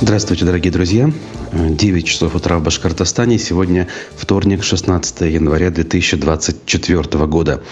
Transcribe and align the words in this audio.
Здравствуйте, 0.00 0.44
дорогие 0.44 0.70
друзья. 0.70 1.10
9 1.52 2.06
часов 2.06 2.36
утра 2.36 2.56
в 2.58 2.62
Башкортостане. 2.62 3.36
Сегодня 3.36 3.88
вторник, 4.14 4.62
16 4.62 5.22
января 5.22 5.70
2024 5.70 7.26
года. 7.26 7.64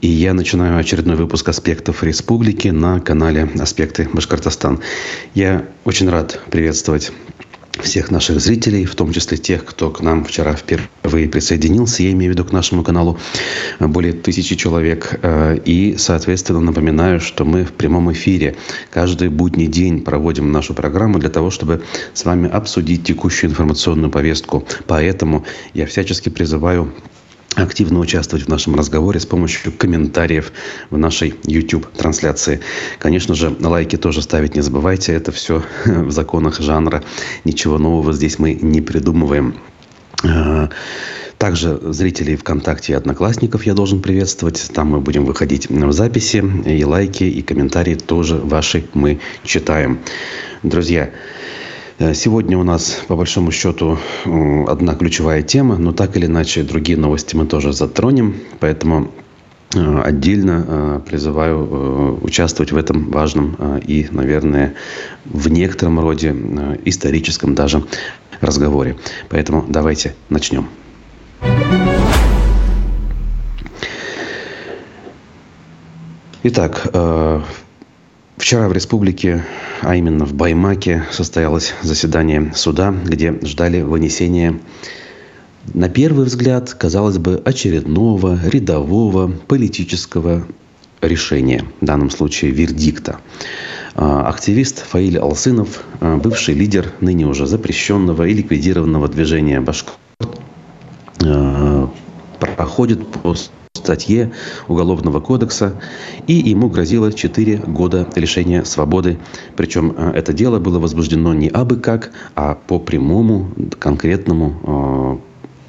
И 0.00 0.06
я 0.06 0.34
начинаю 0.34 0.78
очередной 0.78 1.16
выпуск 1.16 1.48
«Аспектов 1.48 2.04
республики» 2.04 2.68
на 2.68 3.00
канале 3.00 3.50
«Аспекты 3.58 4.08
Башкортостан». 4.12 4.82
Я 5.34 5.66
очень 5.84 6.08
рад 6.08 6.40
приветствовать 6.48 7.10
всех 7.82 8.10
наших 8.10 8.40
зрителей, 8.40 8.84
в 8.84 8.94
том 8.94 9.12
числе 9.12 9.36
тех, 9.36 9.64
кто 9.64 9.90
к 9.90 10.00
нам 10.00 10.24
вчера 10.24 10.54
впервые 10.54 11.28
присоединился, 11.28 12.02
я 12.02 12.12
имею 12.12 12.32
в 12.32 12.34
виду 12.34 12.44
к 12.44 12.52
нашему 12.52 12.82
каналу, 12.82 13.18
более 13.80 14.12
тысячи 14.12 14.56
человек. 14.56 15.18
Э, 15.22 15.56
и, 15.64 15.96
соответственно, 15.98 16.60
напоминаю, 16.60 17.20
что 17.20 17.44
мы 17.44 17.64
в 17.64 17.72
прямом 17.72 18.12
эфире 18.12 18.56
каждый 18.90 19.28
будний 19.28 19.66
день 19.66 20.02
проводим 20.02 20.52
нашу 20.52 20.74
программу 20.74 21.18
для 21.18 21.30
того, 21.30 21.50
чтобы 21.50 21.82
с 22.12 22.24
вами 22.24 22.48
обсудить 22.48 23.04
текущую 23.04 23.50
информационную 23.50 24.10
повестку. 24.10 24.66
Поэтому 24.86 25.44
я 25.74 25.86
всячески 25.86 26.28
призываю 26.28 26.92
активно 27.54 28.00
участвовать 28.00 28.46
в 28.46 28.48
нашем 28.48 28.74
разговоре 28.74 29.20
с 29.20 29.26
помощью 29.26 29.72
комментариев 29.72 30.52
в 30.90 30.98
нашей 30.98 31.34
YouTube-трансляции. 31.44 32.60
Конечно 32.98 33.34
же, 33.34 33.54
лайки 33.60 33.96
тоже 33.96 34.22
ставить 34.22 34.54
не 34.54 34.62
забывайте. 34.62 35.12
Это 35.12 35.32
все 35.32 35.62
в 35.86 36.10
законах 36.10 36.60
жанра. 36.60 37.02
Ничего 37.44 37.78
нового 37.78 38.12
здесь 38.12 38.38
мы 38.38 38.54
не 38.54 38.80
придумываем. 38.80 39.54
А, 40.24 40.70
также 41.38 41.78
зрителей 41.92 42.36
ВКонтакте 42.36 42.92
и 42.92 42.96
Одноклассников 42.96 43.64
я 43.66 43.74
должен 43.74 44.00
приветствовать. 44.00 44.70
Там 44.72 44.88
мы 44.88 45.00
будем 45.00 45.24
выходить 45.24 45.68
в 45.68 45.92
записи. 45.92 46.44
И 46.66 46.84
лайки, 46.84 47.24
и 47.24 47.42
комментарии 47.42 47.94
тоже 47.94 48.36
ваши 48.36 48.84
мы 48.94 49.20
читаем. 49.44 49.98
Друзья, 50.62 51.10
сегодня 51.98 52.58
у 52.58 52.64
нас, 52.64 53.02
по 53.06 53.16
большому 53.16 53.52
счету, 53.52 53.98
одна 54.66 54.94
ключевая 54.94 55.42
тема, 55.42 55.76
но 55.76 55.92
так 55.92 56.16
или 56.16 56.26
иначе 56.26 56.62
другие 56.62 56.98
новости 56.98 57.36
мы 57.36 57.46
тоже 57.46 57.72
затронем. 57.72 58.36
Поэтому 58.60 59.10
э, 59.74 60.00
отдельно 60.02 60.64
э, 60.66 61.00
призываю 61.06 62.18
участвовать 62.22 62.72
в 62.72 62.76
этом 62.76 63.10
важном 63.10 63.56
и, 63.86 64.08
наверное, 64.10 64.74
в 65.24 65.48
некотором 65.48 66.00
роде 66.00 66.34
историческом 66.84 67.54
даже 67.54 67.84
разговоре. 68.40 68.96
Поэтому 69.28 69.64
давайте 69.68 70.14
начнем. 70.28 70.68
Итак, 76.42 76.90
Вчера 78.36 78.68
в 78.68 78.72
республике, 78.72 79.44
а 79.80 79.94
именно 79.94 80.24
в 80.24 80.34
Баймаке, 80.34 81.04
состоялось 81.10 81.72
заседание 81.82 82.52
суда, 82.54 82.90
где 82.90 83.32
ждали 83.42 83.80
вынесения, 83.80 84.60
на 85.72 85.88
первый 85.88 86.26
взгляд, 86.26 86.74
казалось 86.74 87.18
бы, 87.18 87.40
очередного 87.44 88.38
рядового 88.44 89.28
политического 89.28 90.46
решения, 91.00 91.64
в 91.80 91.84
данном 91.84 92.10
случае 92.10 92.50
вердикта. 92.50 93.18
А, 93.94 94.28
активист 94.28 94.84
Фаиль 94.90 95.18
Алсынов, 95.18 95.84
а, 96.00 96.16
бывший 96.16 96.54
лидер 96.54 96.92
ныне 97.00 97.26
уже 97.26 97.46
запрещенного 97.46 98.26
и 98.26 98.34
ликвидированного 98.34 99.08
движения 99.08 99.60
Башкорт, 99.60 99.98
а, 101.24 101.88
проходит 102.38 103.06
по 103.06 103.34
статье 103.84 104.32
Уголовного 104.68 105.20
кодекса, 105.20 105.74
и 106.26 106.34
ему 106.34 106.68
грозило 106.68 107.12
4 107.12 107.56
года 107.66 108.08
лишения 108.14 108.64
свободы. 108.64 109.18
Причем 109.56 109.94
э, 109.96 110.12
это 110.14 110.32
дело 110.32 110.58
было 110.58 110.78
возбуждено 110.78 111.34
не 111.34 111.48
абы 111.48 111.76
как, 111.76 112.12
а 112.34 112.54
по 112.54 112.78
прямому, 112.78 113.50
конкретному 113.78 115.20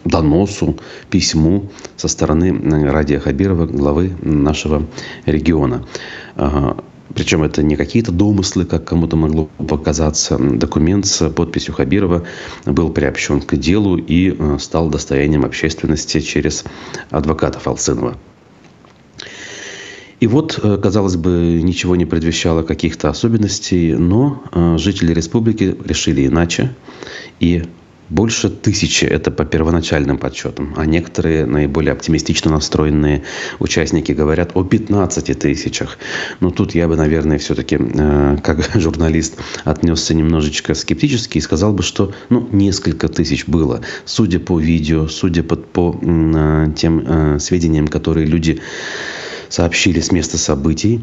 э, 0.05 0.09
доносу, 0.09 0.77
письму 1.09 1.69
со 1.97 2.07
стороны 2.07 2.53
э, 2.53 2.89
Радия 2.91 3.19
Хабирова, 3.19 3.65
главы 3.65 4.13
нашего 4.21 4.85
региона. 5.25 5.85
Причем 7.13 7.43
это 7.43 7.61
не 7.61 7.75
какие-то 7.75 8.11
домыслы, 8.11 8.65
как 8.65 8.85
кому-то 8.85 9.15
могло 9.15 9.45
показаться. 9.57 10.37
Документ 10.37 11.05
с 11.05 11.29
подписью 11.29 11.73
Хабирова 11.73 12.25
был 12.65 12.89
приобщен 12.89 13.41
к 13.41 13.55
делу 13.57 13.97
и 13.97 14.35
э, 14.37 14.57
стал 14.59 14.89
достоянием 14.89 15.45
общественности 15.45 16.19
через 16.19 16.63
адвокатов 17.11 17.67
Алцинова. 17.67 18.17
И 20.19 20.27
вот, 20.27 20.59
э, 20.61 20.77
казалось 20.81 21.17
бы, 21.17 21.61
ничего 21.61 21.95
не 21.95 22.05
предвещало 22.05 22.63
каких-то 22.63 23.09
особенностей, 23.09 23.93
но 23.93 24.43
э, 24.51 24.77
жители 24.79 25.13
республики 25.13 25.75
решили 25.85 26.25
иначе. 26.25 26.73
И 27.39 27.63
больше 28.09 28.49
тысячи, 28.49 29.05
это 29.05 29.31
по 29.31 29.45
первоначальным 29.45 30.17
подсчетам. 30.17 30.73
А 30.77 30.85
некоторые 30.85 31.45
наиболее 31.45 31.91
оптимистично 31.91 32.51
настроенные 32.51 33.23
участники 33.59 34.11
говорят 34.11 34.51
о 34.53 34.63
15 34.63 35.39
тысячах. 35.39 35.97
Но 36.39 36.51
тут 36.51 36.75
я 36.75 36.87
бы, 36.87 36.95
наверное, 36.95 37.37
все-таки, 37.37 37.77
э, 37.79 38.37
как 38.43 38.69
журналист, 38.75 39.37
отнесся 39.63 40.13
немножечко 40.13 40.73
скептически 40.75 41.39
и 41.39 41.41
сказал 41.41 41.73
бы, 41.73 41.83
что 41.83 42.13
ну, 42.29 42.47
несколько 42.51 43.07
тысяч 43.07 43.47
было. 43.47 43.81
Судя 44.05 44.39
по 44.39 44.59
видео, 44.59 45.07
судя 45.07 45.43
по, 45.43 45.55
по 45.55 45.99
э, 46.01 46.67
тем 46.75 47.03
э, 47.05 47.39
сведениям, 47.39 47.87
которые 47.87 48.25
люди 48.25 48.61
сообщили 49.49 49.99
с 49.99 50.11
места 50.11 50.37
событий, 50.37 51.01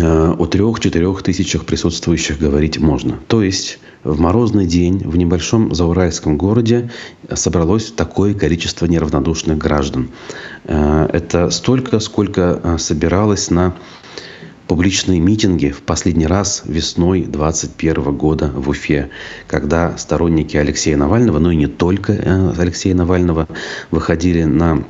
о 0.00 0.46
трех-четырех 0.46 1.22
тысячах 1.22 1.66
присутствующих 1.66 2.38
говорить 2.38 2.78
можно. 2.78 3.18
То 3.28 3.42
есть 3.42 3.78
в 4.04 4.18
морозный 4.18 4.66
день 4.66 4.98
в 5.04 5.16
небольшом 5.16 5.74
зауральском 5.74 6.38
городе 6.38 6.90
собралось 7.32 7.92
такое 7.92 8.34
количество 8.34 8.86
неравнодушных 8.86 9.58
граждан. 9.58 10.10
Э, 10.64 11.08
это 11.12 11.50
столько, 11.50 12.00
сколько 12.00 12.60
э, 12.62 12.78
собиралось 12.78 13.50
на 13.50 13.74
публичные 14.66 15.20
митинги 15.20 15.68
в 15.68 15.82
последний 15.82 16.26
раз 16.26 16.62
весной 16.64 17.24
2021 17.24 18.16
года 18.16 18.50
в 18.54 18.70
Уфе, 18.70 19.10
когда 19.46 19.98
сторонники 19.98 20.56
Алексея 20.56 20.96
Навального, 20.96 21.38
но 21.38 21.52
и 21.52 21.56
не 21.56 21.66
только 21.66 22.54
Алексея 22.58 22.94
Навального, 22.94 23.46
выходили 23.90 24.44
на 24.44 24.84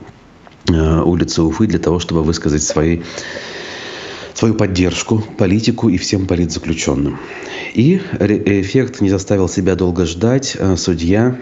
улицы 0.68 1.42
Уфы 1.42 1.66
для 1.66 1.80
того, 1.80 1.98
чтобы 1.98 2.22
высказать 2.22 2.62
свои 2.62 3.00
свою 4.34 4.54
поддержку 4.54 5.22
политику 5.38 5.88
и 5.88 5.96
всем 5.96 6.26
политзаключенным. 6.26 7.18
И 7.74 8.00
эффект 8.20 9.00
не 9.00 9.10
заставил 9.10 9.48
себя 9.48 9.74
долго 9.74 10.06
ждать. 10.06 10.56
Э, 10.58 10.76
судья 10.76 11.38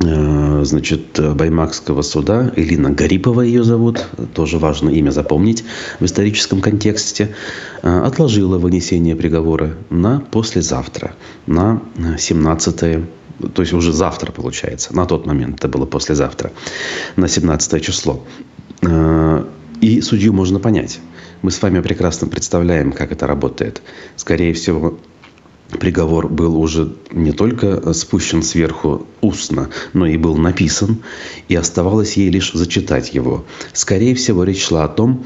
э, 0.00 0.62
значит, 0.64 1.20
Баймакского 1.34 2.02
суда, 2.02 2.52
Элина 2.56 2.90
Гарипова 2.90 3.42
ее 3.42 3.64
зовут, 3.64 4.06
тоже 4.34 4.58
важно 4.58 4.90
имя 4.90 5.10
запомнить 5.10 5.64
в 5.98 6.04
историческом 6.04 6.60
контексте, 6.60 7.34
э, 7.82 8.00
отложила 8.00 8.58
вынесение 8.58 9.16
приговора 9.16 9.74
на 9.90 10.20
послезавтра, 10.20 11.14
на 11.46 11.82
17 12.18 13.04
то 13.54 13.62
есть 13.62 13.72
уже 13.72 13.94
завтра 13.94 14.32
получается, 14.32 14.94
на 14.94 15.06
тот 15.06 15.24
момент, 15.24 15.60
это 15.60 15.68
было 15.68 15.86
послезавтра, 15.86 16.52
на 17.16 17.26
17 17.26 17.82
число. 17.82 18.22
И 19.80 20.00
судью 20.02 20.34
можно 20.34 20.60
понять. 20.60 21.00
Мы 21.42 21.50
с 21.50 21.62
вами 21.62 21.80
прекрасно 21.80 22.28
представляем, 22.28 22.92
как 22.92 23.12
это 23.12 23.26
работает. 23.26 23.80
Скорее 24.16 24.52
всего, 24.52 24.98
приговор 25.78 26.28
был 26.28 26.60
уже 26.60 26.94
не 27.10 27.32
только 27.32 27.92
спущен 27.94 28.42
сверху 28.42 29.06
устно, 29.22 29.70
но 29.94 30.06
и 30.06 30.18
был 30.18 30.36
написан, 30.36 31.02
и 31.48 31.54
оставалось 31.54 32.18
ей 32.18 32.28
лишь 32.28 32.52
зачитать 32.52 33.14
его. 33.14 33.44
Скорее 33.72 34.14
всего, 34.14 34.44
речь 34.44 34.66
шла 34.66 34.84
о 34.84 34.88
том, 34.88 35.24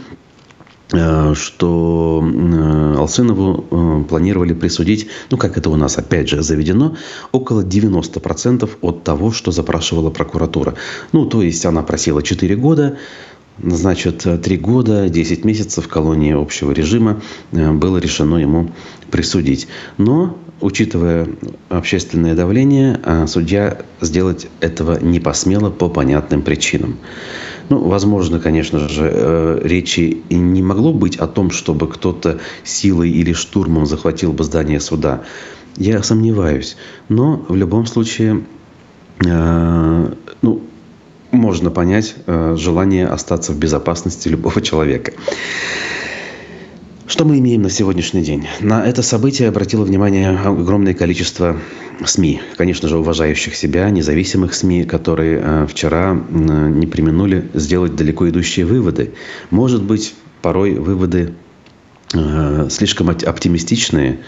э, 0.92 1.34
что 1.34 2.22
э, 2.24 2.94
Алсынову 2.96 3.64
э, 3.68 4.04
планировали 4.08 4.52
присудить, 4.54 5.08
ну, 5.30 5.36
как 5.36 5.58
это 5.58 5.68
у 5.68 5.76
нас 5.76 5.98
опять 5.98 6.28
же 6.28 6.42
заведено, 6.42 6.96
около 7.32 7.62
90% 7.62 8.70
от 8.82 9.02
того, 9.02 9.32
что 9.32 9.50
запрашивала 9.50 10.10
прокуратура. 10.10 10.74
Ну, 11.10 11.26
то 11.26 11.42
есть 11.42 11.66
она 11.66 11.82
просила 11.82 12.22
4 12.22 12.54
года, 12.54 12.98
Значит, 13.62 14.26
три 14.42 14.56
года, 14.56 15.08
10 15.08 15.44
месяцев 15.44 15.86
колонии 15.86 16.32
общего 16.32 16.72
режима 16.72 17.22
э, 17.52 17.70
было 17.70 17.98
решено 17.98 18.36
ему 18.36 18.72
присудить. 19.12 19.68
Но, 19.96 20.36
учитывая 20.60 21.28
общественное 21.68 22.34
давление, 22.34 23.00
э, 23.04 23.26
судья 23.28 23.78
сделать 24.00 24.48
этого 24.58 24.98
не 25.00 25.20
посмела 25.20 25.70
по 25.70 25.88
понятным 25.88 26.42
причинам. 26.42 26.96
Ну, 27.68 27.78
возможно, 27.78 28.40
конечно 28.40 28.88
же, 28.88 29.08
э, 29.12 29.60
речи 29.62 30.22
не 30.30 30.62
могло 30.62 30.92
быть 30.92 31.16
о 31.16 31.28
том, 31.28 31.52
чтобы 31.52 31.86
кто-то 31.86 32.40
силой 32.64 33.10
или 33.10 33.32
штурмом 33.32 33.86
захватил 33.86 34.32
бы 34.32 34.42
здание 34.42 34.80
суда. 34.80 35.22
Я 35.76 36.02
сомневаюсь. 36.02 36.76
Но 37.08 37.44
в 37.48 37.54
любом 37.54 37.86
случае, 37.86 38.44
ну, 39.20 40.60
можно 41.34 41.70
понять 41.70 42.14
э, 42.26 42.56
желание 42.58 43.06
остаться 43.06 43.52
в 43.52 43.58
безопасности 43.58 44.28
любого 44.28 44.60
человека. 44.60 45.12
Что 47.06 47.24
мы 47.24 47.38
имеем 47.38 47.62
на 47.62 47.70
сегодняшний 47.70 48.22
день? 48.22 48.46
На 48.60 48.84
это 48.86 49.02
событие 49.02 49.48
обратило 49.48 49.84
внимание 49.84 50.30
огромное 50.30 50.94
количество 50.94 51.56
СМИ, 52.04 52.40
конечно 52.56 52.88
же, 52.88 52.96
уважающих 52.96 53.54
себя, 53.54 53.90
независимых 53.90 54.54
СМИ, 54.54 54.84
которые 54.84 55.40
э, 55.42 55.66
вчера 55.68 56.14
не 56.14 56.86
применули 56.86 57.48
сделать 57.54 57.94
далеко 57.94 58.28
идущие 58.28 58.64
выводы. 58.64 59.12
Может 59.50 59.82
быть, 59.82 60.14
порой 60.40 60.74
выводы 60.74 61.34
э, 62.14 62.68
слишком 62.70 63.10
оптимистичные, 63.10 64.20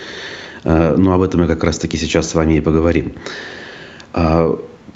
но 0.64 1.12
об 1.12 1.22
этом 1.22 1.42
мы 1.42 1.46
как 1.46 1.62
раз-таки 1.62 1.96
сейчас 1.96 2.28
с 2.28 2.34
вами 2.34 2.54
и 2.54 2.60
поговорим. 2.60 3.12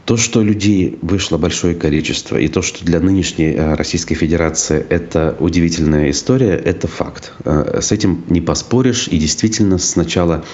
То, 0.04 0.16
что 0.16 0.42
людей 0.42 0.98
вышло 1.02 1.38
большое 1.38 1.74
количество, 1.74 2.36
и 2.36 2.48
то, 2.48 2.62
что 2.62 2.84
для 2.84 3.00
нынешней 3.00 3.52
э, 3.52 3.74
Российской 3.74 4.14
Федерации 4.14 4.84
это 4.88 5.36
удивительная 5.38 6.10
история, 6.10 6.54
это 6.54 6.88
факт. 6.88 7.32
Э, 7.44 7.80
с 7.80 7.92
этим 7.92 8.24
не 8.28 8.40
поспоришь. 8.40 9.08
И 9.08 9.18
действительно, 9.18 9.78
сначала 9.78 10.44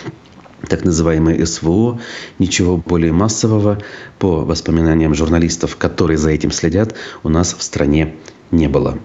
так 0.68 0.84
называемое 0.84 1.44
СВО, 1.44 2.00
ничего 2.38 2.76
более 2.76 3.12
массового, 3.12 3.78
по 4.18 4.44
воспоминаниям 4.44 5.14
журналистов, 5.14 5.76
которые 5.76 6.18
за 6.18 6.30
этим 6.30 6.50
следят, 6.50 6.94
у 7.22 7.28
нас 7.28 7.54
в 7.54 7.62
стране 7.62 8.14
не 8.50 8.68
было. 8.68 8.98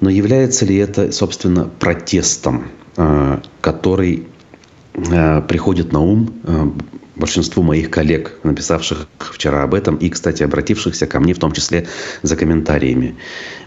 Но 0.00 0.10
является 0.10 0.64
ли 0.64 0.76
это, 0.76 1.12
собственно, 1.12 1.70
протестом, 1.78 2.68
э, 2.96 3.40
который 3.60 4.26
приходит 4.92 5.92
на 5.92 6.00
ум 6.00 6.32
большинству 7.16 7.62
моих 7.62 7.90
коллег, 7.90 8.38
написавших 8.42 9.06
вчера 9.18 9.62
об 9.62 9.74
этом 9.74 9.96
и, 9.96 10.08
кстати, 10.08 10.42
обратившихся 10.42 11.06
ко 11.06 11.20
мне 11.20 11.34
в 11.34 11.38
том 11.38 11.52
числе 11.52 11.86
за 12.22 12.36
комментариями. 12.36 13.16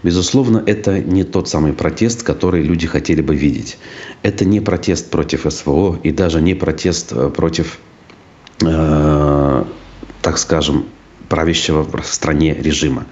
Безусловно, 0.02 0.62
это 0.66 1.00
не 1.00 1.24
тот 1.24 1.48
самый 1.48 1.72
протест, 1.72 2.22
который 2.22 2.62
люди 2.62 2.86
хотели 2.86 3.22
бы 3.22 3.36
видеть. 3.36 3.78
Это 4.22 4.44
не 4.44 4.60
протест 4.60 5.10
против 5.10 5.46
СВО 5.50 5.98
и 6.02 6.10
даже 6.10 6.40
не 6.40 6.54
протест 6.54 7.12
э, 7.12 7.30
против, 7.30 7.78
э, 8.62 9.64
так 10.22 10.38
скажем, 10.38 10.86
правящего 11.28 11.82
в 11.82 12.06
стране 12.06 12.54
режима. 12.54 13.06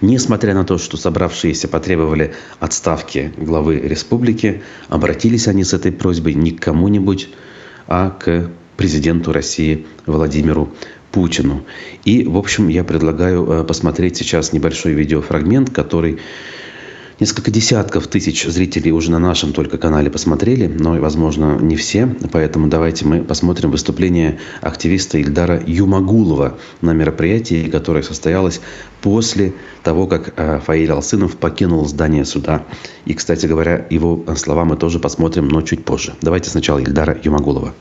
Несмотря 0.00 0.54
на 0.54 0.64
то, 0.64 0.78
что 0.78 0.96
собравшиеся 0.96 1.66
потребовали 1.66 2.34
отставки 2.60 3.32
главы 3.36 3.80
республики, 3.80 4.62
обратились 4.88 5.48
они 5.48 5.64
с 5.64 5.72
этой 5.72 5.92
просьбой 5.92 6.34
не 6.34 6.52
к 6.52 6.62
кому-нибудь, 6.62 7.28
а 7.88 8.10
к 8.10 8.50
президенту 8.76 9.32
России 9.32 9.86
Владимиру 10.06 10.72
Путину. 11.10 11.64
И, 12.04 12.24
в 12.24 12.36
общем, 12.36 12.68
я 12.68 12.84
предлагаю 12.84 13.44
э, 13.50 13.64
посмотреть 13.64 14.16
сейчас 14.18 14.52
небольшой 14.52 14.92
видеофрагмент, 14.92 15.70
который 15.70 16.18
Несколько 17.20 17.50
десятков 17.50 18.06
тысяч 18.06 18.44
зрителей 18.44 18.92
уже 18.92 19.10
на 19.10 19.18
нашем 19.18 19.52
только 19.52 19.76
канале 19.76 20.08
посмотрели, 20.08 20.68
но, 20.68 20.92
возможно, 21.00 21.58
не 21.60 21.74
все. 21.74 22.06
Поэтому 22.30 22.68
давайте 22.68 23.06
мы 23.06 23.24
посмотрим 23.24 23.72
выступление 23.72 24.38
активиста 24.60 25.18
Ильдара 25.18 25.60
Юмагулова 25.66 26.58
на 26.80 26.92
мероприятии, 26.92 27.68
которое 27.68 28.04
состоялось 28.04 28.60
после 29.02 29.52
того, 29.82 30.06
как 30.06 30.32
э, 30.36 30.60
Фаиль 30.64 30.92
Алсынов 30.92 31.36
покинул 31.36 31.88
здание 31.88 32.24
суда. 32.24 32.62
И, 33.04 33.14
кстати 33.14 33.46
говоря, 33.46 33.84
его 33.90 34.24
слова 34.36 34.64
мы 34.64 34.76
тоже 34.76 35.00
посмотрим, 35.00 35.48
но 35.48 35.62
чуть 35.62 35.84
позже. 35.84 36.14
Давайте 36.22 36.50
сначала 36.50 36.78
Ильдара 36.78 37.18
Юмагулова. 37.20 37.74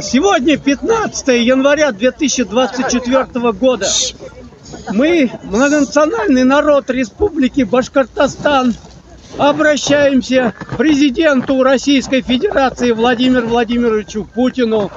Сегодня 0.00 0.56
15 0.58 1.28
января 1.28 1.92
2024 1.92 3.52
года. 3.52 3.86
Мы, 4.92 5.30
многонациональный 5.42 6.44
народ 6.44 6.90
Республики 6.90 7.62
Башкортостан, 7.62 8.74
обращаемся 9.38 10.52
к 10.58 10.76
президенту 10.76 11.62
Российской 11.62 12.22
Федерации 12.22 12.92
Владимиру 12.92 13.48
Владимировичу 13.48 14.24
Путину. 14.24 14.90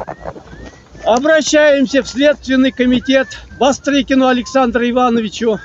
Обращаемся 1.04 2.02
в 2.04 2.08
Следственный 2.08 2.72
комитет 2.72 3.28
Бастрыкину 3.60 4.28
Александру 4.28 4.90
Ивановичу. 4.90 5.60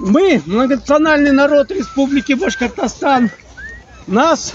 Мы, 0.00 0.42
многонациональный 0.44 1.32
народ 1.32 1.70
Республики 1.70 2.32
Башкортостан, 2.32 3.30
нас 4.06 4.54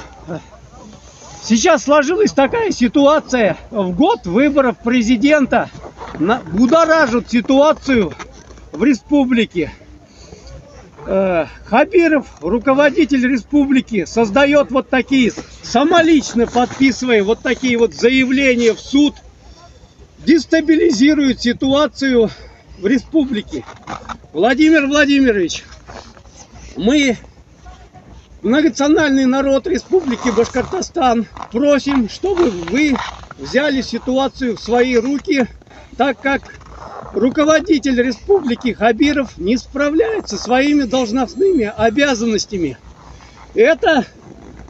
Сейчас 1.47 1.85
сложилась 1.85 2.33
такая 2.33 2.71
ситуация. 2.71 3.55
В 3.71 3.95
год 3.95 4.25
выборов 4.25 4.79
президента 4.83 5.69
будоражат 6.51 7.31
ситуацию 7.31 8.11
в 8.73 8.83
республике. 8.83 9.71
Э, 11.05 11.45
Хабиров, 11.63 12.25
руководитель 12.41 13.25
республики, 13.25 14.03
создает 14.03 14.71
вот 14.71 14.89
такие, 14.89 15.31
самолично 15.63 16.47
подписывая 16.47 17.23
вот 17.23 17.39
такие 17.39 17.77
вот 17.77 17.93
заявления 17.93 18.73
в 18.73 18.79
суд, 18.81 19.15
дестабилизирует 20.25 21.41
ситуацию 21.41 22.29
в 22.77 22.85
республике. 22.85 23.63
Владимир 24.33 24.85
Владимирович, 24.87 25.63
мы 26.75 27.17
многонациональный 28.47 29.25
народ 29.25 29.67
Республики 29.67 30.29
Башкортостан 30.29 31.27
просим, 31.51 32.07
чтобы 32.07 32.49
вы 32.49 32.95
взяли 33.37 33.81
ситуацию 33.81 34.55
в 34.55 34.61
свои 34.61 34.95
руки, 34.95 35.47
так 35.97 36.21
как 36.21 36.53
руководитель 37.13 38.01
Республики 38.01 38.71
Хабиров 38.71 39.37
не 39.37 39.57
справляется 39.57 40.37
своими 40.37 40.83
должностными 40.83 41.73
обязанностями. 41.75 42.77
Это 43.53 44.05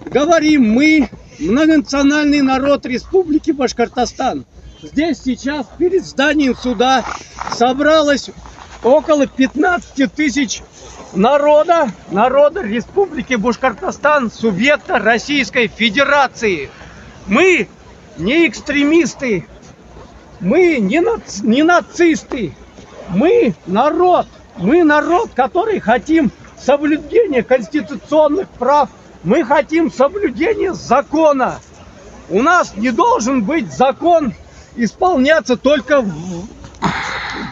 говорим 0.06 0.74
мы, 0.74 1.10
многонациональный 1.38 2.42
народ 2.42 2.84
Республики 2.88 3.52
Башкортостан. 3.52 4.46
Здесь 4.82 5.22
сейчас 5.24 5.68
перед 5.78 6.04
зданием 6.04 6.56
суда 6.56 7.06
собралось 7.52 8.32
около 8.82 9.28
15 9.28 10.12
тысяч 10.14 10.64
народа, 11.14 11.90
народа 12.12 12.62
Республики 12.62 13.36
Башкортостан, 13.36 14.32
субъекта 14.32 15.00
Российской 15.00 15.68
Федерации. 15.68 16.70
Мы 17.28 17.68
не 18.18 18.48
экстремисты, 18.48 19.48
мы 20.40 20.78
не, 20.78 21.02
наци, 21.02 21.46
не 21.46 21.64
нацисты, 21.64 22.54
мы 23.10 23.54
народ, 23.66 24.28
мы 24.58 24.84
народ, 24.84 25.32
который 25.36 25.80
хотим 25.80 26.32
соблюдения 26.60 27.44
конституционных 27.44 28.50
прав, 28.50 28.90
мы 29.24 29.44
хотим 29.44 29.92
соблюдения 29.92 30.74
закона. 30.74 31.60
У 32.30 32.42
нас 32.42 32.76
не 32.76 32.92
должен 32.92 33.44
быть 33.44 33.72
закон 33.72 34.34
исполняться 34.76 35.58
только 35.58 36.02
в, 36.02 36.48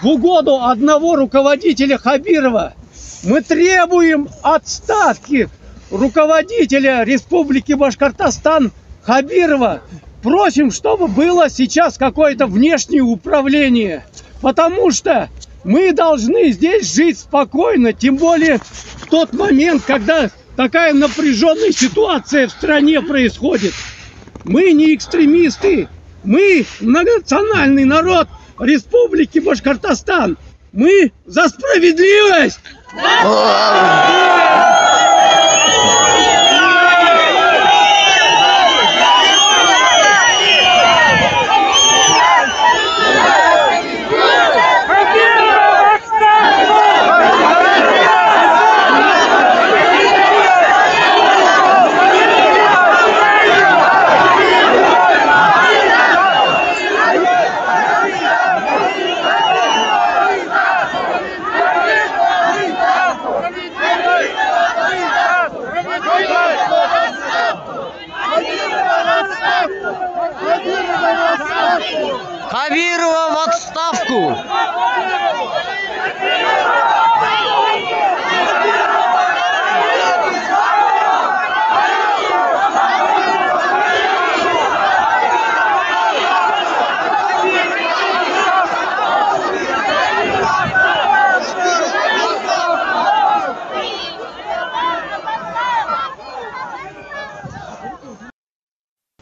в 0.01 0.08
угоду 0.08 0.62
одного 0.63 1.15
руководителя 1.15 1.98
Хабирова. 1.98 2.74
Мы 3.25 3.41
требуем 3.41 4.29
отставки 4.44 5.50
руководителя 5.89 7.03
Республики 7.03 7.74
Башкортостан 7.74 8.72
Хабирова. 9.01 9.82
Просим, 10.22 10.70
чтобы 10.70 11.08
было 11.08 11.50
сейчас 11.50 11.98
какое-то 11.98 12.46
внешнее 12.46 13.01
управление. 13.01 14.05
Потому 14.41 14.91
что 14.91 15.29
мы 15.63 15.91
должны 15.91 16.51
здесь 16.51 16.94
жить 16.94 17.17
спокойно. 17.17 17.94
Тем 17.94 18.17
более 18.17 18.60
в 18.60 19.08
тот 19.10 19.34
момент, 19.34 19.82
когда 19.88 20.29
такая 20.55 20.94
напряженная 20.94 21.72
ситуация 21.72 22.48
в 22.48 22.51
стране 22.51 23.01
происходит. 23.01 23.74
Мы 24.44 24.72
не 24.72 24.94
экстремисты. 24.94 25.88
Мы 26.24 26.67
многонациональный 26.79 27.86
народ 27.86 28.27
Республики 28.60 29.39
Башкортостан. 29.39 30.38
Мы 30.74 31.12
за 31.25 31.48
справедливость! 31.48 32.60
Oh. 32.98 33.75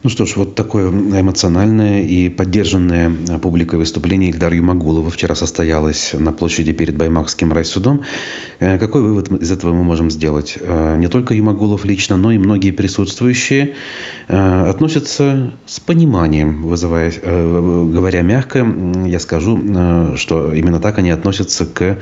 Ну 0.04 0.10
что 0.10 0.26
ж, 0.26 0.36
вот 0.36 0.54
такое 0.54 0.90
эмоциональное 0.90 2.02
и 2.02 2.28
поддержанное 2.28 3.10
публикой 3.40 3.78
выступление 3.78 4.28
Ильдара 4.28 4.54
Юмагулова 4.54 5.08
вчера 5.08 5.34
состоялось 5.34 6.12
на 6.12 6.30
площади 6.30 6.74
перед 6.74 6.94
Баймакским 6.94 7.50
райсудом. 7.54 8.02
Э, 8.60 8.78
какой 8.78 9.00
вывод 9.00 9.32
из 9.32 9.50
этого 9.50 9.72
мы 9.72 9.82
можем 9.82 10.10
сделать? 10.10 10.58
Э, 10.60 10.98
не 10.98 11.08
только 11.08 11.32
Юмагулов 11.32 11.86
лично, 11.86 12.18
но 12.18 12.32
и 12.32 12.36
многие 12.36 12.72
присутствующие 12.72 13.76
э, 14.28 14.66
относятся 14.68 15.54
с 15.64 15.80
пониманием, 15.80 16.64
вызывая, 16.64 17.10
говоря 17.10 18.20
мягко, 18.20 18.66
я 19.06 19.18
скажу, 19.18 19.58
что 20.16 20.52
именно 20.52 20.80
так 20.80 20.98
они 20.98 21.08
относятся 21.08 21.64
к 21.64 21.98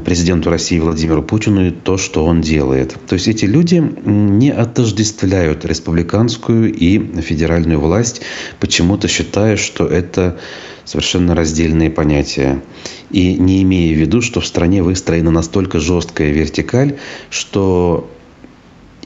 президенту 0.00 0.50
России 0.50 0.78
Владимиру 0.78 1.22
Путину 1.22 1.66
и 1.66 1.70
то, 1.70 1.98
что 1.98 2.24
он 2.24 2.40
делает. 2.40 2.96
То 3.06 3.14
есть 3.14 3.28
эти 3.28 3.44
люди 3.44 3.82
не 4.04 4.50
отождествляют 4.50 5.64
республиканскую 5.64 6.72
и 6.72 6.98
федеральную 7.20 7.78
власть, 7.78 8.22
почему-то 8.58 9.08
считая, 9.08 9.56
что 9.56 9.86
это 9.86 10.38
совершенно 10.84 11.34
раздельные 11.34 11.90
понятия. 11.90 12.62
И 13.10 13.34
не 13.34 13.62
имея 13.62 13.94
в 13.94 13.98
виду, 13.98 14.22
что 14.22 14.40
в 14.40 14.46
стране 14.46 14.82
выстроена 14.82 15.30
настолько 15.30 15.78
жесткая 15.78 16.32
вертикаль, 16.32 16.98
что 17.28 18.10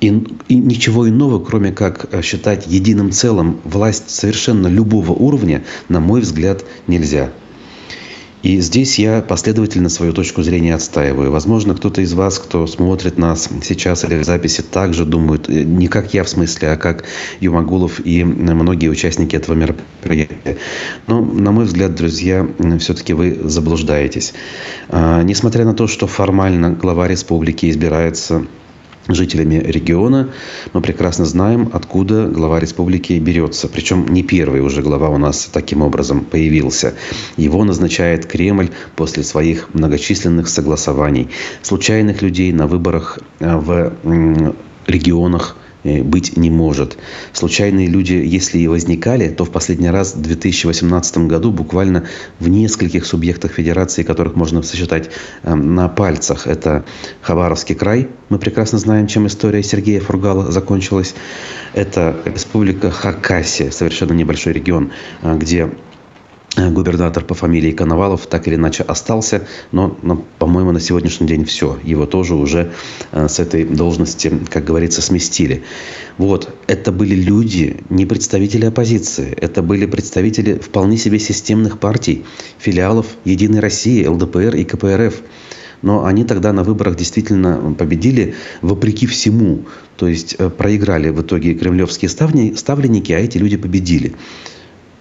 и, 0.01 0.09
и 0.49 0.55
ничего 0.55 1.09
иного, 1.09 1.43
кроме 1.43 1.73
как 1.73 2.09
считать 2.23 2.67
единым 2.67 3.11
целым 3.11 3.61
власть 3.65 4.11
совершенно 4.11 4.69
любого 4.69 5.13
уровня, 5.13 5.65
на 5.89 6.01
мой 6.01 6.21
взгляд, 6.21 6.65
нельзя. 6.87 7.31
И 8.43 8.61
здесь 8.61 8.99
я 8.99 9.23
последовательно 9.23 9.89
свою 9.89 10.13
точку 10.13 10.43
зрения 10.43 10.75
отстаиваю. 10.75 11.33
Возможно, 11.33 11.75
кто-то 11.75 12.01
из 12.01 12.13
вас, 12.13 12.39
кто 12.39 12.67
смотрит 12.67 13.19
нас 13.19 13.49
сейчас 13.63 14.05
или 14.05 14.19
в 14.19 14.25
записи, 14.25 14.63
также 14.63 15.05
думает, 15.05 15.49
э, 15.49 15.63
не 15.63 15.89
как 15.89 16.15
я 16.15 16.23
в 16.23 16.29
смысле, 16.29 16.73
а 16.73 16.77
как 16.77 17.05
Юмагулов 17.41 18.05
и 18.05 18.23
многие 18.25 18.89
участники 18.89 19.35
этого 19.35 19.55
мероприятия. 19.55 20.59
Но, 21.07 21.21
на 21.21 21.51
мой 21.51 21.65
взгляд, 21.65 21.95
друзья, 21.95 22.47
все-таки 22.79 23.15
вы 23.15 23.41
заблуждаетесь. 23.43 24.35
А, 24.89 25.23
несмотря 25.23 25.65
на 25.65 25.75
то, 25.75 25.87
что 25.87 26.07
формально 26.07 26.71
глава 26.71 27.09
республики 27.09 27.69
избирается 27.71 28.47
жителями 29.09 29.57
региона. 29.57 30.31
Мы 30.73 30.81
прекрасно 30.81 31.25
знаем, 31.25 31.71
откуда 31.73 32.29
глава 32.29 32.61
республики 32.61 33.15
берется. 33.15 33.69
Причем 33.69 34.07
не 34.09 34.23
первый 34.23 34.61
уже 34.61 34.83
глава 34.83 35.09
у 35.09 35.19
нас 35.19 35.49
таким 35.53 35.83
образом 35.83 36.25
появился. 36.25 36.95
Его 37.37 37.65
назначает 37.65 38.27
Кремль 38.27 38.71
после 38.97 39.23
своих 39.23 39.73
многочисленных 39.75 40.49
согласований. 40.49 41.29
Случайных 41.63 42.23
людей 42.23 42.53
на 42.53 42.67
выборах 42.67 43.19
э, 43.41 43.57
в 43.57 43.93
регионах 44.87 45.57
быть 46.03 46.37
не 46.37 46.51
может. 46.51 46.99
Случайные 47.33 47.87
люди, 47.87 48.13
если 48.13 48.59
и 48.59 48.69
возникали, 48.69 49.29
то 49.29 49.45
в 49.45 49.51
последний 49.51 49.91
раз 49.91 50.15
в 50.15 50.21
2018 50.21 51.19
году 51.19 51.53
буквально 51.53 52.07
в 52.41 52.49
нескольких 52.49 53.07
субъектах 53.07 53.53
федерации, 53.53 54.03
которых 54.03 54.37
можно 54.37 54.63
сосчитать 54.63 55.11
эм, 55.43 55.75
на 55.75 55.89
пальцах. 55.89 56.47
Это 56.47 56.85
Хабаровский 57.23 57.75
край. 57.75 58.09
Мы 58.29 58.39
прекрасно 58.39 58.79
знаем, 58.79 59.07
чем 59.07 59.27
история 59.27 59.63
Сергея 59.63 60.01
Фургала 60.01 60.51
закончилась. 60.51 61.15
Это 61.75 62.17
республика 62.25 62.91
Хакасия, 62.91 63.71
совершенно 63.71 64.13
небольшой 64.13 64.53
регион, 64.53 64.93
э, 65.23 65.37
где 65.39 65.57
Э, 65.67 65.86
губернатор 66.57 67.25
по 67.25 67.35
фамилии 67.35 67.73
Коновалов 67.73 68.27
так 68.27 68.49
или 68.49 68.55
иначе 68.55 68.83
остался, 68.83 69.47
но, 69.73 69.97
но 70.03 70.25
по-моему, 70.39 70.73
на 70.73 70.81
сегодняшний 70.81 71.27
день 71.27 71.45
все. 71.45 71.79
Его 71.85 72.07
тоже 72.07 72.35
уже 72.35 72.73
э, 73.13 73.29
с 73.29 73.39
этой 73.39 73.65
должности, 73.65 74.33
как 74.51 74.65
говорится, 74.65 75.03
сместили. 75.03 75.63
Вот, 76.19 76.55
это 76.67 76.93
были 76.93 77.15
люди, 77.15 77.79
не 77.91 78.07
представители 78.07 78.67
оппозиции, 78.67 79.37
это 79.39 79.63
были 79.63 79.87
представители 79.87 80.55
вполне 80.55 80.97
себе 80.97 81.19
системных 81.19 81.79
партий, 81.79 82.25
филиалов 82.59 83.07
Единой 83.25 83.61
России, 83.61 84.07
ЛДПР 84.07 84.57
и 84.57 84.65
КПРФ. 84.65 85.15
Но 85.83 86.07
они 86.07 86.25
тогда 86.25 86.55
на 86.55 86.65
выборах 86.65 86.97
действительно 86.97 87.75
победили 87.79 88.35
вопреки 88.63 89.07
всему. 89.07 89.67
То 89.99 90.09
есть 90.09 90.37
э, 90.39 90.49
проиграли 90.49 91.11
в 91.11 91.21
итоге 91.21 91.55
кремлевские 91.55 92.09
ставленники, 92.09 93.13
а 93.13 93.19
эти 93.19 93.37
люди 93.37 93.59
победили. 93.59 94.15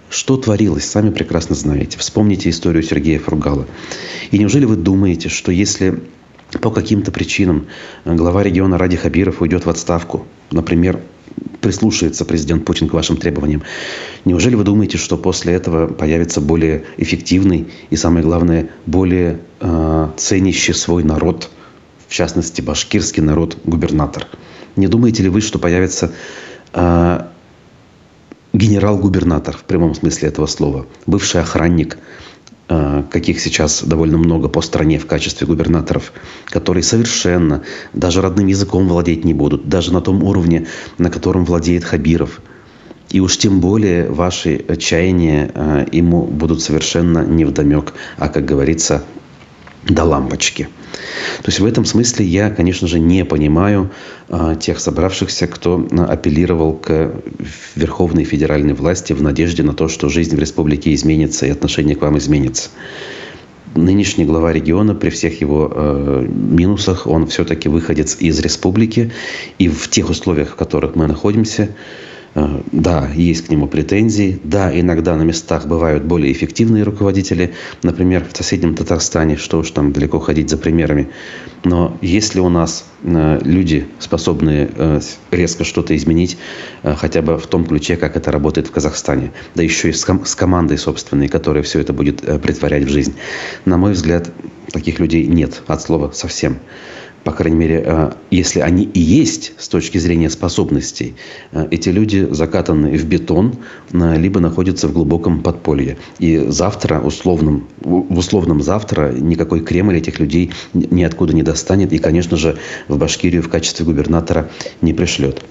Что 0.08 0.36
творилось, 0.36 0.84
сами 0.84 1.10
прекрасно 1.10 1.54
знаете. 1.54 1.98
Вспомните 1.98 2.50
историю 2.50 2.82
Сергея 2.82 3.18
Фургала. 3.18 3.66
И 4.30 4.38
неужели 4.38 4.64
вы 4.64 4.76
думаете, 4.76 5.28
что 5.28 5.50
если 5.50 6.00
по 6.60 6.70
каким-то 6.70 7.10
причинам 7.10 7.66
глава 8.04 8.42
региона 8.42 8.78
Ради 8.78 8.96
Хабиров 8.96 9.42
уйдет 9.42 9.66
в 9.66 9.70
отставку, 9.70 10.26
например, 10.50 11.00
прислушается 11.60 12.24
президент 12.24 12.64
Путин 12.64 12.88
к 12.88 12.92
вашим 12.92 13.16
требованиям. 13.16 13.62
Неужели 14.24 14.54
вы 14.54 14.64
думаете, 14.64 14.98
что 14.98 15.16
после 15.16 15.54
этого 15.54 15.88
появится 15.88 16.40
более 16.40 16.84
эффективный 16.96 17.68
и, 17.90 17.96
самое 17.96 18.24
главное, 18.24 18.70
более 18.86 19.40
э, 19.60 20.08
ценящий 20.16 20.74
свой 20.74 21.02
народ, 21.02 21.50
в 22.06 22.12
частности, 22.12 22.60
башкирский 22.60 23.22
народ, 23.22 23.58
губернатор? 23.64 24.28
Не 24.76 24.86
думаете 24.86 25.24
ли 25.24 25.28
вы, 25.28 25.40
что 25.40 25.58
появится 25.58 26.12
э, 26.72 27.20
генерал-губернатор 28.56 29.56
в 29.56 29.64
прямом 29.64 29.94
смысле 29.94 30.28
этого 30.28 30.46
слова, 30.46 30.86
бывший 31.06 31.40
охранник, 31.40 31.98
э, 32.68 33.04
каких 33.10 33.40
сейчас 33.40 33.82
довольно 33.82 34.18
много 34.18 34.48
по 34.48 34.62
стране 34.62 34.98
в 34.98 35.06
качестве 35.06 35.46
губернаторов, 35.46 36.12
которые 36.46 36.82
совершенно 36.82 37.62
даже 37.92 38.22
родным 38.22 38.46
языком 38.46 38.88
владеть 38.88 39.24
не 39.24 39.34
будут, 39.34 39.68
даже 39.68 39.92
на 39.92 40.00
том 40.00 40.22
уровне, 40.22 40.66
на 40.98 41.10
котором 41.10 41.44
владеет 41.44 41.84
Хабиров. 41.84 42.40
И 43.10 43.20
уж 43.20 43.38
тем 43.38 43.60
более 43.60 44.10
ваши 44.10 44.64
чаяния 44.78 45.50
э, 45.54 45.86
ему 45.92 46.24
будут 46.24 46.60
совершенно 46.60 47.24
невдомек, 47.24 47.94
а, 48.18 48.28
как 48.28 48.44
говорится, 48.44 49.04
до 49.84 50.04
лампочки. 50.04 50.68
То 51.42 51.48
есть 51.48 51.60
в 51.60 51.66
этом 51.66 51.84
смысле 51.84 52.24
я, 52.24 52.50
конечно 52.50 52.88
же, 52.88 52.98
не 52.98 53.24
понимаю 53.24 53.90
а, 54.28 54.54
тех 54.54 54.80
собравшихся, 54.80 55.46
кто 55.46 55.86
а, 55.90 56.04
апеллировал 56.06 56.72
к 56.72 57.14
верховной 57.74 58.24
федеральной 58.24 58.74
власти 58.74 59.12
в 59.12 59.22
надежде 59.22 59.62
на 59.62 59.74
то, 59.74 59.88
что 59.88 60.08
жизнь 60.08 60.34
в 60.36 60.38
республике 60.38 60.94
изменится 60.94 61.46
и 61.46 61.50
отношение 61.50 61.96
к 61.96 62.02
вам 62.02 62.18
изменится. 62.18 62.70
Нынешний 63.74 64.24
глава 64.24 64.52
региона, 64.52 64.94
при 64.94 65.10
всех 65.10 65.40
его 65.42 65.70
э, 65.70 66.26
минусах, 66.26 67.06
он 67.06 67.26
все-таки 67.26 67.68
выходец 67.68 68.16
из 68.18 68.40
республики. 68.40 69.12
И 69.58 69.68
в 69.68 69.90
тех 69.90 70.08
условиях, 70.08 70.52
в 70.52 70.54
которых 70.54 70.94
мы 70.94 71.06
находимся, 71.06 71.68
да, 72.70 73.08
есть 73.14 73.46
к 73.46 73.50
нему 73.50 73.66
претензии. 73.66 74.38
Да, 74.44 74.78
иногда 74.78 75.16
на 75.16 75.22
местах 75.22 75.66
бывают 75.66 76.04
более 76.04 76.30
эффективные 76.32 76.82
руководители. 76.82 77.54
Например, 77.82 78.26
в 78.30 78.36
соседнем 78.36 78.74
Татарстане, 78.74 79.36
что 79.36 79.58
уж 79.58 79.70
там 79.70 79.92
далеко 79.92 80.18
ходить 80.18 80.50
за 80.50 80.58
примерами. 80.58 81.08
Но 81.64 81.96
если 82.02 82.40
у 82.40 82.50
нас 82.50 82.84
э, 83.02 83.40
люди, 83.42 83.86
способные 83.98 84.68
э, 84.74 85.00
резко 85.30 85.64
что-то 85.64 85.96
изменить, 85.96 86.36
хотя 86.82 87.22
бы 87.22 87.38
в 87.38 87.46
том 87.46 87.64
ключе, 87.64 87.96
как 87.96 88.16
это 88.16 88.30
работает 88.30 88.66
в 88.66 88.70
Казахстане, 88.70 89.32
да 89.54 89.62
еще 89.62 89.88
и 89.88 89.92
с 89.92 90.04
командой 90.04 90.76
собственной, 90.76 91.28
которая 91.28 91.62
все 91.62 91.80
это 91.80 91.94
будет 91.94 92.20
притворять 92.42 92.84
в 92.84 92.88
жизнь, 92.90 93.14
на 93.64 93.78
мой 93.78 93.92
взгляд, 93.92 94.30
таких 94.72 95.00
людей 95.00 95.26
нет 95.26 95.62
от 95.66 95.80
слова 95.80 96.10
совсем 96.12 96.58
по 97.26 97.32
крайней 97.32 97.56
мере, 97.56 97.82
э, 97.84 98.10
если 98.30 98.60
они 98.60 98.84
и 98.84 99.00
есть 99.00 99.52
с 99.58 99.66
точки 99.66 99.98
зрения 99.98 100.30
способностей, 100.30 101.16
э, 101.50 101.66
эти 101.72 101.88
люди 101.88 102.28
закатаны 102.30 102.96
в 102.96 103.04
бетон, 103.04 103.56
э, 103.92 104.16
либо 104.16 104.38
находятся 104.38 104.86
в 104.86 104.92
глубоком 104.92 105.42
подполье. 105.42 105.96
И 106.20 106.38
завтра, 106.46 107.00
условном, 107.00 107.66
в 107.80 108.16
условном 108.16 108.62
завтра, 108.62 109.10
никакой 109.10 109.60
Кремль 109.60 109.96
этих 109.96 110.20
людей 110.20 110.52
ниоткуда 110.72 111.34
не 111.34 111.42
достанет 111.42 111.92
и, 111.92 111.98
конечно 111.98 112.36
же, 112.36 112.58
в 112.86 112.96
Башкирию 112.96 113.42
в 113.42 113.48
качестве 113.48 113.84
губернатора 113.84 114.48
не 114.80 114.92
пришлет. 114.92 115.42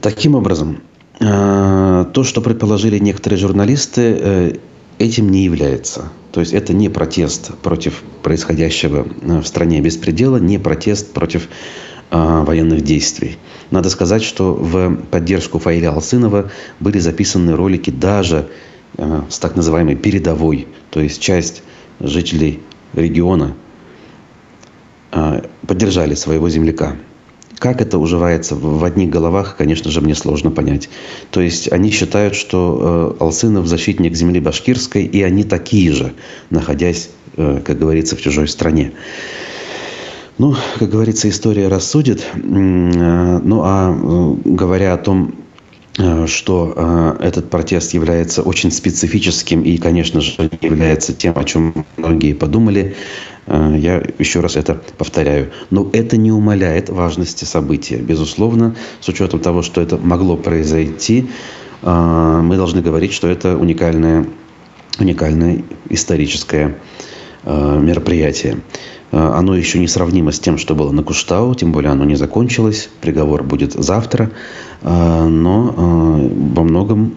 Таким 0.00 0.34
образом, 0.34 0.80
то, 1.18 2.22
что 2.24 2.40
предположили 2.40 2.98
некоторые 2.98 3.38
журналисты, 3.38 4.58
этим 4.98 5.30
не 5.30 5.44
является. 5.44 6.08
То 6.32 6.40
есть 6.40 6.52
это 6.52 6.72
не 6.72 6.88
протест 6.88 7.56
против 7.58 8.02
происходящего 8.22 9.06
э, 9.20 9.40
в 9.40 9.46
стране 9.46 9.80
беспредела, 9.80 10.36
не 10.36 10.58
протест 10.58 11.12
против 11.12 11.48
э, 12.10 12.44
военных 12.44 12.82
действий. 12.82 13.38
Надо 13.70 13.90
сказать, 13.90 14.22
что 14.22 14.54
в 14.54 14.96
поддержку 15.10 15.58
Фаиля 15.58 15.90
Алсынова 15.92 16.50
были 16.78 16.98
записаны 16.98 17.56
ролики 17.56 17.90
даже 17.90 18.48
э, 18.96 19.22
с 19.28 19.38
так 19.38 19.56
называемой 19.56 19.96
передовой, 19.96 20.68
то 20.90 21.00
есть 21.00 21.20
часть 21.20 21.62
жителей 22.00 22.60
региона 22.94 23.54
поддержали 25.66 26.14
своего 26.14 26.48
земляка. 26.48 26.96
Как 27.60 27.82
это 27.82 27.98
уживается 27.98 28.56
в 28.56 28.82
одних 28.82 29.10
головах, 29.10 29.56
конечно 29.58 29.90
же, 29.90 30.00
мне 30.00 30.14
сложно 30.14 30.50
понять. 30.50 30.88
То 31.30 31.42
есть 31.42 31.70
они 31.70 31.90
считают, 31.90 32.34
что 32.34 33.16
э, 33.20 33.22
Алсынов 33.22 33.66
защитник 33.66 34.14
земли 34.14 34.40
башкирской, 34.40 35.04
и 35.04 35.22
они 35.22 35.44
такие 35.44 35.92
же, 35.92 36.14
находясь, 36.48 37.10
э, 37.36 37.60
как 37.62 37.78
говорится, 37.78 38.16
в 38.16 38.22
чужой 38.22 38.48
стране. 38.48 38.92
Ну, 40.38 40.54
как 40.78 40.88
говорится, 40.88 41.28
история 41.28 41.68
рассудит. 41.68 42.24
Э, 42.34 42.38
ну, 42.38 43.60
а 43.62 43.94
говоря 44.42 44.94
о 44.94 44.96
том, 44.96 45.34
что 46.26 46.72
э, 46.76 47.26
этот 47.26 47.50
протест 47.50 47.94
является 47.94 48.42
очень 48.42 48.70
специфическим 48.70 49.62
и, 49.62 49.76
конечно 49.76 50.20
же, 50.20 50.50
является 50.60 51.12
тем, 51.12 51.36
о 51.36 51.44
чем 51.44 51.84
многие 51.96 52.32
подумали. 52.32 52.94
Э, 53.46 53.74
я 53.76 54.02
еще 54.18 54.40
раз 54.40 54.56
это 54.56 54.80
повторяю. 54.96 55.50
Но 55.70 55.90
это 55.92 56.16
не 56.16 56.32
умаляет 56.32 56.88
важности 56.88 57.44
события. 57.44 57.96
Безусловно, 57.96 58.76
с 59.00 59.08
учетом 59.08 59.40
того, 59.40 59.62
что 59.62 59.80
это 59.80 59.96
могло 59.98 60.36
произойти, 60.36 61.28
мы 61.82 62.56
должны 62.56 62.82
говорить, 62.82 63.14
что 63.14 63.26
это 63.26 63.56
уникальное, 63.56 64.26
уникальное 64.98 65.64
историческое 65.88 66.76
мероприятие. 67.42 68.58
Э, 69.12 69.32
оно 69.34 69.56
еще 69.56 69.78
не 69.78 69.88
сравнимо 69.88 70.32
с 70.32 70.40
тем, 70.40 70.58
что 70.58 70.74
было 70.74 70.90
на 70.92 71.02
Куштау, 71.02 71.54
тем 71.54 71.72
более 71.72 71.92
оно 71.92 72.04
не 72.04 72.16
закончилось. 72.16 72.90
Приговор 73.00 73.42
будет 73.42 73.72
завтра. 73.72 74.30
Э, 74.82 75.26
но 75.26 75.74
э, 75.76 76.28
во 76.54 76.62
многом 76.62 77.16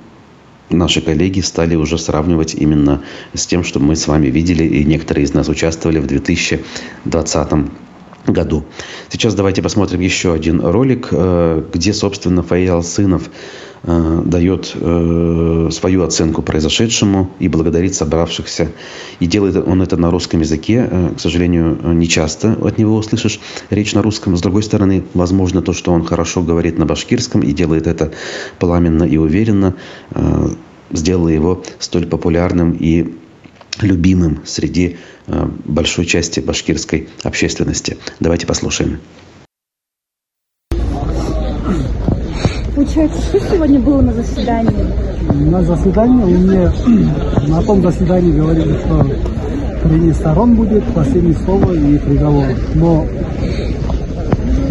наши 0.70 1.02
коллеги 1.02 1.42
стали 1.42 1.76
уже 1.76 1.98
сравнивать 1.98 2.56
именно 2.56 3.02
с 3.34 3.46
тем, 3.46 3.64
что 3.64 3.80
мы 3.80 3.96
с 3.96 4.08
вами 4.08 4.28
видели, 4.28 4.64
и 4.64 4.84
некоторые 4.84 5.26
из 5.26 5.34
нас 5.34 5.50
участвовали 5.50 6.00
в 6.00 6.08
2020 6.08 7.70
году. 8.26 8.66
Сейчас 9.10 9.36
давайте 9.36 9.62
посмотрим 9.62 10.00
еще 10.00 10.34
один 10.34 10.62
ролик, 10.62 11.12
где, 11.74 11.94
собственно, 11.94 12.42
Фаил 12.42 12.82
Сынов 12.82 13.30
Э, 13.86 14.22
дает 14.24 14.72
э, 14.76 15.70
свою 15.74 16.04
оценку 16.04 16.42
произошедшему 16.42 17.32
и 17.40 17.50
благодарит 17.50 17.94
собравшихся. 17.96 18.72
И 19.20 19.28
делает 19.28 19.58
он 19.58 19.82
это 19.82 19.98
на 19.98 20.10
русском 20.10 20.40
языке. 20.40 20.88
Э, 20.90 21.10
к 21.18 21.20
сожалению, 21.20 21.78
не 21.94 22.08
часто 22.08 22.54
от 22.54 22.78
него 22.78 22.96
услышишь 22.96 23.42
речь 23.70 23.94
на 23.94 24.02
русском. 24.02 24.38
С 24.38 24.42
другой 24.42 24.64
стороны, 24.64 25.04
возможно, 25.14 25.62
то, 25.62 25.74
что 25.74 25.92
он 25.92 26.06
хорошо 26.06 26.42
говорит 26.42 26.78
на 26.78 26.86
башкирском 26.86 27.42
и 27.42 27.52
делает 27.52 27.88
это 27.88 28.14
пламенно 28.58 29.04
и 29.04 29.18
уверенно, 29.18 29.76
сделало 30.92 31.28
его 31.28 31.64
столь 31.80 32.06
популярным 32.06 32.78
и 32.80 33.14
любимым 33.82 34.40
среди 34.46 34.98
большой 35.66 36.06
части 36.06 36.40
башкирской 36.40 37.10
общественности. 37.24 37.98
Давайте 38.20 38.48
послушаем. 38.48 39.00
Получается, 42.84 43.22
что 43.22 43.40
сегодня 43.40 43.80
было 43.80 44.02
на 44.02 44.12
заседании? 44.12 44.86
На 45.50 45.64
заседании 45.64 46.34
меня, 46.34 46.74
на 47.48 47.62
том 47.62 47.82
заседании 47.82 48.34
говорили, 48.34 48.78
что 48.80 49.08
прение 49.88 50.14
сторон 50.14 50.56
будет, 50.56 50.84
последнее 50.94 51.34
слово 51.46 51.72
и 51.72 51.98
приговор. 52.00 52.44
Но 52.76 53.06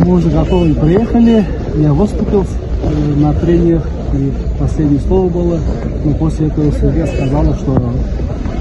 мы 0.01 0.15
уже 0.17 0.29
готовы 0.29 0.75
приехали, 0.75 1.43
я 1.79 1.95
выступил 1.95 2.45
э, 2.45 3.15
на 3.17 3.33
прениях, 3.33 3.89
и 4.13 4.31
последнее 4.59 5.01
слово 5.01 5.31
было, 5.31 5.59
но 6.05 6.13
после 6.13 6.49
этого 6.49 6.71
судья 6.71 7.07
сказала, 7.07 7.55
что 7.55 7.95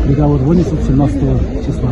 приговор 0.06 0.40
вынесут 0.44 0.82
17 0.88 1.20
числа. 1.66 1.92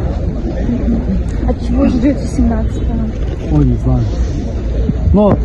От 1.45 1.67
чего 1.67 1.89
ждете 1.89 2.25
17 2.25 2.71
-го? 2.77 3.57
Ой, 3.57 3.65
не 3.65 3.75
знаю. 3.83 4.03
Но 5.13 5.37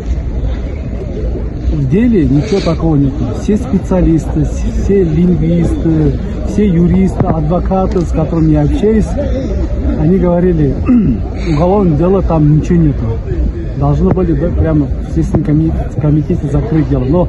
в 1.84 1.90
деле 1.90 2.24
ничего 2.24 2.60
такого 2.60 2.96
нет. 2.96 3.12
Все 3.42 3.56
специалисты, 3.56 4.44
все 4.44 5.04
лингвисты, 5.04 6.18
все 6.48 6.66
юристы, 6.66 7.26
адвокаты, 7.26 8.00
с 8.00 8.08
которыми 8.08 8.52
я 8.52 8.62
общаюсь, 8.62 9.06
они 10.00 10.18
говорили, 10.18 10.74
уголовное 11.54 11.96
дело 11.96 12.22
там 12.22 12.56
ничего 12.56 12.78
нету. 12.78 13.04
Должны 13.78 14.10
были 14.10 14.32
да, 14.32 14.48
прямо 14.48 14.86
в 14.86 15.12
Следственном 15.12 15.72
комитете, 16.00 16.46
закрыть 16.50 16.88
дело. 16.88 17.04
Но 17.04 17.28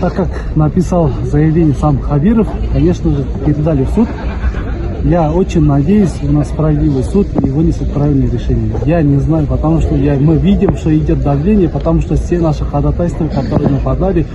так 0.00 0.14
как 0.14 0.28
написал 0.54 1.10
заявление 1.30 1.74
сам 1.74 1.98
Хабиров, 2.00 2.48
конечно 2.72 3.10
же, 3.10 3.24
передали 3.44 3.84
в 3.84 3.90
суд. 3.90 4.08
Я 5.04 5.30
очень 5.32 5.64
надеюсь 5.64 6.22
на 6.22 6.44
справедливый 6.44 7.04
суд 7.04 7.28
и 7.42 7.48
вынесет 7.50 7.90
правильное 7.92 8.30
решение. 8.30 8.72
Я 8.84 9.02
не 9.02 9.18
знаю, 9.18 9.46
потому 9.46 9.80
что 9.80 9.94
я, 9.94 10.14
мы 10.14 10.36
видим, 10.36 10.76
что 10.76 10.96
идет 10.96 11.22
давление, 11.22 11.68
потому 11.68 12.00
что 12.00 12.16
все 12.16 12.38
наши 12.38 12.64
ходатайства, 12.64 13.26
которые 13.28 13.68
мы 13.68 13.78
подали, 13.78 14.26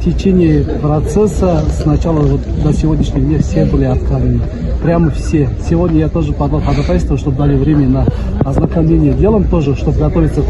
в 0.00 0.04
течение 0.04 0.62
процесса 0.64 1.62
сначала 1.82 2.20
вот 2.20 2.40
до 2.62 2.72
сегодняшнего 2.72 3.20
дня 3.20 3.38
все 3.38 3.64
были 3.66 3.84
отказаны. 3.84 4.40
Прямо 4.82 5.10
все. 5.10 5.48
Сегодня 5.68 6.00
я 6.00 6.08
тоже 6.08 6.32
подал 6.32 6.60
ходатайство, 6.60 7.18
чтобы 7.18 7.36
дали 7.36 7.56
время 7.56 7.88
на 7.88 8.06
ознакомление 8.44 9.12
делом 9.12 9.44
тоже, 9.44 9.74
чтобы 9.74 9.98
готовиться 9.98 10.42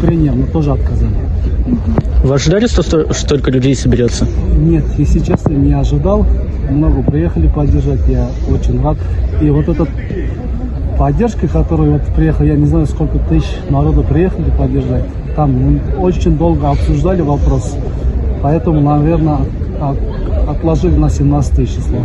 прениям, 0.00 0.40
но 0.40 0.46
тоже 0.46 0.72
отказали. 0.72 1.14
Вы 2.24 2.34
ожидали, 2.34 2.66
что 2.66 2.82
столько 3.12 3.50
людей 3.50 3.74
соберется? 3.74 4.26
Нет, 4.56 4.84
если 4.98 5.20
честно, 5.20 5.52
не 5.52 5.72
ожидал. 5.72 6.26
Много 6.70 7.02
приехали 7.02 7.48
поддержать, 7.48 8.00
я 8.08 8.28
очень 8.50 8.82
рад. 8.82 8.96
И 9.40 9.50
вот 9.50 9.68
эта 9.68 9.86
поддержка, 10.98 11.46
которую 11.46 11.92
вот 11.92 12.02
приехал, 12.14 12.44
я 12.44 12.56
не 12.56 12.66
знаю, 12.66 12.86
сколько 12.86 13.18
тысяч 13.18 13.48
народу 13.70 14.02
приехали 14.02 14.50
поддержать. 14.50 15.04
Там 15.36 15.80
очень 16.00 16.36
долго 16.36 16.70
обсуждали 16.70 17.22
вопрос. 17.22 17.76
Поэтому, 18.42 18.80
наверное, 18.80 19.38
отложили 20.48 20.96
на 20.96 21.08
17 21.08 21.68
число. 21.68 21.98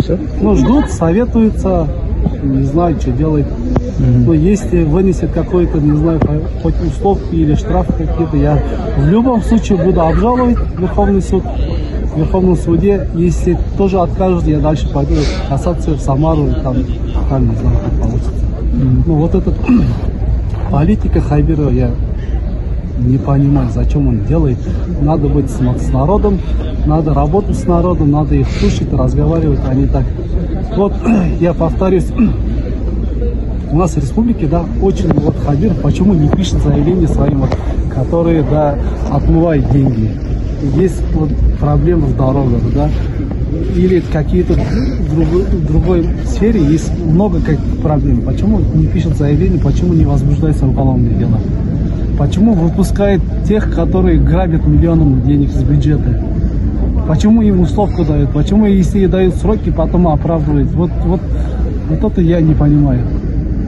Все? 0.00 0.18
Ну, 0.40 0.56
ждут, 0.56 0.90
советуются, 0.90 1.86
не 2.42 2.64
знаю, 2.64 2.98
что 3.00 3.10
делать. 3.10 3.46
Mm-hmm. 3.98 4.24
Но 4.26 4.34
если 4.34 4.82
вынесет 4.82 5.32
какой-то, 5.32 5.78
не 5.78 5.96
знаю, 5.96 6.20
хоть 6.62 6.74
уступки 6.80 7.34
или 7.34 7.54
штраф 7.54 7.86
какие-то, 7.86 8.36
я 8.36 8.62
в 8.98 9.06
любом 9.08 9.42
случае 9.42 9.78
буду 9.78 10.00
обжаловать 10.00 10.56
Верховный 10.78 11.22
суд. 11.22 11.44
В 11.44 12.18
Верховном 12.18 12.56
суде, 12.56 13.08
если 13.14 13.58
тоже 13.76 13.98
откажут, 13.98 14.46
я 14.46 14.60
дальше 14.60 14.88
пойду 14.92 15.14
касаться 15.48 15.92
в 15.92 16.00
Самару, 16.00 16.46
и 16.46 16.54
там, 16.62 16.76
там 17.28 17.48
не 17.48 17.56
знаю, 17.56 17.76
как 17.84 18.00
получится. 18.00 18.30
Mm-hmm. 18.30 19.02
Ну 19.06 19.14
вот 19.14 19.34
эта 19.34 19.52
политика 20.70 21.20
Хайберова, 21.20 21.70
я 21.70 21.90
не 22.98 23.18
понимаю, 23.18 23.68
зачем 23.70 24.08
он 24.08 24.24
делает. 24.24 24.58
Надо 25.00 25.28
быть 25.28 25.50
с, 25.50 25.58
с 25.58 25.92
народом, 25.92 26.38
надо 26.86 27.14
работать 27.14 27.56
с 27.56 27.66
народом, 27.66 28.10
надо 28.10 28.34
их 28.34 28.46
слушать, 28.48 28.92
разговаривать, 28.92 29.60
а 29.68 29.74
не 29.74 29.86
так. 29.86 30.04
Вот 30.76 30.94
я 31.40 31.54
повторюсь, 31.54 32.06
у 33.74 33.76
нас 33.76 33.90
в 33.90 33.96
республике, 33.96 34.46
да, 34.46 34.64
очень 34.80 35.12
вот 35.14 35.34
Хабир, 35.44 35.74
почему 35.82 36.14
не 36.14 36.28
пишет 36.28 36.62
заявление 36.62 37.08
своим, 37.08 37.40
вот, 37.40 37.50
которые, 37.92 38.44
да, 38.44 38.78
отмывают 39.10 39.68
деньги. 39.72 40.12
Есть 40.76 41.02
вот 41.12 41.30
проблемы 41.58 42.06
в 42.06 42.16
дорогах, 42.16 42.60
да, 42.72 42.88
или 43.74 43.98
какие-то 43.98 44.54
другой, 45.10 45.44
другой 45.66 46.08
сфере 46.24 46.62
есть 46.62 46.92
много 47.04 47.40
каких 47.40 47.78
проблем. 47.82 48.22
Почему 48.22 48.60
не 48.60 48.86
пишет 48.86 49.16
заявление, 49.16 49.60
почему 49.60 49.92
не 49.92 50.04
возбуждается 50.04 50.66
уголовное 50.66 51.12
дело? 51.12 51.40
Почему 52.16 52.54
выпускает 52.54 53.22
тех, 53.48 53.74
которые 53.74 54.20
грабят 54.20 54.64
миллионом 54.68 55.22
денег 55.22 55.48
из 55.48 55.64
бюджета? 55.64 56.22
Почему 57.08 57.42
им 57.42 57.58
условку 57.58 58.04
дают? 58.04 58.30
Почему, 58.30 58.66
если 58.66 59.06
дают 59.06 59.34
сроки, 59.34 59.70
потом 59.70 60.06
оправдывают? 60.06 60.70
Вот, 60.74 60.92
вот, 61.04 61.20
вот 61.90 62.12
это 62.12 62.20
я 62.20 62.40
не 62.40 62.54
понимаю. 62.54 63.04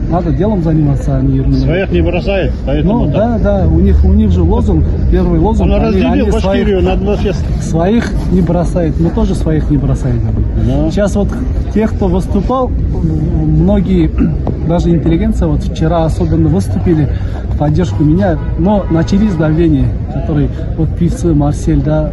Надо 0.09 0.31
делом 0.31 0.63
заниматься, 0.63 1.17
а 1.17 1.21
не 1.21 1.37
ерундой. 1.37 1.61
Своих 1.61 1.91
не 1.91 2.01
бросает, 2.01 2.53
поэтому 2.65 3.07
Ну, 3.07 3.11
да, 3.11 3.39
да, 3.39 3.67
у 3.67 3.81
них, 3.81 4.05
у 4.05 4.13
них 4.13 4.31
же 4.31 4.43
лозунг, 4.43 4.85
первый 5.11 5.41
лозунг. 5.41 5.73
Он 5.73 5.83
разделил 5.83 6.13
они 6.13 6.31
Башкирию 6.31 6.81
своих, 6.81 6.85
на 6.85 6.97
два 6.97 7.17
Своих 7.61 8.13
не 8.31 8.41
бросает, 8.41 9.01
мы 9.01 9.11
тоже 9.11 9.35
своих 9.35 9.69
не 9.71 9.77
бросаем. 9.77 10.21
Да. 10.67 10.91
Сейчас 10.91 11.17
вот 11.17 11.29
те, 11.75 11.89
кто 11.89 12.07
выступал, 12.07 12.69
многие, 12.69 14.11
даже 14.69 14.91
интеллигенция, 14.91 15.49
вот 15.49 15.63
вчера 15.63 16.05
особенно 16.05 16.49
выступили 16.49 17.09
в 17.53 17.59
поддержку 17.59 18.05
меня, 18.05 18.39
но 18.59 18.85
начались 18.91 19.35
давления, 19.35 19.89
которые, 20.13 20.49
вот 20.77 20.89
певцы 20.97 21.35
Марсель, 21.35 21.83
да, 21.83 22.13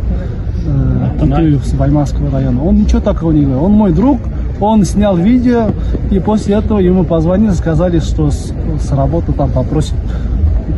э, 0.66 1.20
Тутуев 1.20 1.64
с 1.64 1.74
Байманского 1.74 2.32
района, 2.32 2.64
он 2.64 2.78
ничего 2.78 3.02
такого 3.02 3.32
не 3.32 3.44
говорил, 3.44 3.66
он 3.66 3.72
мой 3.74 3.92
друг, 3.92 4.20
он 4.60 4.86
снял 4.86 5.18
видео, 5.18 5.68
и 6.12 6.20
после 6.20 6.56
этого 6.56 6.80
ему 6.80 7.04
позвонили, 7.04 7.52
сказали, 7.52 8.00
что 8.00 8.32
с, 8.32 8.52
с 8.80 8.92
работы 8.92 9.34
там 9.34 9.52
попросят. 9.52 9.96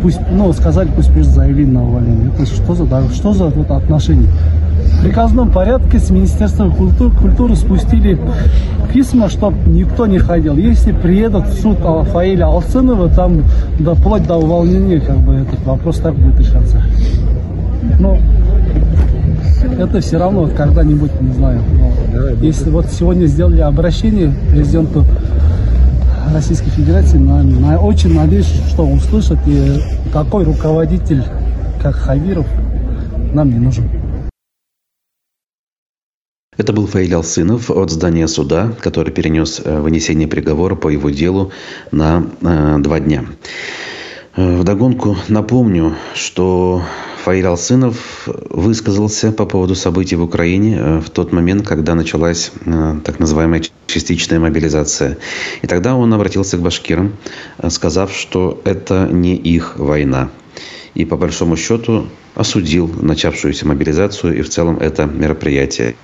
Пусть, 0.01 0.19
ну, 0.31 0.51
сказали, 0.53 0.89
пусть 0.95 1.13
пишет 1.13 1.31
заявление 1.31 1.73
на 1.73 1.83
увольнение. 1.83 2.31
Это 2.33 2.45
что 2.45 2.73
за, 2.73 2.85
что 3.13 3.33
за 3.33 3.45
вот 3.45 3.69
отношение? 3.71 4.27
В 4.99 5.03
приказном 5.03 5.51
порядке 5.51 5.99
с 5.99 6.09
Министерством 6.09 6.71
культуры, 6.73 7.15
культуры 7.15 7.55
спустили 7.55 8.19
письма, 8.93 9.29
чтобы 9.29 9.57
никто 9.67 10.07
не 10.07 10.19
ходил. 10.19 10.57
Если 10.57 10.91
приедут 10.91 11.47
в 11.47 11.61
суд 11.61 11.77
Фаиля 12.11 12.45
Алцинова, 12.45 13.09
там 13.09 13.43
да, 13.79 13.93
вплоть 13.93 14.25
до 14.25 14.37
увольнения, 14.37 14.99
как 14.99 15.17
бы 15.17 15.33
этот 15.33 15.63
вопрос 15.65 15.97
так 15.97 16.15
будет 16.15 16.39
решаться. 16.39 16.81
Ну, 17.99 18.17
это 19.65 19.99
все 20.01 20.17
равно 20.17 20.47
когда-нибудь, 20.47 21.19
не 21.21 21.33
знаю. 21.33 21.61
Если 22.41 22.69
вот 22.69 22.87
сегодня 22.87 23.25
сделали 23.25 23.61
обращение 23.61 24.33
президенту 24.51 25.05
Российской 26.33 26.69
Федерации, 26.69 27.17
на, 27.17 27.43
на, 27.43 27.79
очень 27.79 28.13
надеюсь, 28.13 28.51
что 28.69 28.85
услышат 28.85 29.39
и 29.47 29.79
такой 30.11 30.43
руководитель, 30.43 31.23
как 31.81 31.95
Хавиров, 31.95 32.47
нам 33.33 33.49
не 33.49 33.59
нужен. 33.59 33.89
Это 36.57 36.71
был 36.71 36.87
Фаиль 36.87 37.13
Алсынов 37.13 37.69
от 37.69 37.91
здания 37.91 38.27
суда, 38.27 38.71
который 38.79 39.11
перенес 39.11 39.61
э, 39.63 39.79
вынесение 39.79 40.27
приговора 40.27 40.75
по 40.75 40.87
его 40.87 41.09
делу 41.09 41.51
на 41.91 42.25
э, 42.41 42.77
два 42.79 42.99
дня. 43.01 43.25
Э, 44.35 44.57
вдогонку 44.57 45.15
напомню, 45.29 45.95
что 46.13 46.81
Фаиль 47.23 47.45
Алсынов 47.45 48.27
высказался 48.49 49.31
по 49.31 49.45
поводу 49.45 49.75
событий 49.75 50.17
в 50.17 50.23
Украине 50.23 50.77
э, 50.77 50.99
в 50.99 51.09
тот 51.09 51.31
момент, 51.31 51.65
когда 51.65 51.95
началась 51.95 52.51
э, 52.65 52.95
так 53.03 53.19
называемая 53.19 53.61
частичная 53.87 54.39
мобилизация. 54.39 55.17
И 55.61 55.67
тогда 55.67 55.95
он 55.95 56.13
обратился 56.13 56.57
к 56.57 56.61
башкирам, 56.61 57.13
сказав, 57.69 58.11
что 58.13 58.59
это 58.65 59.07
не 59.09 59.35
их 59.37 59.77
война. 59.77 60.29
И 60.95 61.05
по 61.05 61.15
большому 61.15 61.55
счету 61.55 62.07
осудил 62.35 62.91
начавшуюся 63.01 63.65
мобилизацию 63.65 64.37
и 64.37 64.41
в 64.41 64.49
целом 64.49 64.77
это 64.77 65.05
мероприятие. 65.05 65.95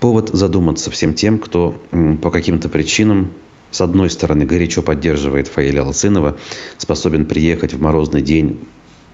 Повод 0.00 0.30
задуматься 0.30 0.90
всем 0.90 1.14
тем, 1.14 1.38
кто 1.38 1.78
по 2.22 2.30
каким-то 2.30 2.68
причинам 2.68 3.30
с 3.74 3.80
одной 3.80 4.08
стороны, 4.08 4.46
горячо 4.46 4.82
поддерживает 4.82 5.48
Фаиля 5.48 5.80
Алсынова, 5.80 6.36
способен 6.78 7.26
приехать 7.26 7.74
в 7.74 7.80
морозный 7.80 8.22
день 8.22 8.60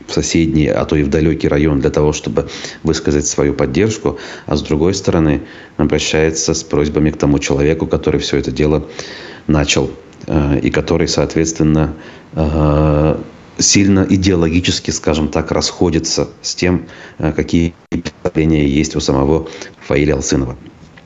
в 0.06 0.12
соседний, 0.12 0.66
а 0.66 0.84
то 0.84 0.96
и 0.96 1.02
в 1.02 1.08
далекий 1.08 1.48
район 1.48 1.80
для 1.80 1.88
того, 1.88 2.12
чтобы 2.12 2.50
высказать 2.82 3.26
свою 3.26 3.54
поддержку, 3.54 4.18
а 4.44 4.56
с 4.56 4.62
другой 4.62 4.92
стороны 4.92 5.40
обращается 5.78 6.52
с 6.52 6.62
просьбами 6.62 7.10
к 7.10 7.16
тому 7.16 7.38
человеку, 7.38 7.86
который 7.86 8.20
все 8.20 8.36
это 8.36 8.52
дело 8.52 8.86
начал 9.46 9.90
э, 10.26 10.60
и 10.60 10.70
который, 10.70 11.08
соответственно, 11.08 11.94
э, 12.34 13.16
сильно 13.56 14.06
идеологически, 14.10 14.90
скажем 14.90 15.28
так, 15.28 15.52
расходится 15.52 16.28
с 16.42 16.54
тем, 16.54 16.86
э, 17.16 17.32
какие 17.32 17.72
представления 17.88 18.68
есть 18.68 18.94
у 18.94 19.00
самого 19.00 19.48
Фаиля 19.86 20.16
Алсынова. 20.16 20.58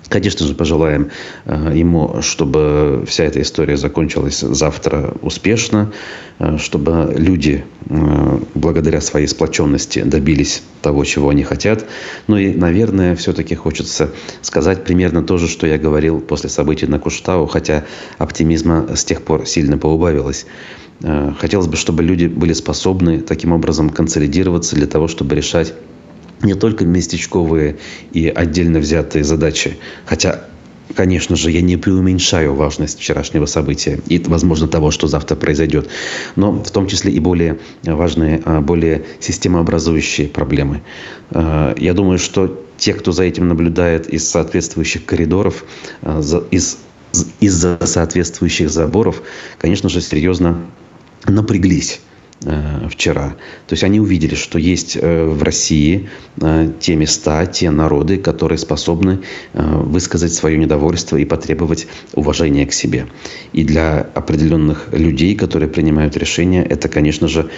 Конечно 0.08 0.46
же, 0.46 0.54
пожелаем 0.54 1.10
э, 1.46 1.72
ему, 1.74 2.20
чтобы 2.20 3.04
вся 3.06 3.24
эта 3.24 3.40
история 3.40 3.76
закончилась 3.76 4.40
завтра 4.40 5.14
успешно, 5.22 5.92
э, 6.38 6.58
чтобы 6.58 7.14
люди 7.16 7.64
э, 7.88 8.38
благодаря 8.54 9.00
своей 9.00 9.26
сплоченности 9.26 10.02
добились 10.02 10.62
того, 10.82 11.04
чего 11.04 11.30
они 11.30 11.42
хотят. 11.42 11.86
Ну 12.26 12.36
и, 12.36 12.54
наверное, 12.54 13.16
все-таки 13.16 13.54
хочется 13.54 14.10
сказать 14.42 14.84
примерно 14.84 15.22
то 15.22 15.38
же, 15.38 15.48
что 15.48 15.66
я 15.66 15.78
говорил 15.78 16.20
после 16.20 16.50
событий 16.50 16.86
на 16.86 16.98
Куштау, 16.98 17.46
хотя 17.46 17.84
оптимизма 18.18 18.94
с 18.94 19.04
тех 19.04 19.22
пор 19.22 19.46
сильно 19.46 19.78
поубавилось. 19.78 20.46
Хотелось 21.38 21.66
бы, 21.66 21.76
чтобы 21.76 22.02
люди 22.02 22.26
были 22.26 22.52
способны 22.52 23.20
таким 23.20 23.52
образом 23.52 23.90
консолидироваться 23.90 24.76
для 24.76 24.86
того, 24.86 25.08
чтобы 25.08 25.34
решать 25.34 25.74
не 26.44 26.54
только 26.54 26.85
местечковые 26.85 27.76
и 28.12 28.28
отдельно 28.28 28.78
взятые 28.78 29.24
задачи, 29.24 29.78
хотя 30.07 30.44
Конечно 30.94 31.35
же, 31.35 31.50
я 31.50 31.62
не 31.62 31.76
преуменьшаю 31.76 32.54
важность 32.54 33.00
вчерашнего 33.00 33.46
события 33.46 34.00
и, 34.07 34.18
возможно, 34.18 34.68
того, 34.68 34.90
что 34.90 35.07
завтра 35.07 35.35
произойдет, 35.35 35.88
но 36.37 36.52
в 36.52 36.70
том 36.70 36.87
числе 36.87 37.11
и 37.11 37.18
более 37.18 37.59
важные, 37.83 38.42
а, 38.44 38.61
более 38.61 39.04
системообразующие 39.18 40.28
проблемы. 40.28 40.83
А, 41.30 41.74
я 41.78 41.94
думаю, 41.94 42.18
что 42.18 42.62
те, 42.76 42.92
кто 42.92 43.12
за 43.12 43.24
этим 43.24 43.48
наблюдает 43.48 44.09
из 44.09 44.28
соответствующих 44.28 45.07
коридоров, 45.07 45.64
а, 46.02 46.20
из, 46.50 46.78
из-за 47.40 47.78
соответствующих 47.85 48.68
заборов, 48.68 49.22
конечно 49.59 49.88
же, 49.88 50.02
серьезно 50.02 50.66
напряглись 51.26 52.00
вчера. 52.90 53.30
То 53.66 53.72
есть 53.72 53.85
они 53.85 54.00
увидели, 54.00 54.35
что 54.35 54.59
есть 54.59 54.96
э, 55.00 55.24
в 55.24 55.42
России 55.42 56.09
э, 56.40 56.72
те 56.80 56.96
места, 56.96 57.46
те 57.46 57.70
народы, 57.70 58.18
которые 58.18 58.59
способны 58.59 59.20
высказать 59.52 60.33
свое 60.33 60.59
недовольство 60.59 61.16
и 61.16 61.24
потребовать 61.24 61.87
уважения 62.14 62.66
к 62.66 62.72
себе. 62.72 63.07
И 63.52 63.64
для 63.64 64.00
определенных 64.14 64.88
людей, 64.92 65.35
которые 65.35 65.68
принимают 65.68 66.16
решения, 66.16 66.64
это, 66.64 66.88
конечно 66.88 67.28
же, 67.28 67.50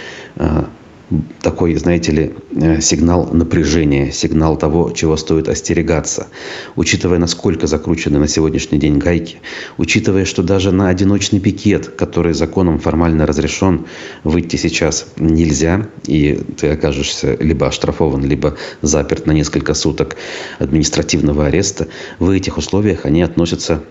такой, 1.41 1.75
знаете 1.75 2.11
ли, 2.11 2.33
э, 2.55 2.81
сигнал 2.81 3.29
напряжения, 3.31 4.11
сигнал 4.11 4.57
того, 4.57 4.91
чего 4.91 5.15
стоит 5.15 5.47
остерегаться. 5.47 6.27
Учитывая, 6.75 7.17
насколько 7.17 7.65
закручены 7.65 8.19
на 8.19 8.27
сегодняшний 8.27 8.77
день 8.77 8.97
гайки, 8.97 9.37
учитывая, 9.77 10.25
что 10.25 10.43
даже 10.43 10.71
на 10.71 10.89
одиночный 10.89 11.39
пикет, 11.39 11.87
который 11.87 12.33
законом 12.33 12.79
формально 12.79 13.25
разрешен, 13.25 13.85
выйти 14.23 14.57
сейчас 14.57 15.07
нельзя, 15.15 15.87
и 16.05 16.41
ты 16.57 16.69
окажешься 16.69 17.35
либо 17.39 17.67
оштрафован, 17.67 18.25
либо 18.25 18.57
заперт 18.81 19.25
на 19.27 19.31
несколько 19.31 19.73
суток 19.73 20.17
административного 20.59 21.45
ареста, 21.45 21.87
в 22.19 22.29
этих 22.29 22.57
условиях 22.57 23.05
они 23.05 23.21
относятся 23.21 23.81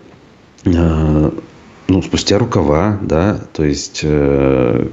э, 0.65 1.31
ну, 1.89 2.03
спустя 2.03 2.39
рукава, 2.39 2.99
да, 3.01 3.41
то 3.55 3.65
есть 3.65 4.01
э, 4.03 4.89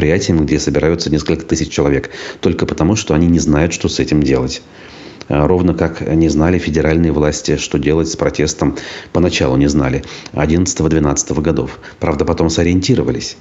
мероприятиям, 0.00 0.44
где 0.46 0.58
собираются 0.58 1.10
несколько 1.10 1.44
тысяч 1.44 1.70
человек, 1.70 2.10
только 2.40 2.64
потому, 2.66 2.96
что 2.96 3.14
они 3.14 3.26
не 3.26 3.38
знают, 3.38 3.72
что 3.74 3.88
с 3.88 3.98
этим 3.98 4.22
делать. 4.22 4.62
А, 5.28 5.46
ровно 5.46 5.74
как 5.74 6.00
не 6.00 6.28
знали 6.28 6.58
федеральные 6.58 7.12
власти, 7.12 7.56
что 7.56 7.78
делать 7.78 8.08
с 8.08 8.16
протестом. 8.16 8.76
Поначалу 9.12 9.56
не 9.56 9.68
знали. 9.68 10.02
11-12 10.32 11.40
годов. 11.42 11.78
Правда, 11.98 12.24
потом 12.24 12.48
сориентировались. 12.48 13.36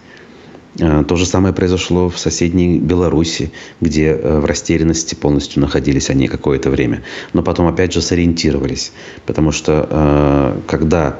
А, 0.81 1.03
то 1.05 1.15
же 1.15 1.25
самое 1.25 1.53
произошло 1.53 2.09
в 2.09 2.19
соседней 2.19 2.77
Беларуси, 2.77 3.51
где 3.79 4.07
э, 4.07 4.39
в 4.39 4.45
растерянности 4.45 5.15
полностью 5.15 5.61
находились 5.61 6.09
они 6.09 6.27
какое-то 6.27 6.69
время. 6.69 7.03
Но 7.33 7.41
потом 7.41 7.67
опять 7.67 7.93
же 7.93 8.01
сориентировались. 8.01 8.91
Потому 9.25 9.53
что 9.53 9.87
э, 9.89 10.59
когда 10.67 11.19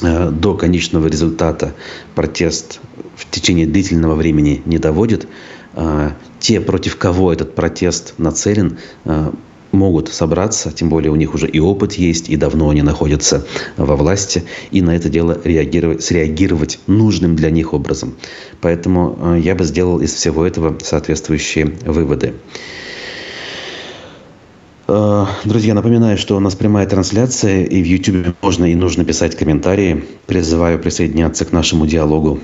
до 0.00 0.54
конечного 0.54 1.06
результата 1.06 1.74
протест 2.14 2.80
в 3.16 3.30
течение 3.30 3.66
длительного 3.66 4.14
времени 4.14 4.62
не 4.64 4.78
доводит, 4.78 5.28
э, 5.74 6.10
те, 6.38 6.60
против 6.60 6.96
кого 6.96 7.32
этот 7.32 7.54
протест 7.54 8.14
нацелен, 8.18 8.78
э, 9.04 9.30
могут 9.72 10.08
собраться, 10.08 10.72
тем 10.72 10.88
более 10.88 11.12
у 11.12 11.16
них 11.16 11.34
уже 11.34 11.48
и 11.48 11.60
опыт 11.60 11.92
есть, 11.92 12.28
и 12.28 12.36
давно 12.36 12.70
они 12.70 12.82
находятся 12.82 13.46
во 13.76 13.94
власти, 13.94 14.42
и 14.70 14.82
на 14.82 14.96
это 14.96 15.08
дело 15.08 15.40
реагировать, 15.44 16.02
среагировать 16.02 16.80
нужным 16.86 17.36
для 17.36 17.50
них 17.50 17.72
образом. 17.72 18.14
Поэтому 18.60 19.36
я 19.36 19.54
бы 19.54 19.64
сделал 19.64 20.00
из 20.00 20.12
всего 20.12 20.44
этого 20.44 20.76
соответствующие 20.82 21.66
выводы. 21.84 22.34
Э, 24.92 25.26
друзья, 25.44 25.74
напоминаю, 25.74 26.18
что 26.18 26.36
у 26.36 26.40
нас 26.40 26.56
прямая 26.56 26.84
трансляция, 26.84 27.62
и 27.62 27.80
в 27.80 27.86
YouTube 27.86 28.34
можно 28.42 28.64
и 28.64 28.74
нужно 28.74 29.04
писать 29.04 29.36
комментарии. 29.36 30.04
Призываю 30.26 30.80
присоединяться 30.80 31.44
к 31.44 31.52
нашему 31.52 31.86
диалогу 31.86 32.40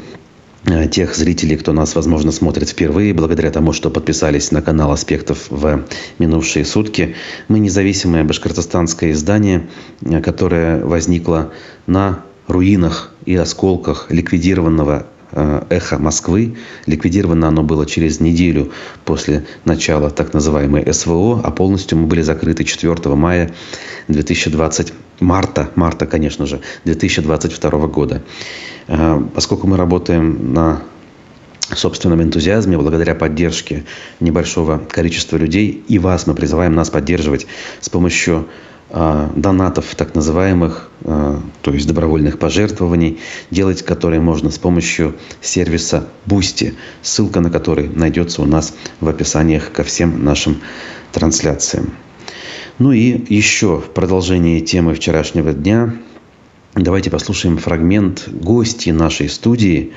э, 0.64 0.87
тех 0.87 1.16
зрителей, 1.16 1.56
кто 1.56 1.72
нас, 1.72 1.96
возможно, 1.96 2.30
смотрит 2.30 2.68
впервые, 2.68 3.14
благодаря 3.14 3.50
тому, 3.50 3.72
что 3.72 3.90
подписались 3.90 4.52
на 4.52 4.62
канал 4.62 4.92
«Аспектов» 4.92 5.46
в 5.50 5.87
минувшие 6.20 6.64
сутки. 6.64 7.16
Мы 7.48 7.59
независимое 7.59 8.22
башкортостанское 8.22 9.11
издание, 9.11 9.66
э, 10.02 10.20
которое 10.20 10.85
возникло 10.85 11.50
на 11.88 12.22
руинах 12.46 13.12
и 13.24 13.35
осколках 13.35 14.06
ликвидированного 14.11 15.06
«Эхо 15.32 15.98
Москвы». 15.98 16.56
Ликвидировано 16.86 17.48
оно 17.48 17.62
было 17.62 17.86
через 17.86 18.20
неделю 18.20 18.72
после 19.04 19.44
начала 19.64 20.10
так 20.10 20.32
называемой 20.34 20.92
СВО, 20.92 21.40
а 21.42 21.50
полностью 21.50 21.98
мы 21.98 22.06
были 22.06 22.22
закрыты 22.22 22.64
4 22.64 23.14
мая 23.14 23.50
2020 24.08 24.92
марта, 25.20 25.70
марта, 25.74 26.06
конечно 26.06 26.46
же, 26.46 26.60
2022 26.84 27.86
года. 27.86 28.22
Э, 28.88 29.20
поскольку 29.34 29.66
мы 29.66 29.76
работаем 29.76 30.52
на 30.52 30.82
собственном 31.74 32.22
энтузиазме, 32.22 32.78
благодаря 32.78 33.14
поддержке 33.14 33.84
небольшого 34.20 34.78
количества 34.78 35.36
людей, 35.36 35.84
и 35.88 35.98
вас 35.98 36.26
мы 36.26 36.34
призываем 36.34 36.74
нас 36.74 36.90
поддерживать 36.90 37.46
с 37.80 37.88
помощью 37.88 38.46
донатов 38.90 39.94
так 39.96 40.14
называемых, 40.14 40.88
а, 41.03 41.40
то 41.62 41.72
есть 41.72 41.88
добровольных 41.88 42.38
пожертвований, 42.38 43.18
делать 43.51 43.83
которые 43.83 44.20
можно 44.20 44.51
с 44.51 44.59
помощью 44.59 45.16
сервиса 45.40 46.09
Boosty, 46.27 46.75
ссылка 47.03 47.40
на 47.40 47.51
который 47.51 47.88
найдется 47.88 48.42
у 48.42 48.44
нас 48.44 48.75
в 49.01 49.09
описаниях 49.09 49.72
ко 49.72 49.83
всем 49.83 50.25
нашим 50.25 50.61
трансляциям. 51.12 51.94
Ну 52.79 52.92
и 52.92 53.35
еще 53.35 53.79
в 53.79 53.90
продолжении 53.90 54.61
темы 54.61 54.94
вчерашнего 54.94 55.53
дня 55.53 55.94
давайте 56.75 57.11
послушаем 57.11 57.59
фрагмент 57.59 58.29
гости 58.29 58.90
нашей 58.90 59.29
студии, 59.29 59.94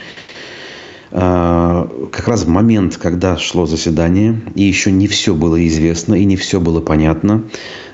как 1.12 2.28
раз 2.28 2.44
в 2.44 2.50
момент, 2.50 2.98
когда 2.98 3.36
шло 3.38 3.66
заседание, 3.66 4.42
и 4.54 4.64
еще 4.64 4.92
не 4.92 5.08
все 5.08 5.34
было 5.34 5.66
известно, 5.68 6.14
и 6.14 6.24
не 6.24 6.36
все 6.36 6.60
было 6.60 6.82
понятно, 6.82 7.46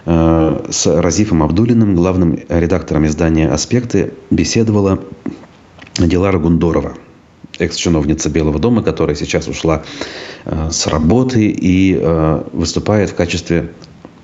Э, 0.06 0.65
с 0.69 0.86
Разифом 0.86 1.41
Абдулиным, 1.41 1.95
главным 1.95 2.39
редактором 2.47 3.08
издания 3.08 3.49
«Аспекты», 3.49 4.13
беседовала 4.30 4.99
Дилара 5.97 6.38
Гундорова. 6.38 6.93
экс-чиновница 7.58 8.30
Белого 8.30 8.60
дома, 8.60 8.84
которая 8.84 9.15
сейчас 9.15 9.47
ушла 9.47 9.84
э, 10.45 10.69
с 10.71 10.88
работы 10.88 11.47
и 11.47 11.95
выступает 12.51 13.12
в 13.12 13.15
качестве 13.15 13.71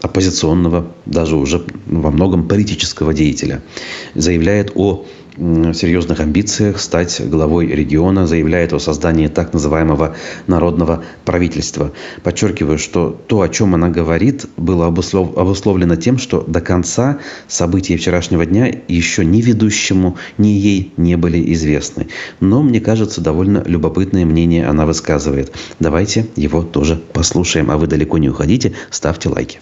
оппозиционного, 0.02 0.88
даже 1.06 1.36
уже 1.36 1.64
во 1.86 2.12
многом 2.12 2.48
политического 2.48 3.14
деятеля. 3.14 3.62
Заявляет 4.16 4.72
о 4.76 5.06
серьезных 5.38 6.20
амбициях 6.20 6.80
стать 6.80 7.22
главой 7.30 7.68
региона, 7.68 8.28
заявляет 8.28 8.74
о 8.74 8.80
создании 8.80 9.28
так 9.28 9.54
называемого 9.54 10.16
народного 10.48 11.04
правительства. 11.26 11.92
Подчеркиваю, 12.24 12.78
что 12.78 13.18
то, 13.28 13.42
о 13.42 13.50
чем 13.50 13.76
она 13.76 13.90
говорит, 13.90 14.46
было 14.58 14.88
обуслов... 14.88 15.38
обусловлено 15.38 15.96
тем, 15.96 16.18
что 16.18 16.42
до 16.42 16.62
конца 16.62 17.20
события 17.48 17.98
вчерашнего 17.98 18.46
дня 18.46 18.74
еще 18.88 19.24
ни 19.24 19.42
ведущему, 19.42 20.18
ни 20.38 20.50
ей 20.50 20.94
не 20.98 21.16
были 21.16 21.54
известны. 21.54 22.08
Но, 22.40 22.62
мне 22.62 22.82
кажется, 22.82 23.22
довольно 23.22 23.64
любопытное 23.66 24.26
мнение 24.26 24.68
она 24.68 24.86
высказывает. 24.86 25.54
Давайте 25.80 26.28
его 26.36 26.62
тоже 26.62 27.02
послушаем. 27.14 27.72
А 27.72 27.78
вы 27.78 27.88
далеко 27.88 28.18
не 28.18 28.30
уходите, 28.30 28.74
ставьте 28.90 29.30
лайки 29.30 29.60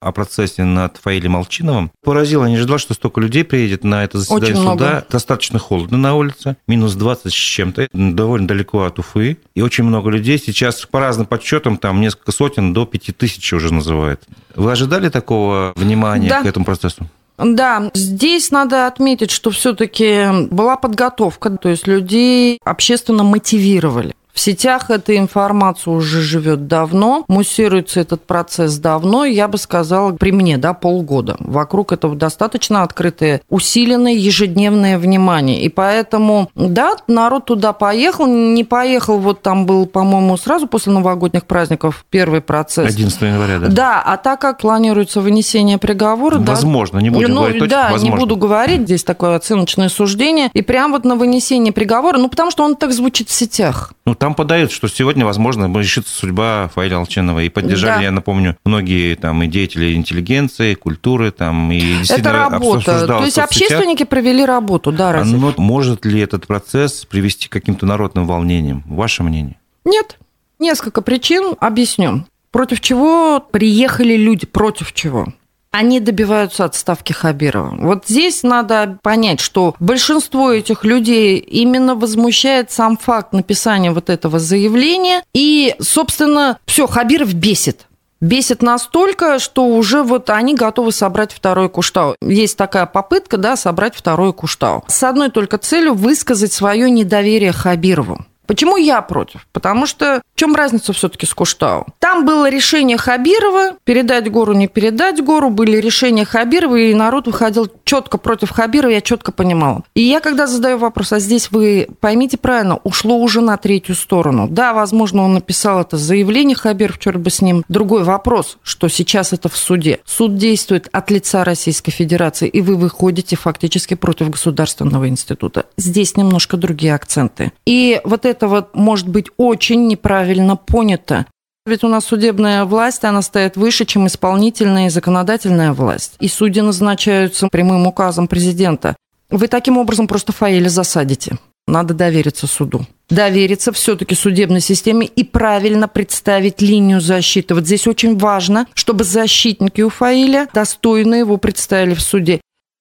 о 0.00 0.12
процессе 0.12 0.64
над 0.64 0.96
Фаилем 0.98 1.32
Молчиновым. 1.32 1.90
Поразило, 2.02 2.46
не 2.46 2.56
ожидал, 2.56 2.78
что 2.78 2.94
столько 2.94 3.20
людей 3.20 3.44
приедет 3.44 3.84
на 3.84 4.04
это 4.04 4.18
заседание 4.18 4.54
Очень 4.54 4.56
суда. 4.56 4.72
Много. 4.74 5.06
Достаточно 5.10 5.58
холодно 5.58 5.98
на 5.98 6.14
улице, 6.14 6.56
минус 6.66 6.94
20 6.94 7.32
с 7.32 7.36
чем-то, 7.36 7.88
довольно 7.92 8.46
далеко 8.46 8.84
от 8.84 8.98
Уфы. 8.98 9.38
И 9.54 9.62
очень 9.62 9.84
много 9.84 10.10
людей 10.10 10.38
сейчас, 10.38 10.86
по 10.86 11.00
разным 11.00 11.26
подсчетам, 11.26 11.76
там 11.76 12.00
несколько 12.00 12.32
сотен 12.32 12.72
до 12.72 12.86
пяти 12.86 13.12
тысяч 13.12 13.52
уже 13.52 13.72
называют. 13.72 14.22
Вы 14.54 14.70
ожидали 14.70 15.08
такого 15.08 15.72
внимания 15.76 16.28
да. 16.28 16.42
к 16.42 16.46
этому 16.46 16.64
процессу? 16.64 17.08
Да, 17.38 17.90
здесь 17.94 18.50
надо 18.50 18.88
отметить, 18.88 19.30
что 19.30 19.50
все-таки 19.50 20.48
была 20.50 20.76
подготовка, 20.76 21.50
то 21.50 21.68
есть 21.68 21.86
людей 21.86 22.58
общественно 22.64 23.22
мотивировали. 23.22 24.14
В 24.38 24.40
сетях 24.40 24.88
эта 24.88 25.18
информация 25.18 25.92
уже 25.92 26.22
живет 26.22 26.68
давно, 26.68 27.24
муссируется 27.26 27.98
этот 27.98 28.22
процесс 28.22 28.78
давно, 28.78 29.24
я 29.24 29.48
бы 29.48 29.58
сказала, 29.58 30.12
при 30.12 30.30
мне, 30.30 30.58
да, 30.58 30.74
полгода. 30.74 31.34
Вокруг 31.40 31.90
этого 31.90 32.14
достаточно 32.14 32.84
открытое, 32.84 33.40
усиленное 33.48 34.12
ежедневное 34.12 34.96
внимание. 35.00 35.60
И 35.62 35.68
поэтому, 35.68 36.50
да, 36.54 36.94
народ 37.08 37.46
туда 37.46 37.72
поехал, 37.72 38.28
не 38.28 38.62
поехал, 38.62 39.18
вот 39.18 39.42
там 39.42 39.66
был, 39.66 39.86
по-моему, 39.86 40.36
сразу 40.36 40.68
после 40.68 40.92
новогодних 40.92 41.44
праздников 41.44 42.04
первый 42.08 42.40
процесс. 42.40 42.88
11 42.88 43.20
января, 43.20 43.58
да. 43.58 43.66
Да, 43.66 44.02
а 44.06 44.16
так 44.18 44.40
как 44.40 44.58
планируется 44.58 45.20
вынесение 45.20 45.78
приговора... 45.78 46.38
Возможно, 46.38 47.00
да, 47.00 47.02
не 47.02 47.10
будем 47.10 47.30
ну, 47.30 47.40
говорить 47.40 47.58
точно, 47.58 47.76
Да, 47.76 47.82
возможно. 47.90 48.04
не 48.04 48.20
буду 48.20 48.36
говорить, 48.36 48.82
здесь 48.82 49.02
такое 49.02 49.34
оценочное 49.34 49.88
суждение. 49.88 50.48
И 50.52 50.62
прям 50.62 50.92
вот 50.92 51.04
на 51.04 51.16
вынесение 51.16 51.72
приговора, 51.72 52.18
ну, 52.18 52.28
потому 52.28 52.52
что 52.52 52.62
он 52.62 52.76
так 52.76 52.92
звучит 52.92 53.30
в 53.30 53.32
сетях. 53.32 53.92
Ну, 54.06 54.14
там 54.14 54.27
подают, 54.34 54.72
что 54.72 54.88
сегодня, 54.88 55.24
возможно, 55.24 55.72
решится 55.78 56.14
судьба 56.14 56.70
Фаиля 56.74 56.96
Алченова. 56.96 57.40
И 57.40 57.48
поддержали, 57.48 57.98
да. 57.98 58.02
я 58.02 58.10
напомню, 58.10 58.56
многие 58.64 59.14
там 59.14 59.42
и 59.42 59.46
деятели 59.46 59.94
интеллигенции, 59.94 60.74
культуры, 60.74 61.30
там, 61.30 61.70
и 61.72 62.02
Это 62.08 62.32
работа. 62.32 63.06
То 63.06 63.24
есть 63.24 63.38
общественники 63.38 64.04
провели 64.04 64.44
работу, 64.44 64.92
да, 64.92 65.12
разве? 65.12 65.36
Но 65.36 65.54
может 65.56 66.04
ли 66.04 66.20
этот 66.20 66.46
процесс 66.46 67.04
привести 67.04 67.48
к 67.48 67.52
каким-то 67.52 67.86
народным 67.86 68.26
волнениям? 68.26 68.84
Ваше 68.86 69.22
мнение? 69.22 69.56
Нет. 69.84 70.18
Несколько 70.58 71.02
причин. 71.02 71.54
Объясню. 71.60 72.26
Против 72.50 72.80
чего 72.80 73.40
приехали 73.40 74.16
люди? 74.16 74.46
Против 74.46 74.92
чего? 74.92 75.26
Они 75.70 76.00
добиваются 76.00 76.64
отставки 76.64 77.12
Хабирова. 77.12 77.76
Вот 77.78 78.04
здесь 78.06 78.42
надо 78.42 78.98
понять, 79.02 79.40
что 79.40 79.74
большинство 79.80 80.52
этих 80.52 80.84
людей 80.84 81.38
именно 81.38 81.94
возмущает 81.94 82.70
сам 82.70 82.96
факт 82.96 83.32
написания 83.32 83.92
вот 83.92 84.10
этого 84.10 84.38
заявления. 84.38 85.22
И, 85.34 85.74
собственно, 85.80 86.58
все, 86.66 86.86
Хабиров 86.86 87.34
бесит 87.34 87.88
бесит 88.20 88.62
настолько, 88.62 89.38
что 89.38 89.66
уже 89.66 90.02
вот 90.02 90.30
они 90.30 90.54
готовы 90.54 90.92
собрать 90.92 91.32
второй 91.32 91.68
Куштау. 91.68 92.16
Есть 92.20 92.56
такая 92.56 92.86
попытка, 92.86 93.36
да, 93.36 93.56
собрать 93.56 93.94
второй 93.94 94.32
Куштау. 94.32 94.84
С 94.88 95.02
одной 95.02 95.30
только 95.30 95.58
целью 95.58 95.94
высказать 95.94 96.52
свое 96.52 96.90
недоверие 96.90 97.52
Хабирову. 97.52 98.24
Почему 98.48 98.78
я 98.78 99.02
против? 99.02 99.46
Потому 99.52 99.84
что 99.84 100.22
в 100.34 100.38
чем 100.38 100.56
разница 100.56 100.94
все-таки 100.94 101.26
с 101.26 101.34
Куштау? 101.34 101.86
Там 101.98 102.24
было 102.24 102.48
решение 102.48 102.96
Хабирова, 102.96 103.72
передать 103.84 104.30
гору, 104.30 104.54
не 104.54 104.68
передать 104.68 105.22
гору, 105.22 105.50
были 105.50 105.76
решения 105.76 106.24
Хабирова, 106.24 106.76
и 106.76 106.94
народ 106.94 107.26
выходил 107.26 107.70
четко 107.84 108.16
против 108.16 108.50
Хабирова, 108.50 108.90
я 108.90 109.02
четко 109.02 109.32
понимала. 109.32 109.82
И 109.94 110.00
я 110.00 110.20
когда 110.20 110.46
задаю 110.46 110.78
вопрос, 110.78 111.12
а 111.12 111.20
здесь 111.20 111.50
вы 111.50 111.88
поймите 112.00 112.38
правильно, 112.38 112.78
ушло 112.84 113.18
уже 113.18 113.42
на 113.42 113.58
третью 113.58 113.94
сторону. 113.94 114.48
Да, 114.48 114.72
возможно, 114.72 115.24
он 115.24 115.34
написал 115.34 115.82
это 115.82 115.98
заявление 115.98 116.56
Хабиров, 116.56 116.98
черт 116.98 117.20
бы 117.20 117.28
с 117.28 117.42
ним. 117.42 117.64
Другой 117.68 118.02
вопрос, 118.02 118.56
что 118.62 118.88
сейчас 118.88 119.34
это 119.34 119.50
в 119.50 119.56
суде. 119.58 120.00
Суд 120.06 120.36
действует 120.38 120.88
от 120.90 121.10
лица 121.10 121.44
Российской 121.44 121.90
Федерации, 121.90 122.48
и 122.48 122.62
вы 122.62 122.76
выходите 122.76 123.36
фактически 123.36 123.92
против 123.92 124.30
государственного 124.30 125.06
института. 125.06 125.66
Здесь 125.76 126.16
немножко 126.16 126.56
другие 126.56 126.94
акценты. 126.94 127.52
И 127.66 128.00
вот 128.04 128.24
это 128.24 128.37
это 128.38 128.46
вот 128.46 128.74
может 128.76 129.08
быть 129.08 129.26
очень 129.36 129.88
неправильно 129.88 130.54
понято. 130.56 131.26
Ведь 131.66 131.84
у 131.84 131.88
нас 131.88 132.04
судебная 132.04 132.64
власть, 132.64 133.04
она 133.04 133.20
стоит 133.20 133.56
выше, 133.56 133.84
чем 133.84 134.06
исполнительная 134.06 134.86
и 134.86 134.90
законодательная 134.90 135.72
власть. 135.72 136.14
И 136.20 136.28
судьи 136.28 136.62
назначаются 136.62 137.48
прямым 137.48 137.86
указом 137.86 138.28
президента. 138.28 138.96
Вы 139.28 139.48
таким 139.48 139.76
образом 139.76 140.06
просто 140.06 140.32
Фаэля 140.32 140.68
засадите. 140.68 141.36
Надо 141.66 141.92
довериться 141.92 142.46
суду. 142.46 142.86
Довериться 143.10 143.72
все-таки 143.72 144.14
судебной 144.14 144.60
системе 144.60 145.06
и 145.06 145.24
правильно 145.24 145.88
представить 145.88 146.62
линию 146.62 147.00
защиты. 147.00 147.54
Вот 147.54 147.66
здесь 147.66 147.86
очень 147.86 148.16
важно, 148.16 148.66
чтобы 148.72 149.04
защитники 149.04 149.82
у 149.82 149.90
Фаиля 149.90 150.48
достойно 150.54 151.16
его 151.16 151.36
представили 151.36 151.94
в 151.94 152.00
суде. 152.00 152.40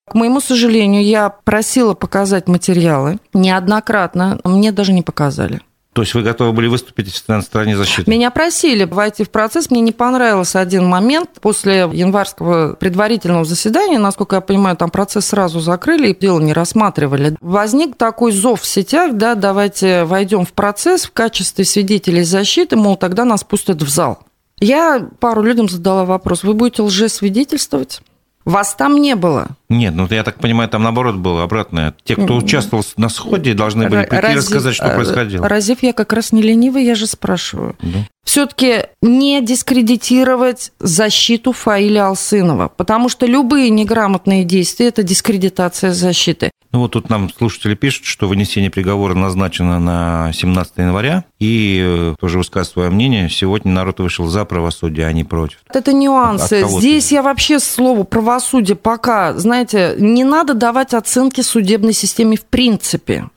К 0.09 0.15
моему 0.15 0.39
сожалению, 0.39 1.03
я 1.03 1.29
просила 1.29 1.93
показать 1.93 2.47
материалы 2.47 3.19
неоднократно, 3.33 4.39
мне 4.43 4.71
даже 4.71 4.93
не 4.93 5.01
показали. 5.01 5.61
То 5.97 6.03
есть 6.03 6.13
вы 6.13 6.21
готовы 6.21 6.53
были 6.53 6.67
выступить 6.67 7.23
на 7.27 7.41
стороне 7.41 7.75
защиты? 7.75 8.07
Меня 8.11 8.29
просили 8.29 8.83
войти 8.83 9.23
в 9.23 9.31
процесс. 9.31 9.71
Мне 9.71 9.81
не 9.81 9.91
понравился 9.91 10.59
один 10.59 10.85
момент. 10.85 11.31
После 11.41 11.89
январского 11.91 12.73
предварительного 12.75 13.45
заседания, 13.45 13.97
насколько 13.97 14.35
я 14.35 14.41
понимаю, 14.41 14.77
там 14.77 14.91
процесс 14.91 15.25
сразу 15.25 15.59
закрыли 15.59 16.09
и 16.09 16.15
дело 16.15 16.39
не 16.39 16.53
рассматривали. 16.53 17.35
Возник 17.41 17.95
такой 17.95 18.31
зов 18.31 18.61
в 18.61 18.67
сетях, 18.67 19.15
да, 19.15 19.33
давайте 19.33 20.03
войдем 20.03 20.45
в 20.45 20.53
процесс 20.53 21.05
в 21.05 21.13
качестве 21.13 21.65
свидетелей 21.65 22.21
защиты, 22.21 22.75
мол, 22.75 22.95
тогда 22.95 23.25
нас 23.25 23.43
пустят 23.43 23.81
в 23.81 23.89
зал. 23.89 24.19
Я 24.59 25.03
пару 25.19 25.41
людям 25.41 25.67
задала 25.67 26.05
вопрос, 26.05 26.43
вы 26.43 26.53
будете 26.53 26.83
лжесвидетельствовать? 26.83 28.01
Вас 28.47 28.75
там 28.75 29.01
не 29.01 29.15
было. 29.15 29.49
Нет, 29.67 29.93
ну 29.93 30.07
я 30.09 30.23
так 30.23 30.39
понимаю, 30.39 30.69
там 30.69 30.81
наоборот 30.81 31.15
было 31.15 31.43
обратное. 31.43 31.93
Те, 32.05 32.15
кто 32.15 32.37
участвовал 32.37 32.81
на 32.95 33.09
сходе, 33.09 33.53
должны 33.53 33.89
были 33.89 34.05
прийти 34.05 34.31
и 34.31 34.35
рассказать, 34.35 34.73
что 34.73 34.87
происходило. 34.87 35.49
Разив, 35.49 35.83
я 35.83 35.91
как 35.91 36.13
раз 36.13 36.31
не 36.31 36.41
ленивый, 36.41 36.85
я 36.85 36.95
же 36.95 37.07
спрашиваю. 37.07 37.75
Да. 37.81 37.99
Все-таки 38.23 38.83
не 39.01 39.41
дискредитировать 39.41 40.71
защиту 40.79 41.51
Фаиля 41.51 42.07
Алсынова, 42.07 42.69
потому 42.69 43.09
что 43.09 43.25
любые 43.25 43.69
неграмотные 43.69 44.45
действия– 44.45 44.87
это 44.87 45.03
дискредитация 45.03 45.91
защиты. 45.91 46.49
Ну 46.71 46.79
вот 46.79 46.91
тут 46.91 47.09
нам 47.09 47.29
слушатели 47.29 47.75
пишут, 47.75 48.05
что 48.05 48.27
вынесение 48.27 48.69
приговора 48.69 49.13
назначено 49.13 49.79
на 49.79 50.31
17 50.33 50.77
января, 50.77 51.23
и 51.39 51.81
э, 51.83 52.15
тоже 52.19 52.37
высказывает 52.37 52.73
свое 52.73 52.89
мнение, 52.89 53.29
сегодня 53.29 53.71
народ 53.71 53.99
вышел 53.99 54.27
за 54.27 54.45
правосудие, 54.45 55.07
а 55.07 55.13
не 55.13 55.23
против. 55.23 55.59
Это 55.69 55.93
нюансы. 55.93 56.65
Здесь 56.67 57.11
я 57.11 57.21
вообще 57.21 57.59
слово 57.59 58.03
правосудие 58.03 58.75
пока, 58.75 59.33
знаете, 59.37 59.95
не 59.97 60.23
надо 60.23 60.53
давать 60.53 60.93
оценки 60.93 61.41
судебной 61.41 61.93
системе 61.93 62.37
в 62.37 62.45
принципе. 62.45 63.29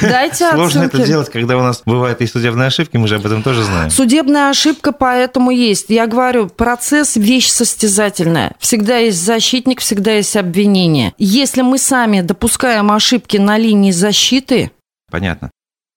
Дайте 0.00 0.50
Сложно 0.50 0.84
оценки. 0.84 0.96
это 0.96 1.06
делать, 1.06 1.30
когда 1.30 1.56
у 1.56 1.62
нас 1.62 1.82
бывают 1.84 2.20
и 2.20 2.26
судебные 2.26 2.68
ошибки, 2.68 2.96
мы 2.96 3.08
же 3.08 3.16
об 3.16 3.26
этом 3.26 3.42
тоже 3.42 3.64
знаем. 3.64 3.90
Судебная 3.90 4.50
ошибка 4.50 4.92
поэтому 4.92 5.50
есть. 5.50 5.86
Я 5.88 6.06
говорю, 6.06 6.48
процесс– 6.48 7.16
вещь 7.16 7.48
состязательная. 7.48 8.52
Всегда 8.58 8.98
есть 8.98 9.22
защитник, 9.22 9.80
всегда 9.80 10.12
есть 10.12 10.36
обвинение. 10.36 11.14
Если 11.18 11.62
мы 11.62 11.78
сами 11.78 12.20
допускаем 12.20 12.90
ошибки 12.90 13.36
на 13.36 13.58
линии 13.58 13.92
защиты... 13.92 14.70
Понятно. 15.10 15.50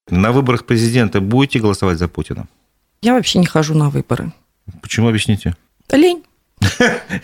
На 0.09 0.31
выборах 0.31 0.65
президента 0.65 1.21
будете 1.21 1.59
голосовать 1.59 1.97
за 1.97 2.07
Путина? 2.07 2.47
Я 3.01 3.13
вообще 3.13 3.39
не 3.39 3.45
хожу 3.45 3.73
на 3.73 3.89
выборы. 3.89 4.31
Почему, 4.81 5.07
объясните? 5.07 5.55
Лень. 5.91 6.23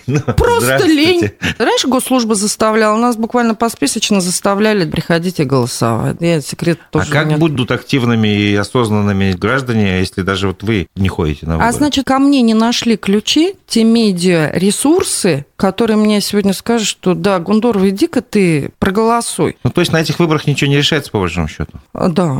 Ну, 0.08 0.20
Просто 0.22 0.86
лень. 0.86 1.32
Раньше 1.58 1.88
госслужба 1.88 2.36
заставляла, 2.36 2.98
нас 2.98 3.16
буквально 3.16 3.56
посписочно 3.56 4.20
заставляли, 4.22 4.90
приходите 4.90 5.44
голосовать. 5.46 6.18
Я 6.20 6.42
секрет 6.42 6.80
А 6.90 6.94
тоже 6.94 7.12
как 7.12 7.28
нет. 7.28 7.40
будут 7.40 7.72
активными 7.72 8.28
и 8.28 8.56
осознанными 8.56 9.32
граждане, 9.34 10.00
если 10.00 10.22
даже 10.24 10.48
вот 10.48 10.64
вы 10.64 10.88
не 10.96 11.08
ходите 11.10 11.46
на 11.46 11.54
выборы? 11.54 11.70
А 11.70 11.72
значит, 11.72 12.06
ко 12.06 12.20
мне 12.20 12.42
не 12.42 12.54
нашли 12.54 12.98
ключи, 12.98 13.56
те 13.68 13.84
медиа-ресурсы, 13.84 15.46
которые 15.56 15.98
мне 15.98 16.22
сегодня 16.22 16.54
скажут, 16.54 16.88
что 16.88 17.14
да, 17.14 17.40
Гундоров, 17.40 17.84
иди-ка 17.84 18.22
ты 18.22 18.72
проголосуй. 18.80 19.58
Ну, 19.64 19.70
то 19.70 19.82
есть 19.82 19.92
на 19.94 20.02
этих 20.02 20.20
выборах 20.20 20.48
ничего 20.48 20.70
не 20.70 20.78
решается, 20.78 21.12
по 21.12 21.20
большому 21.20 21.48
счету? 21.48 21.72
А, 21.94 22.10
Да. 22.10 22.38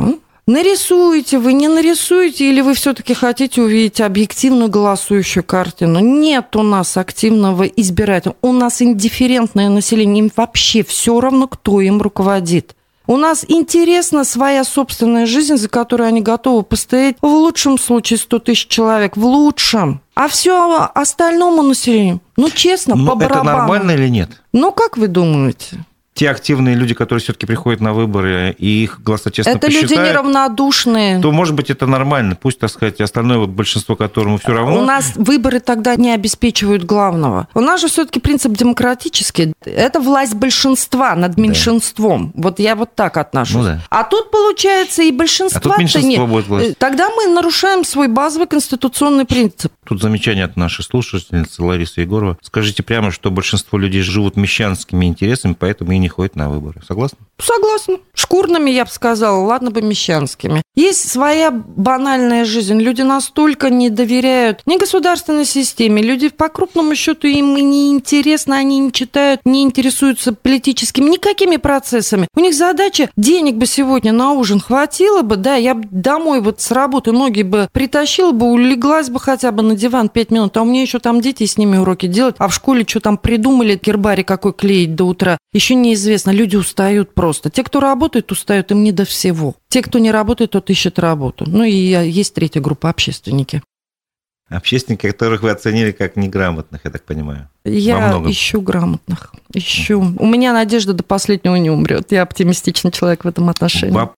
Нарисуете 0.50 1.38
вы, 1.38 1.52
не 1.52 1.68
нарисуете, 1.68 2.50
или 2.50 2.60
вы 2.60 2.74
все-таки 2.74 3.14
хотите 3.14 3.62
увидеть 3.62 4.00
объективную 4.00 4.68
голосующую 4.68 5.44
картину? 5.44 6.00
Нет 6.00 6.56
у 6.56 6.64
нас 6.64 6.96
активного 6.96 7.62
избирателя. 7.62 8.34
У 8.42 8.50
нас 8.50 8.82
индифферентное 8.82 9.68
население. 9.68 10.24
Им 10.24 10.32
вообще 10.34 10.82
все 10.82 11.20
равно, 11.20 11.46
кто 11.46 11.80
им 11.80 12.02
руководит. 12.02 12.74
У 13.06 13.16
нас 13.16 13.44
интересна 13.46 14.24
своя 14.24 14.64
собственная 14.64 15.26
жизнь, 15.26 15.56
за 15.56 15.68
которую 15.68 16.08
они 16.08 16.20
готовы 16.20 16.64
постоять 16.64 17.14
в 17.22 17.28
лучшем 17.28 17.78
случае 17.78 18.18
100 18.18 18.38
тысяч 18.40 18.66
человек, 18.66 19.16
в 19.16 19.24
лучшем. 19.24 20.00
А 20.16 20.26
все 20.26 20.90
остальному 20.94 21.62
населению, 21.62 22.20
ну 22.36 22.50
честно, 22.50 22.96
Ну, 22.96 23.06
по 23.06 23.22
это 23.22 23.34
барабану. 23.34 23.58
нормально 23.58 23.92
или 23.92 24.08
нет? 24.08 24.30
Ну 24.52 24.72
как 24.72 24.96
вы 24.96 25.06
думаете? 25.06 25.84
Те 26.20 26.28
активные 26.28 26.74
люди, 26.74 26.92
которые 26.92 27.22
все-таки 27.22 27.46
приходят 27.46 27.80
на 27.80 27.94
выборы 27.94 28.54
и 28.58 28.82
их 28.84 29.02
голоса 29.02 29.30
честно 29.30 29.52
это 29.52 29.68
люди 29.68 29.84
посчитают, 29.84 30.10
неравнодушные. 30.10 31.18
то, 31.18 31.32
может 31.32 31.54
быть, 31.54 31.70
это 31.70 31.86
нормально. 31.86 32.36
Пусть, 32.36 32.58
так 32.58 32.68
сказать, 32.68 33.00
остальное 33.00 33.38
вот 33.38 33.48
большинство, 33.48 33.96
которому 33.96 34.36
все 34.36 34.52
равно... 34.52 34.82
У 34.82 34.84
нас 34.84 35.14
выборы 35.16 35.60
тогда 35.60 35.96
не 35.96 36.12
обеспечивают 36.12 36.84
главного. 36.84 37.48
У 37.54 37.60
нас 37.62 37.80
же 37.80 37.88
все-таки 37.88 38.20
принцип 38.20 38.52
демократический. 38.52 39.54
Это 39.64 39.98
власть 39.98 40.34
большинства 40.34 41.14
над 41.14 41.38
меньшинством. 41.38 42.32
Вот 42.34 42.58
я 42.58 42.76
вот 42.76 42.94
так 42.94 43.16
отношусь. 43.16 43.56
Ну 43.56 43.64
да. 43.64 43.80
А 43.88 44.04
тут 44.04 44.30
получается 44.30 45.02
и 45.02 45.12
большинство. 45.12 45.72
А 45.74 45.78
меньшинство 45.78 46.26
будет 46.26 46.48
власть. 46.48 46.76
Тогда 46.76 47.08
мы 47.08 47.28
нарушаем 47.28 47.82
свой 47.82 48.08
базовый 48.08 48.46
конституционный 48.46 49.24
принцип. 49.24 49.72
Тут 49.86 50.02
замечание 50.02 50.44
от 50.44 50.58
нашей 50.58 50.84
слушательницы 50.84 51.62
Ларисы 51.62 52.02
Егорова. 52.02 52.36
Скажите 52.42 52.82
прямо, 52.82 53.10
что 53.10 53.30
большинство 53.30 53.78
людей 53.78 54.02
живут 54.02 54.36
мещанскими 54.36 55.06
интересами, 55.06 55.56
поэтому 55.58 55.92
и 55.92 55.98
не 55.98 56.09
ходят 56.10 56.36
на 56.36 56.50
выборы. 56.50 56.80
Согласны? 56.86 57.18
Согласна. 57.38 57.98
Шкурными, 58.14 58.70
я 58.70 58.84
бы 58.84 58.90
сказала, 58.90 59.42
ладно 59.44 59.70
бы 59.70 59.82
мещанскими. 59.82 60.62
Есть 60.74 61.10
своя 61.10 61.50
банальная 61.50 62.44
жизнь. 62.44 62.78
Люди 62.80 63.02
настолько 63.02 63.70
не 63.70 63.90
доверяют 63.90 64.62
ни 64.66 64.78
государственной 64.78 65.44
системе, 65.44 66.02
люди 66.02 66.28
по 66.28 66.48
крупному 66.48 66.94
счету 66.94 67.26
им 67.26 67.54
не 67.54 67.90
интересно, 67.90 68.56
они 68.56 68.78
не 68.78 68.92
читают, 68.92 69.40
не 69.44 69.62
интересуются 69.62 70.32
политическими, 70.32 71.10
никакими 71.10 71.56
процессами. 71.56 72.28
У 72.36 72.40
них 72.40 72.54
задача, 72.54 73.10
денег 73.16 73.56
бы 73.56 73.66
сегодня 73.66 74.12
на 74.12 74.32
ужин 74.32 74.60
хватило 74.60 75.22
бы, 75.22 75.36
да, 75.36 75.56
я 75.56 75.74
бы 75.74 75.86
домой 75.90 76.40
вот 76.40 76.60
с 76.60 76.70
работы 76.70 77.12
ноги 77.12 77.42
бы 77.42 77.68
притащила 77.72 78.32
бы, 78.32 78.46
улеглась 78.46 79.10
бы 79.10 79.18
хотя 79.20 79.50
бы 79.52 79.62
на 79.62 79.74
диван 79.74 80.08
пять 80.08 80.30
минут, 80.30 80.56
а 80.56 80.62
у 80.62 80.64
меня 80.64 80.82
еще 80.82 80.98
там 80.98 81.20
дети, 81.20 81.46
с 81.46 81.58
ними 81.58 81.76
уроки 81.76 82.06
делать, 82.06 82.36
а 82.38 82.48
в 82.48 82.54
школе 82.54 82.84
что 82.86 83.00
там 83.00 83.18
придумали, 83.18 83.80
гербарий 83.82 84.24
какой 84.24 84.52
клеить 84.52 84.94
до 84.94 85.04
утра, 85.04 85.38
еще 85.52 85.74
неизвестно. 86.00 86.30
Люди 86.30 86.56
устают 86.56 87.14
просто. 87.14 87.50
Те, 87.50 87.62
кто 87.62 87.80
работает, 87.80 88.32
устают, 88.32 88.70
им 88.70 88.82
не 88.82 88.92
до 88.92 89.04
всего. 89.04 89.56
Те, 89.68 89.82
кто 89.82 89.98
не 89.98 90.10
работает, 90.10 90.50
тот 90.50 90.70
ищет 90.70 90.98
работу. 90.98 91.44
Ну 91.46 91.64
и 91.64 91.72
есть 91.72 92.34
третья 92.34 92.60
группа 92.60 92.90
общественники. 92.90 93.62
Общественники, 94.48 95.06
которых 95.06 95.42
вы 95.42 95.50
оценили 95.50 95.92
как 95.92 96.16
неграмотных, 96.16 96.80
я 96.84 96.90
так 96.90 97.04
понимаю. 97.04 97.48
Я 97.64 98.20
ищу 98.26 98.60
грамотных. 98.60 99.32
Ищу. 99.54 100.00
У 100.18 100.26
меня 100.26 100.52
надежда 100.52 100.92
до 100.92 101.04
последнего 101.04 101.54
не 101.54 101.70
умрет. 101.70 102.10
Я 102.10 102.22
оптимистичный 102.22 102.90
человек 102.90 103.24
в 103.24 103.28
этом 103.28 103.48
отношении. 103.48 104.08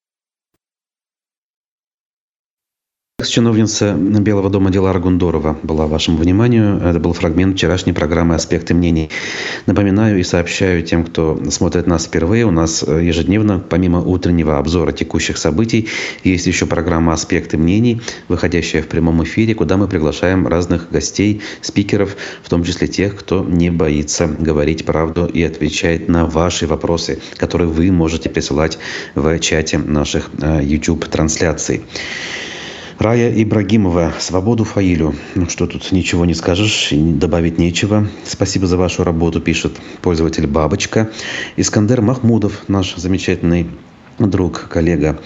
Чиновница 3.29 3.95
Белого 3.95 4.51
дома 4.51 4.71
Дилара 4.71 4.99
Гундорова 4.99 5.57
была 5.63 5.87
вашему 5.87 6.19
вниманию. 6.19 6.79
Это 6.79 6.99
был 6.99 7.13
фрагмент 7.13 7.57
вчерашней 7.57 7.93
программы 7.93 8.35
«Аспекты 8.35 8.75
мнений». 8.75 9.11
Напоминаю 9.67 10.19
и 10.19 10.23
сообщаю 10.23 10.83
тем, 10.83 11.05
кто 11.05 11.39
смотрит 11.51 11.87
нас 11.87 12.07
впервые, 12.07 12.47
у 12.47 12.51
нас 12.51 12.85
э, 12.87 13.05
ежедневно, 13.05 13.59
помимо 13.59 14.01
утреннего 14.01 14.59
обзора 14.59 14.93
текущих 14.93 15.39
событий, 15.39 15.89
есть 16.25 16.47
еще 16.47 16.67
программа 16.67 17.13
«Аспекты 17.13 17.57
мнений», 17.57 18.01
выходящая 18.29 18.83
в 18.83 18.89
прямом 18.89 19.23
эфире, 19.25 19.55
куда 19.55 19.77
мы 19.77 19.89
приглашаем 19.89 20.47
разных 20.47 20.91
гостей, 20.91 21.43
спикеров, 21.61 22.17
в 22.43 22.49
том 22.49 22.65
числе 22.65 22.89
тех, 22.89 23.17
кто 23.17 23.45
не 23.45 23.71
боится 23.71 24.27
говорить 24.27 24.85
правду 24.85 25.27
и 25.27 25.43
отвечает 25.43 26.09
на 26.09 26.27
ваши 26.27 26.67
вопросы, 26.67 27.21
которые 27.37 27.69
вы 27.69 27.93
можете 27.93 28.31
присылать 28.31 28.79
в 29.15 29.39
чате 29.39 29.79
наших 29.79 30.31
э, 30.41 30.61
YouTube-трансляций. 30.63 31.83
Рая 33.03 33.33
Ибрагимова. 33.43 34.13
Свободу 34.21 34.63
Фаилю. 34.63 35.17
Ну 35.35 35.49
что 35.49 35.67
тут, 35.67 35.91
ничего 35.91 36.25
не 36.25 36.35
скажешь, 36.35 36.91
добавить 36.93 37.59
нечего. 37.59 38.07
Спасибо 38.25 38.69
за 38.69 38.77
вашу 38.77 39.03
работу, 39.03 39.41
пишет 39.41 39.73
пользователь 40.03 40.47
Бабочка. 40.47 41.11
Искандер 41.57 42.01
Махмудов, 42.01 42.69
наш 42.69 42.95
замечательный 42.95 43.67
друг, 44.21 44.69
коллега 44.69 45.21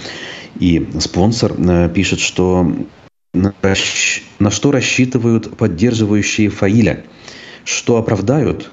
и 0.58 0.88
спонсор, 1.00 1.52
э, 1.58 1.90
пишет, 1.94 2.18
что 2.18 2.66
на 3.34 4.50
что 4.50 4.70
рассчитывают 4.70 5.54
поддерживающие 5.58 6.48
Фаиля? 6.48 7.04
Что 7.64 7.98
оправдают? 7.98 8.70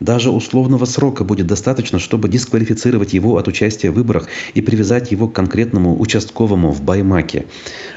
Даже 0.00 0.30
условного 0.30 0.84
срока 0.84 1.24
будет 1.24 1.46
достаточно, 1.46 1.98
чтобы 1.98 2.28
дисквалифицировать 2.28 3.14
его 3.14 3.38
от 3.38 3.48
участия 3.48 3.90
в 3.90 3.94
выборах 3.94 4.28
и 4.54 4.60
привязать 4.60 5.10
его 5.10 5.28
к 5.28 5.32
конкретному 5.32 5.98
участковому 5.98 6.70
в 6.70 6.82
Баймаке. 6.82 7.46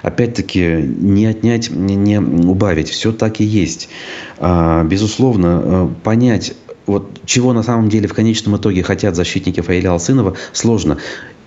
Опять-таки, 0.01 0.81
не 0.81 1.25
отнять, 1.25 1.69
не, 1.69 2.19
убавить. 2.19 2.89
Все 2.89 3.11
так 3.11 3.41
и 3.41 3.43
есть. 3.43 3.89
А, 4.37 4.83
безусловно, 4.83 5.61
э, 5.63 5.89
понять, 6.03 6.53
вот 6.85 7.21
чего 7.25 7.53
на 7.53 7.63
самом 7.63 7.89
деле 7.89 8.07
в 8.07 8.13
конечном 8.13 8.57
итоге 8.57 8.81
хотят 8.81 9.15
защитники 9.15 9.61
Фаиля 9.61 9.91
Алсынова, 9.91 10.35
сложно. 10.53 10.97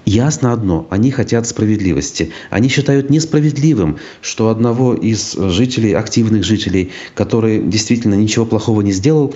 Ясно 0.04 0.52
одно, 0.52 0.86
они 0.90 1.12
хотят 1.12 1.46
справедливости. 1.46 2.32
Они 2.50 2.68
считают 2.68 3.08
несправедливым, 3.08 3.98
что 4.20 4.48
одного 4.48 4.94
из 4.94 5.32
жителей, 5.32 5.92
активных 5.92 6.42
жителей, 6.42 6.90
который 7.14 7.62
действительно 7.62 8.14
ничего 8.14 8.44
плохого 8.44 8.80
не 8.80 8.90
сделал, 8.90 9.32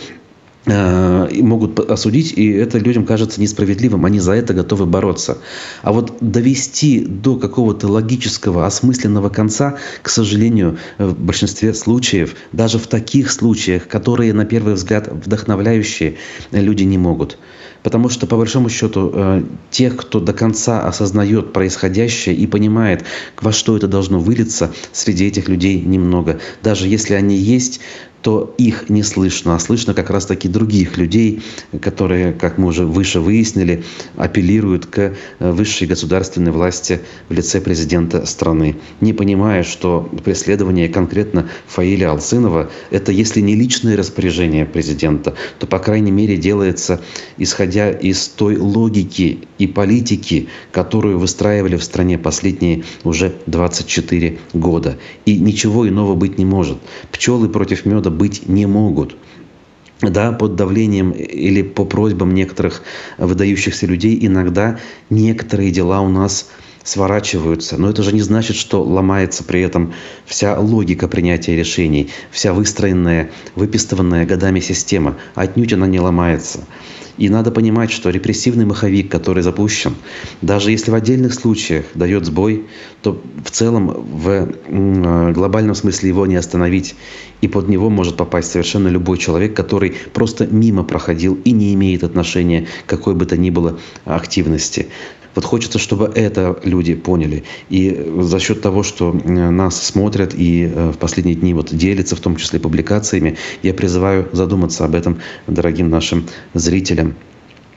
могут 0.67 1.79
осудить, 1.79 2.33
и 2.37 2.51
это 2.51 2.79
людям 2.79 3.07
кажется 3.07 3.41
несправедливым, 3.41 4.05
они 4.05 4.19
за 4.19 4.33
это 4.33 4.53
готовы 4.53 4.87
бороться. 4.87 5.39
А 5.83 5.93
вот 5.93 6.19
довести 6.21 7.05
до 7.05 7.37
какого-то 7.37 7.87
логического, 7.89 8.67
осмысленного 8.67 9.29
конца, 9.29 9.79
к 10.03 10.09
сожалению, 10.09 10.79
в 10.99 11.15
большинстве 11.19 11.73
случаев, 11.73 12.35
даже 12.53 12.79
в 12.79 12.87
таких 12.89 13.31
случаях, 13.31 13.87
которые 13.87 14.33
на 14.33 14.45
первый 14.45 14.75
взгляд 14.75 15.09
вдохновляющие, 15.09 16.17
люди 16.51 16.83
не 16.83 16.99
могут. 16.99 17.39
Потому 17.83 18.09
что, 18.09 18.27
по 18.27 18.37
большому 18.37 18.69
счету, 18.69 19.13
э, 19.15 19.43
тех, 19.71 19.97
кто 19.97 20.19
до 20.19 20.33
конца 20.33 20.89
осознает 20.89 21.53
происходящее 21.53 22.35
и 22.35 22.45
понимает, 22.49 23.05
во 23.41 23.53
что 23.53 23.77
это 23.77 23.87
должно 23.87 24.19
вылиться, 24.19 24.73
среди 24.91 25.29
этих 25.29 25.49
людей 25.49 25.81
немного. 25.81 26.41
Даже 26.65 26.89
если 26.89 27.15
они 27.15 27.37
есть, 27.37 27.79
то 28.27 28.53
их 28.59 28.91
не 28.91 29.05
слышно, 29.05 29.55
а 29.55 29.61
слышно 29.61 29.95
как 29.95 30.11
раз-таки 30.11 30.49
других 30.49 30.99
людей, 30.99 31.45
которые, 31.81 32.33
как 32.33 32.59
мы 32.59 32.67
уже 32.67 32.85
выше 32.85 33.21
выяснили, 33.21 33.85
апеллируют 34.17 34.87
к 34.87 34.99
э, 34.99 35.53
высшей 35.53 35.87
государственной 35.87 36.51
власти 36.51 36.99
в 37.29 37.33
лице 37.33 37.61
президента 37.61 38.27
страны, 38.27 38.79
не 39.01 39.13
понимая, 39.13 39.63
что 39.63 40.11
преследование 40.25 40.89
конкретно 40.89 41.49
Фаиля 41.69 42.11
Алсынова– 42.11 42.69
это 42.91 43.13
если 43.13 43.41
не 43.41 43.55
личное 43.55 43.97
распоряжение 43.97 44.67
президента, 44.67 45.35
то, 45.61 45.69
по 45.69 45.79
крайней 45.79 46.11
мере, 46.11 46.37
делается 46.37 47.01
исходя 47.39 47.93
из 47.93 48.27
той 48.27 48.57
логики 48.57 49.39
и 49.59 49.69
политики, 49.69 50.49
которую 50.73 51.21
выстраивали 51.21 51.77
в 51.77 51.85
стране 51.85 52.19
последние 52.19 52.83
уже 53.05 53.35
24 53.47 54.39
года. 54.53 54.99
И 55.27 55.39
ничего 55.39 55.89
иного 55.89 56.17
быть 56.17 56.39
не 56.39 56.45
может. 56.45 56.79
Пчелы 57.13 57.49
против 57.49 57.87
меда 57.87 58.11
быть 58.17 58.49
не 58.49 58.67
могут. 58.67 59.17
Да, 60.03 60.33
под 60.33 60.57
давлением 60.57 61.11
или 61.13 61.63
по 61.63 61.87
просьбам 61.87 62.35
некоторых 62.35 62.83
выдающихся 63.17 63.87
людей 63.87 64.19
иногда 64.21 64.79
некоторые 65.09 65.71
дела 65.71 66.03
у 66.03 66.09
нас 66.09 66.51
сворачиваются. 66.87 67.77
Но 67.77 67.91
это 67.91 68.03
же 68.03 68.13
не 68.13 68.23
значит, 68.23 68.57
что 68.57 68.83
ломается 68.83 69.45
при 69.45 69.61
этом 69.61 69.93
вся 70.25 70.59
логика 70.59 71.09
принятия 71.09 71.57
решений, 71.57 72.11
вся 72.31 72.53
выстроенная, 72.53 73.31
выпистыванная 73.57 74.25
годами 74.25 74.61
система. 74.61 75.17
Отнюдь 75.35 75.73
она 75.73 75.87
не 75.87 76.01
ломается. 76.01 76.61
И 77.19 77.31
надо 77.31 77.51
понимать, 77.51 77.91
что 77.91 78.11
репрессивный 78.11 78.67
маховик, 78.67 79.11
который 79.11 79.43
запущен, 79.43 79.95
даже 80.43 80.71
если 80.71 80.91
в 80.91 80.95
отдельных 80.95 81.33
случаях 81.33 81.87
дает 81.95 82.27
сбой, 82.27 82.67
то 83.01 83.21
в 83.43 83.51
целом 83.51 83.89
в 83.89 85.33
глобальном 85.33 85.75
смысле 85.75 86.11
его 86.11 86.27
не 86.27 86.37
остановить. 86.37 86.95
И 87.41 87.49
под 87.49 87.69
него 87.69 87.89
может 87.89 88.17
попасть 88.17 88.51
совершенно 88.51 88.89
любой 88.89 89.17
человек, 89.17 89.57
который 89.57 89.95
просто 90.13 90.47
мимо 90.47 90.85
проходил 90.85 91.39
и 91.43 91.53
не 91.53 91.73
имеет 91.73 92.05
отношения 92.05 92.69
к 92.85 92.91
какой 92.91 93.15
бы 93.15 93.25
то 93.25 93.39
ни 93.39 93.49
было 93.49 93.79
активности. 94.05 94.89
Вот 95.37 95.45
хочется, 95.45 95.79
чтобы 95.79 96.11
это 96.15 96.59
люди 96.65 96.95
поняли. 96.95 97.45
И 97.69 98.11
за 98.21 98.41
счет 98.41 98.63
того, 98.63 98.83
что 98.83 99.13
нас 99.13 99.81
смотрят 99.81 100.35
и 100.35 100.65
э, 100.65 100.91
в 100.91 100.99
последние 100.99 101.37
дни 101.37 101.53
вот 101.55 101.75
делятся, 101.75 102.17
в 102.17 102.21
том 102.21 102.37
числе 102.37 102.59
публикациями, 102.59 103.37
я 103.63 103.75
призываю 103.75 104.29
задуматься 104.33 104.85
об 104.85 104.95
этом 104.95 105.19
дорогим 105.47 105.91
нашим 105.91 106.27
зрителям. 106.55 107.15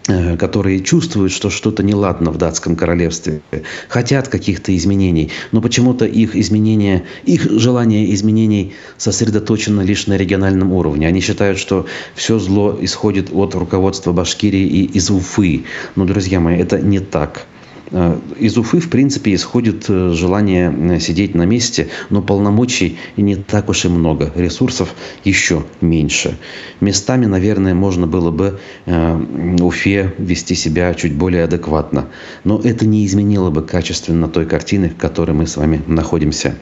Э, 0.08 0.38
которые 0.38 0.80
чувствуют, 0.80 1.32
что 1.32 1.50
что-то 1.50 1.84
неладно 1.84 2.32
в 2.32 2.38
датском 2.38 2.76
королевстве, 2.76 3.42
хотят 3.90 4.28
каких-то 4.28 4.76
изменений, 4.76 5.30
но 5.52 5.62
почему-то 5.62 6.06
их 6.06 6.36
изменения, 6.36 7.04
их 7.26 7.44
желание 7.60 8.12
изменений 8.16 8.74
сосредоточено 8.98 9.82
лишь 9.82 10.08
на 10.08 10.18
региональном 10.18 10.72
уровне. 10.72 11.08
Они 11.08 11.20
считают, 11.20 11.60
что 11.60 11.86
все 12.16 12.40
зло 12.40 12.76
исходит 12.82 13.30
от 13.32 13.54
руководства 13.54 14.12
Башкирии 14.12 14.66
и 14.66 14.86
из 14.86 15.12
Уфы. 15.12 15.66
Но, 15.96 16.06
друзья 16.06 16.40
мои, 16.40 16.58
это 16.58 16.80
не 16.80 17.00
так. 17.00 17.46
Э, 17.92 18.20
из 18.38 18.58
Уфы, 18.58 18.80
в 18.80 18.90
принципе, 18.90 19.34
исходит 19.34 19.86
э, 19.90 20.12
желание 20.14 20.72
э, 20.72 21.00
сидеть 21.00 21.36
на 21.36 21.44
месте, 21.44 21.90
но 22.10 22.22
полномочий 22.22 22.98
не 23.18 23.36
так 23.36 23.70
уж 23.70 23.86
и 23.86 23.90
много, 23.90 24.32
ресурсов 24.36 24.94
еще 25.24 25.64
меньше. 25.82 26.38
Местами, 26.82 27.26
наверное, 27.26 27.74
можно 27.74 28.08
было 28.08 28.32
бы 28.32 28.60
Уфе 28.86 30.14
вести 30.18 30.56
себя 30.56 30.94
чуть 30.94 31.14
более 31.14 31.44
адекватно, 31.44 32.08
но 32.44 32.60
это 32.60 32.86
не 32.86 33.06
изменило 33.06 33.50
бы 33.50 33.62
качественно 33.62 34.28
той 34.28 34.46
картины, 34.46 34.90
в 34.90 34.96
которой 34.96 35.32
мы 35.32 35.48
с 35.48 35.58
вами 35.58 35.82
находимся. 35.88 36.56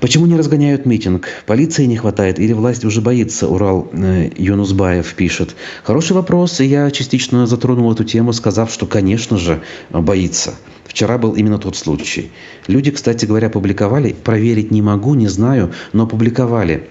Почему 0.00 0.26
не 0.26 0.36
разгоняют 0.36 0.86
митинг? 0.86 1.28
Полиции 1.46 1.84
не 1.84 1.96
хватает 1.96 2.38
или 2.38 2.52
власть 2.52 2.84
уже 2.84 3.00
боится? 3.00 3.48
Урал 3.48 3.88
э, 3.92 4.30
Юнусбаев 4.36 5.14
пишет. 5.14 5.56
Хороший 5.82 6.12
вопрос, 6.12 6.60
я 6.60 6.90
частично 6.90 7.46
затронул 7.46 7.92
эту 7.92 8.04
тему, 8.04 8.32
сказав, 8.32 8.72
что, 8.72 8.86
конечно 8.86 9.38
же, 9.38 9.62
боится. 9.90 10.54
Вчера 10.84 11.18
был 11.18 11.34
именно 11.34 11.58
тот 11.58 11.76
случай. 11.76 12.30
Люди, 12.66 12.90
кстати 12.90 13.26
говоря, 13.26 13.50
публиковали, 13.50 14.12
проверить 14.12 14.70
не 14.70 14.82
могу, 14.82 15.14
не 15.14 15.28
знаю, 15.28 15.72
но 15.92 16.06
публиковали 16.06 16.88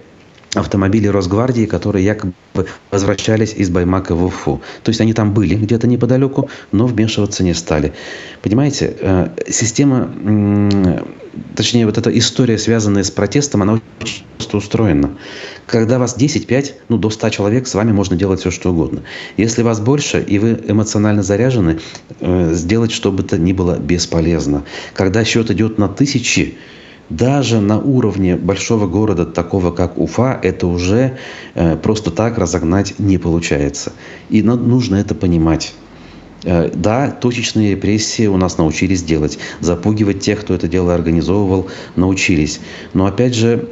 автомобили 0.55 1.07
Росгвардии, 1.07 1.65
которые 1.65 2.05
якобы 2.05 2.33
возвращались 2.91 3.53
из 3.53 3.69
Баймака 3.69 4.15
в 4.15 4.23
Уфу. 4.23 4.61
То 4.83 4.89
есть 4.89 5.01
они 5.01 5.13
там 5.13 5.33
были 5.33 5.55
где-то 5.55 5.87
неподалеку, 5.87 6.49
но 6.71 6.87
вмешиваться 6.87 7.43
не 7.43 7.53
стали. 7.53 7.93
Понимаете, 8.41 8.95
э, 8.99 9.29
система, 9.49 10.09
точнее 11.55 11.85
вот 11.85 11.97
эта 11.97 12.15
история, 12.17 12.57
связанная 12.57 13.03
с 13.03 13.11
протестом, 13.11 13.61
она 13.61 13.73
очень 13.73 14.23
просто 14.37 14.57
устроена. 14.57 15.11
Когда 15.65 15.99
вас 15.99 16.15
10-5, 16.17 16.73
ну 16.89 16.97
до 16.97 17.09
100 17.09 17.29
человек, 17.29 17.67
с 17.67 17.73
вами 17.73 17.91
можно 17.91 18.15
делать 18.15 18.39
все, 18.39 18.51
что 18.51 18.71
угодно. 18.71 19.01
Если 19.37 19.63
вас 19.63 19.79
больше, 19.79 20.21
и 20.21 20.39
вы 20.39 20.59
эмоционально 20.67 21.23
заряжены, 21.23 21.79
э, 22.19 22.53
сделать 22.53 22.91
что 22.91 23.11
бы 23.11 23.23
то 23.23 23.37
ни 23.37 23.53
было 23.53 23.77
бесполезно. 23.77 24.63
Когда 24.93 25.23
счет 25.23 25.49
идет 25.51 25.77
на 25.77 25.87
тысячи, 25.87 26.57
даже 27.09 27.61
на 27.61 27.79
уровне 27.79 28.35
большого 28.35 28.87
города, 28.87 29.25
такого 29.25 29.71
как 29.71 29.97
Уфа, 29.97 30.39
это 30.41 30.67
уже 30.67 31.17
э, 31.53 31.75
просто 31.77 32.11
так 32.11 32.37
разогнать 32.37 32.97
не 32.99 33.17
получается. 33.17 33.93
И 34.29 34.41
нужно 34.41 34.95
это 34.95 35.13
понимать. 35.13 35.73
Э, 36.45 36.69
да, 36.73 37.09
точечные 37.09 37.71
репрессии 37.71 38.27
у 38.27 38.37
нас 38.37 38.57
научились 38.57 39.03
делать. 39.03 39.39
Запугивать 39.59 40.19
тех, 40.19 40.41
кто 40.41 40.53
это 40.53 40.67
дело 40.67 40.93
организовывал, 40.93 41.67
научились. 41.95 42.61
Но 42.93 43.07
опять 43.07 43.33
же, 43.33 43.67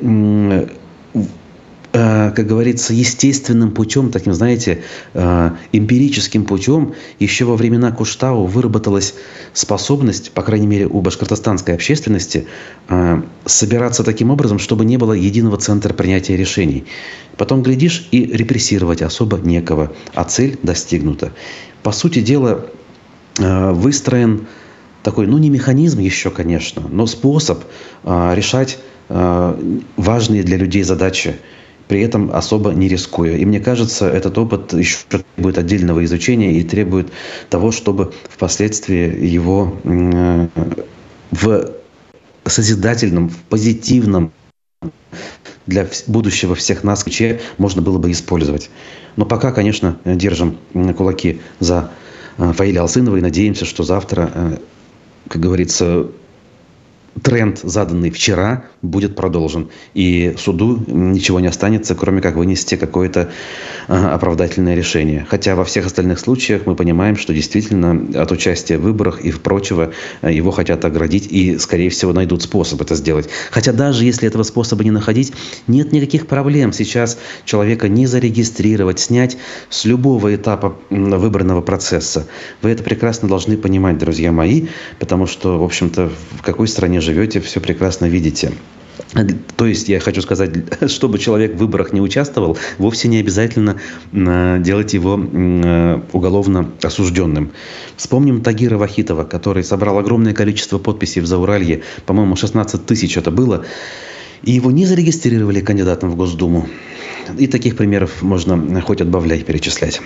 как 1.93 2.47
говорится, 2.47 2.91
естественным 2.91 3.69
путем, 3.69 4.09
таким, 4.09 4.33
знаете, 4.33 4.81
э, 5.13 5.51
эмпирическим 5.73 6.43
путем, 6.43 6.95
еще 7.19 7.45
во 7.45 7.55
времена 7.55 7.91
Куштау 7.91 8.47
выработалась 8.47 9.13
способность, 9.53 10.31
по 10.31 10.41
крайней 10.41 10.65
мере, 10.65 10.87
у 10.87 11.01
башкортостанской 11.01 11.75
общественности, 11.75 12.47
э, 12.89 13.21
собираться 13.45 14.03
таким 14.03 14.31
образом, 14.31 14.57
чтобы 14.57 14.85
не 14.85 14.97
было 14.97 15.13
единого 15.13 15.57
центра 15.57 15.93
принятия 15.93 16.35
решений. 16.35 16.85
Потом 17.37 17.61
глядишь 17.61 18.07
и 18.09 18.25
репрессировать 18.25 19.03
особо 19.03 19.37
некого, 19.37 19.93
а 20.15 20.23
цель 20.23 20.57
достигнута. 20.63 21.31
По 21.83 21.91
сути 21.91 22.21
дела, 22.21 22.65
выстроен 23.37 24.47
такой, 25.03 25.27
ну 25.27 25.37
не 25.37 25.49
механизм 25.49 25.99
еще, 25.99 26.31
конечно, 26.31 26.83
но 26.89 27.07
способ 27.07 27.63
решать 28.03 28.77
важные 29.09 30.43
для 30.43 30.57
людей 30.57 30.83
задачи 30.83 31.35
при 31.87 32.01
этом 32.01 32.31
особо 32.33 32.71
не 32.71 32.87
рискуя. 32.87 33.35
И 33.37 33.45
мне 33.45 33.59
кажется, 33.59 34.07
этот 34.07 34.37
опыт 34.37 34.73
еще 34.73 34.97
требует 35.09 35.57
отдельного 35.57 36.03
изучения 36.05 36.53
и 36.53 36.63
требует 36.63 37.11
того, 37.49 37.71
чтобы 37.71 38.13
впоследствии 38.29 39.25
его 39.25 39.77
в 41.31 41.71
созидательном, 42.45 43.29
в 43.29 43.37
позитивном 43.49 44.31
для 45.65 45.87
будущего 46.07 46.55
всех 46.55 46.83
нас 46.83 47.03
ключе 47.03 47.41
можно 47.57 47.81
было 47.81 47.97
бы 47.97 48.11
использовать. 48.11 48.69
Но 49.15 49.25
пока, 49.25 49.51
конечно, 49.51 49.97
держим 50.03 50.57
кулаки 50.97 51.41
за 51.59 51.91
э, 52.37 52.51
Фаиля 52.51 52.81
Алсынова 52.81 53.17
и 53.17 53.21
надеемся, 53.21 53.65
что 53.65 53.83
завтра, 53.83 54.29
э, 54.33 54.57
как 55.29 55.41
говорится, 55.41 56.07
тренд, 57.21 57.59
заданный 57.61 58.09
вчера, 58.09 58.65
будет 58.81 59.15
продолжен. 59.15 59.69
И 59.93 60.35
суду 60.37 60.83
ничего 60.87 61.39
не 61.39 61.47
останется, 61.47 61.95
кроме 61.95 62.21
как 62.21 62.35
вынести 62.35 62.75
какое-то 62.75 63.29
а, 63.87 64.15
оправдательное 64.15 64.75
решение. 64.75 65.25
Хотя 65.29 65.55
во 65.55 65.63
всех 65.63 65.85
остальных 65.85 66.19
случаях 66.19 66.65
мы 66.65 66.75
понимаем, 66.75 67.15
что 67.15 67.33
действительно 67.33 68.21
от 68.21 68.31
участия 68.31 68.77
в 68.77 68.81
выборах 68.81 69.21
и 69.21 69.31
прочего 69.31 69.91
а, 70.21 70.31
его 70.31 70.51
хотят 70.51 70.85
оградить 70.85 71.27
и, 71.31 71.57
скорее 71.57 71.89
всего, 71.89 72.13
найдут 72.13 72.41
способ 72.41 72.81
это 72.81 72.95
сделать. 72.95 73.29
Хотя 73.51 73.73
даже 73.73 74.05
если 74.05 74.27
этого 74.27 74.43
способа 74.43 74.83
не 74.83 74.91
находить, 74.91 75.33
нет 75.67 75.91
никаких 75.91 76.27
проблем 76.27 76.73
сейчас 76.73 77.19
человека 77.45 77.89
не 77.89 78.07
зарегистрировать, 78.07 78.99
снять 78.99 79.37
с 79.69 79.85
любого 79.85 80.35
этапа 80.35 80.75
выборного 80.89 81.61
процесса. 81.61 82.27
Вы 82.61 82.71
это 82.71 82.83
прекрасно 82.83 83.27
должны 83.27 83.57
понимать, 83.57 83.97
друзья 83.97 84.31
мои, 84.31 84.67
потому 84.99 85.27
что, 85.27 85.59
в 85.59 85.63
общем-то, 85.63 86.09
в 86.37 86.41
какой 86.41 86.67
стране 86.67 87.01
живете, 87.03 87.39
все 87.39 87.59
прекрасно 87.59 88.05
видите. 88.05 88.51
То 89.57 89.65
есть 89.65 89.89
я 89.89 89.99
хочу 89.99 90.21
сказать, 90.21 90.51
чтобы 90.87 91.19
человек 91.19 91.53
в 91.53 91.57
выборах 91.57 91.93
не 91.93 92.01
участвовал, 92.01 92.57
вовсе 92.77 93.07
не 93.07 93.19
обязательно 93.19 93.79
делать 94.11 94.93
его 94.93 95.19
э, 95.19 96.01
уголовно 96.11 96.71
осужденным. 96.81 97.51
Вспомним 97.95 98.41
Тагира 98.41 98.77
Вахитова, 98.77 99.23
который 99.23 99.63
собрал 99.63 99.99
огромное 99.99 100.33
количество 100.33 100.79
подписей 100.79 101.21
в 101.21 101.27
Зауралье, 101.27 101.83
по-моему, 102.05 102.35
16 102.35 102.85
тысяч 102.85 103.17
это 103.17 103.31
было, 103.31 103.65
и 104.43 104.51
его 104.51 104.71
не 104.71 104.85
зарегистрировали 104.85 105.61
кандидатом 105.61 106.09
в 106.09 106.15
Госдуму. 106.15 106.67
И 107.37 107.47
таких 107.47 107.77
примеров 107.77 108.21
можно 108.21 108.81
хоть 108.81 109.01
отбавлять, 109.01 109.45
перечислять. 109.45 110.01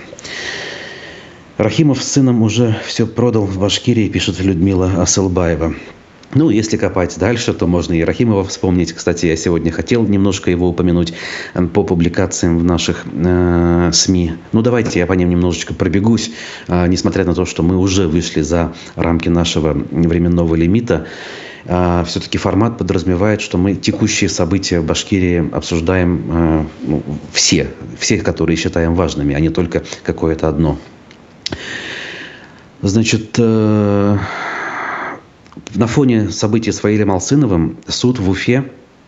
Рахимов 1.56 2.02
с 2.02 2.12
сыном 2.12 2.42
уже 2.42 2.76
все 2.86 3.06
продал 3.06 3.44
в 3.44 3.58
Башкирии, 3.58 4.08
пишет 4.08 4.38
Людмила 4.38 5.02
Асылбаева. 5.02 5.74
Ну, 6.34 6.50
если 6.50 6.76
копать 6.76 7.18
дальше, 7.18 7.54
то 7.54 7.66
можно 7.66 7.94
и 7.94 8.02
Рахимова 8.02 8.44
вспомнить. 8.44 8.92
Кстати, 8.92 9.24
я 9.24 9.36
сегодня 9.36 9.72
хотел 9.72 10.06
немножко 10.06 10.50
его 10.50 10.68
упомянуть 10.68 11.14
э, 11.54 11.66
по 11.66 11.84
публикациям 11.84 12.58
в 12.58 12.64
наших 12.64 13.06
э, 13.10 13.90
СМИ. 13.92 14.34
Ну, 14.52 14.60
давайте 14.60 14.98
я 14.98 15.06
по 15.06 15.14
ним 15.14 15.30
немножечко 15.30 15.72
пробегусь. 15.72 16.30
Э, 16.68 16.86
несмотря 16.86 17.24
на 17.24 17.34
то, 17.34 17.46
что 17.46 17.62
мы 17.62 17.78
уже 17.78 18.06
вышли 18.06 18.42
за 18.42 18.74
рамки 18.94 19.30
нашего 19.30 19.72
временного 19.72 20.54
лимита, 20.54 21.06
э, 21.64 22.04
все-таки 22.06 22.36
формат 22.36 22.76
подразумевает, 22.76 23.40
что 23.40 23.56
мы 23.56 23.74
текущие 23.74 24.28
события 24.28 24.80
в 24.80 24.84
Башкирии 24.84 25.48
обсуждаем 25.50 26.24
э, 26.28 26.64
ну, 26.82 27.02
все, 27.32 27.70
все, 27.98 28.18
которые 28.18 28.58
считаем 28.58 28.94
важными, 28.94 29.34
а 29.34 29.40
не 29.40 29.48
только 29.48 29.82
какое-то 30.02 30.48
одно. 30.48 30.78
Значит, 32.82 33.36
э, 33.38 34.18
на 35.74 35.86
фоне 35.86 36.30
событий 36.30 36.72
с 36.72 36.80
Фаилем 36.80 37.10
Алсыновым 37.10 37.76
суд 37.86 38.18
в 38.18 38.30
Уфе 38.30 38.64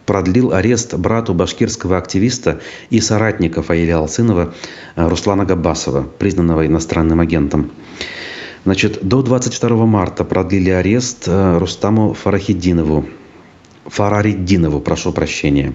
продлил 0.06 0.52
арест 0.52 0.94
брату 0.94 1.34
башкирского 1.34 1.96
активиста 1.96 2.60
и 2.90 3.00
соратника 3.00 3.62
Фаиля 3.62 3.98
Алсынова 3.98 4.54
э, 4.96 5.08
Руслана 5.08 5.44
Габасова, 5.44 6.02
признанного 6.02 6.66
иностранным 6.66 7.20
агентом. 7.20 7.70
Значит, 8.64 8.98
до 9.02 9.22
22 9.22 9.86
марта 9.86 10.24
продлили 10.24 10.70
арест 10.70 11.24
э, 11.26 11.58
Рустаму 11.58 12.12
Фарахидинову. 12.14 13.06
Фарариддинову, 13.86 14.80
прошу 14.80 15.12
прощения. 15.12 15.72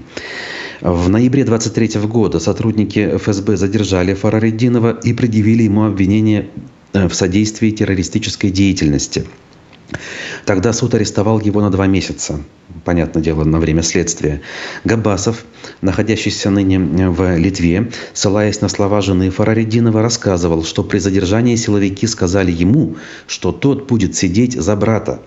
В 0.81 1.09
ноябре 1.09 1.45
23 1.45 2.01
года 2.01 2.39
сотрудники 2.39 3.17
ФСБ 3.17 3.57
задержали 3.57 4.13
Фарариддинова 4.13 4.99
и 5.03 5.13
предъявили 5.13 5.63
ему 5.63 5.85
обвинение 5.85 6.49
э, 6.93 7.07
в 7.07 7.15
содействии 7.15 7.71
террористической 7.71 8.51
деятельности. 8.51 9.25
Тогда 10.45 10.73
суд 10.73 10.93
арестовал 10.93 11.39
его 11.39 11.61
на 11.61 11.69
два 11.69 11.87
месяца, 11.87 12.39
понятное 12.83 13.21
дело, 13.21 13.43
на 13.43 13.59
время 13.59 13.83
следствия. 13.83 14.41
Габасов, 14.83 15.45
находящийся 15.81 16.49
ныне 16.49 16.79
в 17.09 17.37
Литве, 17.37 17.91
ссылаясь 18.13 18.61
на 18.61 18.69
слова 18.69 19.01
жены 19.01 19.29
Фараридинова, 19.29 20.01
рассказывал, 20.01 20.63
что 20.63 20.83
при 20.83 20.99
задержании 20.99 21.55
силовики 21.55 22.07
сказали 22.07 22.51
ему, 22.51 22.95
что 23.27 23.51
тот 23.51 23.87
будет 23.87 24.15
сидеть 24.15 24.53
за 24.53 24.75
брата. 24.75 25.21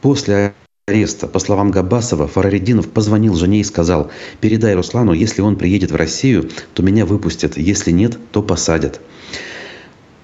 После 0.00 0.54
ареста, 0.88 1.28
по 1.28 1.38
словам 1.38 1.70
Габасова, 1.70 2.26
Фараридинов 2.26 2.88
позвонил 2.88 3.36
жене 3.36 3.60
и 3.60 3.64
сказал, 3.64 4.10
передай 4.40 4.74
Руслану, 4.74 5.12
если 5.12 5.40
он 5.40 5.56
приедет 5.56 5.92
в 5.92 5.96
Россию, 5.96 6.50
то 6.74 6.82
меня 6.82 7.06
выпустят, 7.06 7.56
если 7.56 7.92
нет, 7.92 8.18
то 8.32 8.42
посадят. 8.42 9.00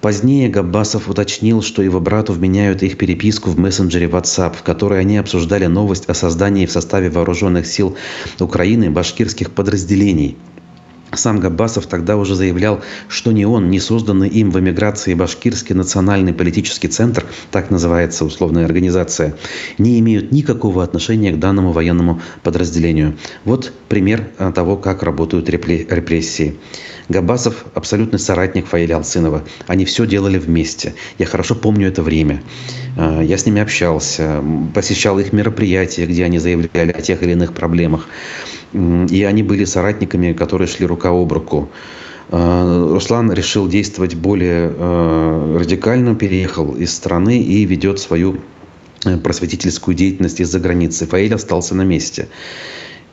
Позднее 0.01 0.47
Габбасов 0.47 1.09
уточнил, 1.09 1.61
что 1.61 1.81
его 1.81 1.99
брату 1.99 2.31
вменяют 2.31 2.83
их 2.83 2.97
переписку 2.97 3.49
в 3.49 3.59
мессенджере 3.59 4.07
WhatsApp, 4.07 4.55
в 4.55 4.63
которой 4.63 5.01
они 5.01 5.17
обсуждали 5.17 5.65
новость 5.65 6.07
о 6.07 6.13
создании 6.13 6.65
в 6.65 6.71
составе 6.71 7.09
вооруженных 7.09 7.67
сил 7.67 7.97
Украины 8.39 8.89
башкирских 8.89 9.51
подразделений. 9.51 10.37
Сам 11.13 11.39
Габбасов 11.39 11.87
тогда 11.87 12.17
уже 12.17 12.35
заявлял, 12.35 12.81
что 13.07 13.31
ни 13.31 13.43
он, 13.43 13.71
ни 13.71 13.79
созданный 13.79 14.29
им 14.29 14.51
в 14.51 14.59
эмиграции 14.59 15.15
Башкирский 15.15 15.73
национальный 15.73 16.33
политический 16.33 16.87
центр, 16.87 17.25
так 17.51 17.71
называется 17.71 18.25
условная 18.25 18.65
организация, 18.65 19.35
не 19.79 19.99
имеют 19.99 20.31
никакого 20.31 20.83
отношения 20.83 21.31
к 21.31 21.39
данному 21.39 21.71
военному 21.71 22.21
подразделению. 22.43 23.17
Вот 23.43 23.73
пример 23.87 24.29
э, 24.37 24.51
того, 24.53 24.77
как 24.77 25.01
работают 25.01 25.49
репрессии. 25.49 26.57
Габасов– 27.09 27.65
абсолютный 27.73 28.19
соратник 28.19 28.67
Фаиля 28.67 28.97
Алсынова. 28.97 29.43
Они 29.65 29.85
все 29.85 30.05
делали 30.05 30.37
вместе. 30.37 30.93
Я 31.17 31.25
хорошо 31.25 31.55
помню 31.55 31.87
это 31.87 32.03
время. 32.03 32.43
Э, 32.95 33.21
я 33.23 33.37
с 33.37 33.45
ними 33.45 33.61
общался, 33.61 34.43
посещал 34.73 35.19
их 35.19 35.33
мероприятия, 35.33 36.05
где 36.05 36.25
они 36.25 36.39
заявляли 36.39 36.91
о 36.91 37.01
тех 37.01 37.21
или 37.23 37.31
иных 37.31 37.53
проблемах. 37.53 38.07
И 38.73 39.23
они 39.23 39.43
были 39.43 39.65
соратниками, 39.65 40.33
которые 40.33 40.67
шли 40.67 40.85
рука 40.85 41.09
об 41.09 41.31
руку. 41.31 41.69
Э, 42.29 42.89
Руслан 42.91 43.31
решил 43.31 43.67
действовать 43.67 44.15
более 44.15 44.71
э, 44.75 45.57
радикально, 45.59 46.15
переехал 46.15 46.75
из 46.75 46.93
страны 46.93 47.41
и 47.41 47.65
ведет 47.65 47.99
свою 47.99 48.37
просветительскую 49.23 49.95
деятельность 49.95 50.41
из-за 50.41 50.59
границы. 50.59 51.07
Фаиль 51.07 51.33
остался 51.33 51.73
на 51.73 51.83
месте. 51.83 52.27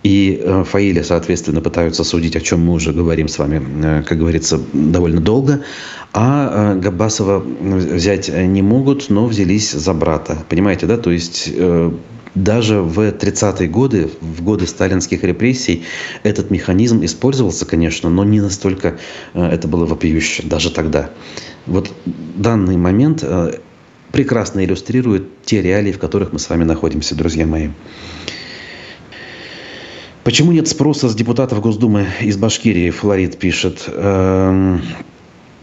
И 0.06 0.40
э, 0.40 0.62
Фаиля, 0.62 1.02
соответственно, 1.02 1.60
пытаются 1.60 2.04
судить, 2.04 2.36
о 2.36 2.40
чем 2.40 2.60
мы 2.60 2.74
уже 2.74 2.92
говорим 2.92 3.26
с 3.26 3.38
вами, 3.38 3.60
э, 3.82 4.02
как 4.04 4.18
говорится, 4.18 4.60
довольно 4.72 5.20
долго. 5.20 5.64
А 6.12 6.74
э, 6.76 6.78
Габасова 6.78 7.40
взять 7.40 8.28
не 8.28 8.62
могут, 8.62 9.10
но 9.10 9.26
взялись 9.26 9.72
за 9.72 9.92
брата. 9.94 10.38
Понимаете, 10.48 10.86
да? 10.86 10.96
То 10.96 11.10
есть 11.10 11.52
даже 12.36 12.82
в 12.82 13.00
30-е 13.00 13.68
годы, 13.68 14.08
в 14.20 14.44
годы 14.44 14.68
сталинских 14.68 15.24
репрессий, 15.24 15.82
этот 16.22 16.52
механизм 16.52 17.04
использовался, 17.04 17.66
конечно, 17.66 18.08
но 18.08 18.22
не 18.22 18.40
настолько 18.40 18.98
это 19.34 19.66
было 19.66 19.86
вопиюще, 19.86 20.44
даже 20.44 20.70
тогда. 20.70 21.10
Вот 21.66 21.90
данный 22.36 22.76
момент 22.76 23.24
прекрасно 24.12 24.64
иллюстрирует 24.64 25.42
те 25.44 25.62
реалии, 25.62 25.90
в 25.90 25.98
которых 25.98 26.32
мы 26.32 26.38
с 26.38 26.48
вами 26.48 26.62
находимся, 26.62 27.16
друзья 27.16 27.44
мои. 27.44 27.70
Почему 30.26 30.50
нет 30.50 30.66
спроса 30.66 31.08
с 31.08 31.14
депутатов 31.14 31.60
Госдумы 31.60 32.08
из 32.20 32.36
Башкирии? 32.36 32.90
Флорид 32.90 33.38
пишет. 33.38 33.84
Эм, 33.86 34.82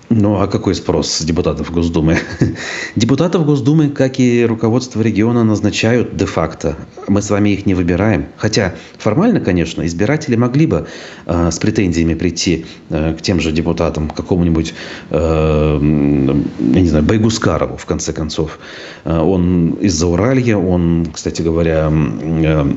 ну, 0.07 0.39
а 0.39 0.47
какой 0.47 0.74
спрос 0.74 1.11
с 1.11 1.22
депутатов 1.26 1.70
Госдумы? 1.70 2.18
Депутатов 2.95 3.45
Госдумы, 3.45 3.89
как 3.89 4.22
и 4.22 4.45
руководство 4.45 5.01
региона, 5.01 5.43
назначают 5.43 6.16
де-факто. 6.16 6.78
Мы 7.09 7.22
с 7.22 7.30
вами 7.30 7.49
их 7.49 7.66
не 7.66 7.74
выбираем. 7.74 8.28
Хотя 8.38 8.74
формально, 8.97 9.41
конечно, 9.41 9.86
избиратели 9.86 10.38
могли 10.38 10.66
бы 10.66 10.88
э, 11.26 11.51
с 11.51 11.59
претензиями 11.59 12.14
прийти 12.14 12.66
э, 12.89 13.16
к 13.20 13.22
тем 13.22 13.41
же 13.41 13.51
депутатам, 13.51 14.07
к 14.07 14.16
какому-нибудь, 14.16 14.74
э, 15.09 15.80
я 15.82 16.82
не 16.82 16.88
знаю, 16.88 17.03
Байгускарову, 17.03 17.76
в 17.76 17.86
конце 17.86 18.14
концов. 18.14 18.59
Э, 19.03 19.20
он 19.20 19.72
из-за 19.82 20.07
Уралья, 20.07 20.55
он, 20.55 21.07
кстати 21.14 21.41
говоря, 21.41 21.91
э, 21.91 22.74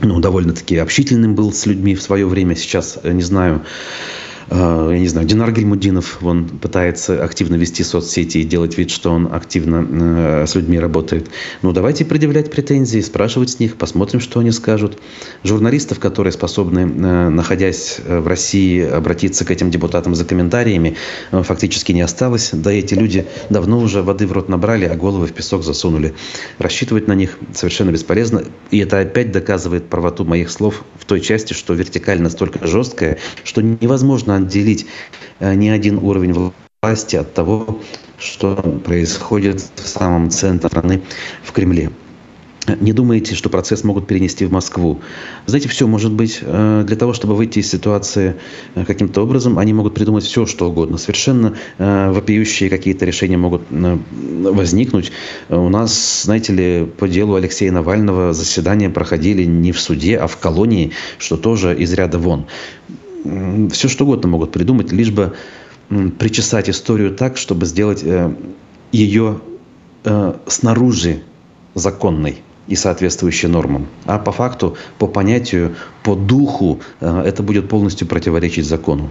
ну, 0.00 0.20
довольно-таки 0.20 0.76
общительным 0.76 1.34
был 1.34 1.52
с 1.52 1.66
людьми 1.66 1.94
в 1.94 2.02
свое 2.02 2.26
время. 2.26 2.54
Сейчас 2.54 2.98
не 3.02 3.22
знаю, 3.22 3.62
Э, 3.62 4.27
я 4.50 4.98
не 4.98 5.08
знаю, 5.08 5.26
Динар 5.26 5.52
Гельмудинов, 5.52 6.18
он 6.22 6.46
пытается 6.48 7.22
активно 7.22 7.56
вести 7.56 7.84
соцсети 7.84 8.38
и 8.38 8.44
делать 8.44 8.78
вид, 8.78 8.90
что 8.90 9.10
он 9.10 9.28
активно 9.30 9.86
э, 9.88 10.46
с 10.46 10.54
людьми 10.54 10.78
работает. 10.78 11.28
Ну, 11.60 11.72
давайте 11.72 12.04
предъявлять 12.06 12.50
претензии, 12.50 13.00
спрашивать 13.00 13.50
с 13.50 13.58
них, 13.58 13.76
посмотрим, 13.76 14.20
что 14.20 14.40
они 14.40 14.50
скажут. 14.50 14.98
Журналистов, 15.44 15.98
которые 15.98 16.32
способны, 16.32 16.80
э, 16.80 17.28
находясь 17.28 18.00
в 18.06 18.26
России, 18.26 18.82
обратиться 18.82 19.44
к 19.44 19.50
этим 19.50 19.70
депутатам 19.70 20.14
за 20.14 20.24
комментариями, 20.24 20.96
фактически 21.30 21.92
не 21.92 22.00
осталось. 22.00 22.50
Да 22.52 22.72
эти 22.72 22.94
люди 22.94 23.26
давно 23.50 23.78
уже 23.78 24.02
воды 24.02 24.26
в 24.26 24.32
рот 24.32 24.48
набрали, 24.48 24.86
а 24.86 24.96
головы 24.96 25.26
в 25.26 25.32
песок 25.32 25.62
засунули. 25.62 26.14
Рассчитывать 26.58 27.06
на 27.06 27.12
них 27.12 27.38
совершенно 27.54 27.90
бесполезно. 27.90 28.44
И 28.70 28.78
это 28.78 29.00
опять 29.00 29.30
доказывает 29.30 29.90
правоту 29.90 30.24
моих 30.24 30.50
слов 30.50 30.84
в 30.98 31.04
той 31.04 31.20
части, 31.20 31.52
что 31.52 31.74
вертикаль 31.74 32.20
настолько 32.20 32.66
жесткая, 32.66 33.18
что 33.44 33.60
невозможно 33.62 34.37
отделить 34.38 34.86
э, 35.40 35.54
ни 35.54 35.68
один 35.68 35.98
уровень 35.98 36.52
власти 36.82 37.16
от 37.16 37.34
того, 37.34 37.80
что 38.18 38.56
происходит 38.84 39.62
в 39.76 39.86
самом 39.86 40.30
центре 40.30 40.68
страны, 40.68 41.02
в 41.42 41.52
Кремле. 41.52 41.90
Не 42.80 42.92
думаете, 42.92 43.34
что 43.34 43.48
процесс 43.48 43.82
могут 43.82 44.06
перенести 44.06 44.44
в 44.44 44.52
Москву. 44.52 45.00
Знаете, 45.46 45.70
все 45.70 45.86
может 45.86 46.12
быть. 46.12 46.40
Э, 46.42 46.84
для 46.86 46.96
того, 46.96 47.14
чтобы 47.14 47.34
выйти 47.34 47.60
из 47.60 47.70
ситуации 47.70 48.34
э, 48.74 48.84
каким-то 48.84 49.22
образом, 49.22 49.58
они 49.58 49.72
могут 49.72 49.94
придумать 49.94 50.24
все, 50.24 50.44
что 50.44 50.68
угодно. 50.68 50.98
Совершенно 50.98 51.54
вопиющие 51.78 52.68
какие-то 52.68 53.06
решения 53.06 53.38
могут 53.38 53.62
возникнуть. 53.70 55.12
У 55.48 55.68
нас, 55.68 56.24
знаете 56.24 56.52
ли, 56.52 56.86
по 56.86 57.08
делу 57.08 57.36
Алексея 57.36 57.72
Навального 57.72 58.32
заседания 58.34 58.90
проходили 58.90 59.44
не 59.44 59.72
в 59.72 59.80
суде, 59.80 60.18
а 60.18 60.26
в 60.26 60.36
колонии, 60.36 60.92
что 61.18 61.36
тоже 61.36 61.74
из 61.74 61.92
ряда 61.94 62.18
вон 62.18 62.46
все 63.70 63.88
что 63.88 64.04
угодно 64.04 64.28
могут 64.28 64.52
придумать, 64.52 64.92
лишь 64.92 65.10
бы 65.10 65.34
причесать 66.18 66.68
историю 66.68 67.14
так, 67.14 67.36
чтобы 67.36 67.66
сделать 67.66 68.02
э, 68.04 68.34
ее 68.92 69.40
э, 70.04 70.34
снаружи 70.46 71.22
законной 71.74 72.42
и 72.66 72.76
соответствующей 72.76 73.46
нормам. 73.46 73.86
А 74.04 74.18
по 74.18 74.32
факту, 74.32 74.76
по 74.98 75.06
понятию, 75.06 75.76
по 76.02 76.14
духу 76.14 76.80
э, 77.00 77.22
это 77.24 77.42
будет 77.42 77.68
полностью 77.68 78.06
противоречить 78.06 78.66
закону. 78.66 79.10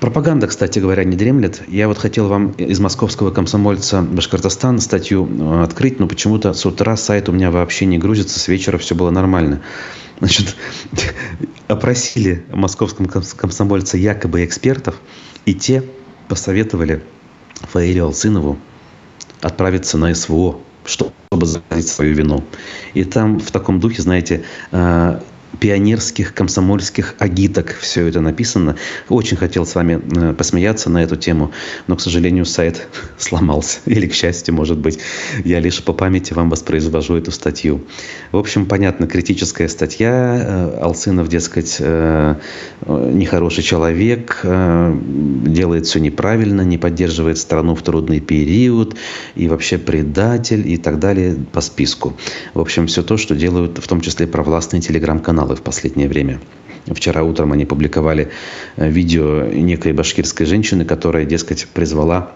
Пропаганда, 0.00 0.48
кстати 0.48 0.80
говоря, 0.80 1.02
не 1.04 1.16
дремлет. 1.16 1.62
Я 1.66 1.88
вот 1.88 1.96
хотел 1.96 2.28
вам 2.28 2.50
из 2.50 2.78
московского 2.78 3.30
комсомольца 3.30 4.02
Башкортостан 4.02 4.78
статью 4.80 5.62
открыть, 5.62 5.98
но 5.98 6.06
почему-то 6.06 6.52
с 6.52 6.66
утра 6.66 6.94
сайт 6.98 7.30
у 7.30 7.32
меня 7.32 7.50
вообще 7.50 7.86
не 7.86 7.96
грузится, 7.96 8.38
с 8.38 8.48
вечера 8.48 8.76
все 8.76 8.94
было 8.94 9.08
нормально. 9.08 9.62
Значит, 10.18 10.56
опросили 11.68 12.44
московском 12.50 13.06
комсомольце 13.06 13.98
якобы 13.98 14.44
экспертов, 14.44 15.00
и 15.46 15.54
те 15.54 15.82
посоветовали 16.28 17.02
Фаилю 17.72 18.06
Алсынову 18.06 18.58
отправиться 19.40 19.98
на 19.98 20.14
СВО, 20.14 20.60
чтобы 20.84 21.12
заказать 21.46 21.88
свою 21.88 22.14
вину. 22.14 22.44
И 22.94 23.04
там 23.04 23.38
в 23.38 23.50
таком 23.50 23.80
духе, 23.80 24.02
знаете, 24.02 24.44
э, 24.72 25.20
пионерских 25.60 26.34
комсомольских 26.34 27.14
агиток 27.18 27.74
все 27.80 28.06
это 28.06 28.20
написано. 28.20 28.76
Очень 29.08 29.36
хотел 29.36 29.66
с 29.66 29.74
вами 29.74 30.00
э, 30.16 30.34
посмеяться 30.34 30.90
на 30.90 31.02
эту 31.02 31.16
тему, 31.16 31.52
но, 31.86 31.96
к 31.96 32.00
сожалению, 32.00 32.44
сайт 32.44 32.88
сломался. 33.18 33.78
Или, 33.86 34.06
к 34.06 34.14
счастью, 34.14 34.54
может 34.54 34.78
быть, 34.78 34.98
я 35.44 35.60
лишь 35.60 35.82
по 35.82 35.92
памяти 35.92 36.32
вам 36.32 36.50
воспроизвожу 36.50 37.16
эту 37.16 37.30
статью. 37.30 37.84
В 38.32 38.38
общем, 38.38 38.66
понятно, 38.66 39.06
критическая 39.06 39.68
статья. 39.68 40.10
Э, 40.12 40.78
Алсынов, 40.82 41.28
дескать, 41.28 41.76
э, 41.78 42.34
нехороший 42.86 43.62
человек, 43.62 44.40
делает 44.44 45.86
все 45.86 46.00
неправильно, 46.00 46.62
не 46.62 46.78
поддерживает 46.78 47.38
страну 47.38 47.74
в 47.74 47.82
трудный 47.82 48.20
период, 48.20 48.96
и 49.34 49.48
вообще 49.48 49.78
предатель, 49.78 50.68
и 50.68 50.76
так 50.76 50.98
далее 50.98 51.36
по 51.52 51.60
списку. 51.60 52.14
В 52.52 52.60
общем, 52.60 52.86
все 52.86 53.02
то, 53.02 53.16
что 53.16 53.34
делают 53.34 53.78
в 53.78 53.86
том 53.86 54.00
числе 54.00 54.26
провластные 54.26 54.80
телеграм-каналы 54.80 55.43
каналы 55.44 55.56
в 55.56 55.62
последнее 55.62 56.08
время. 56.08 56.40
Вчера 56.86 57.22
утром 57.22 57.52
они 57.52 57.64
публиковали 57.64 58.28
э, 58.76 58.90
видео 58.90 59.44
некой 59.44 59.92
башкирской 59.92 60.46
женщины, 60.46 60.84
которая, 60.84 61.24
дескать, 61.24 61.66
призвала 61.74 62.30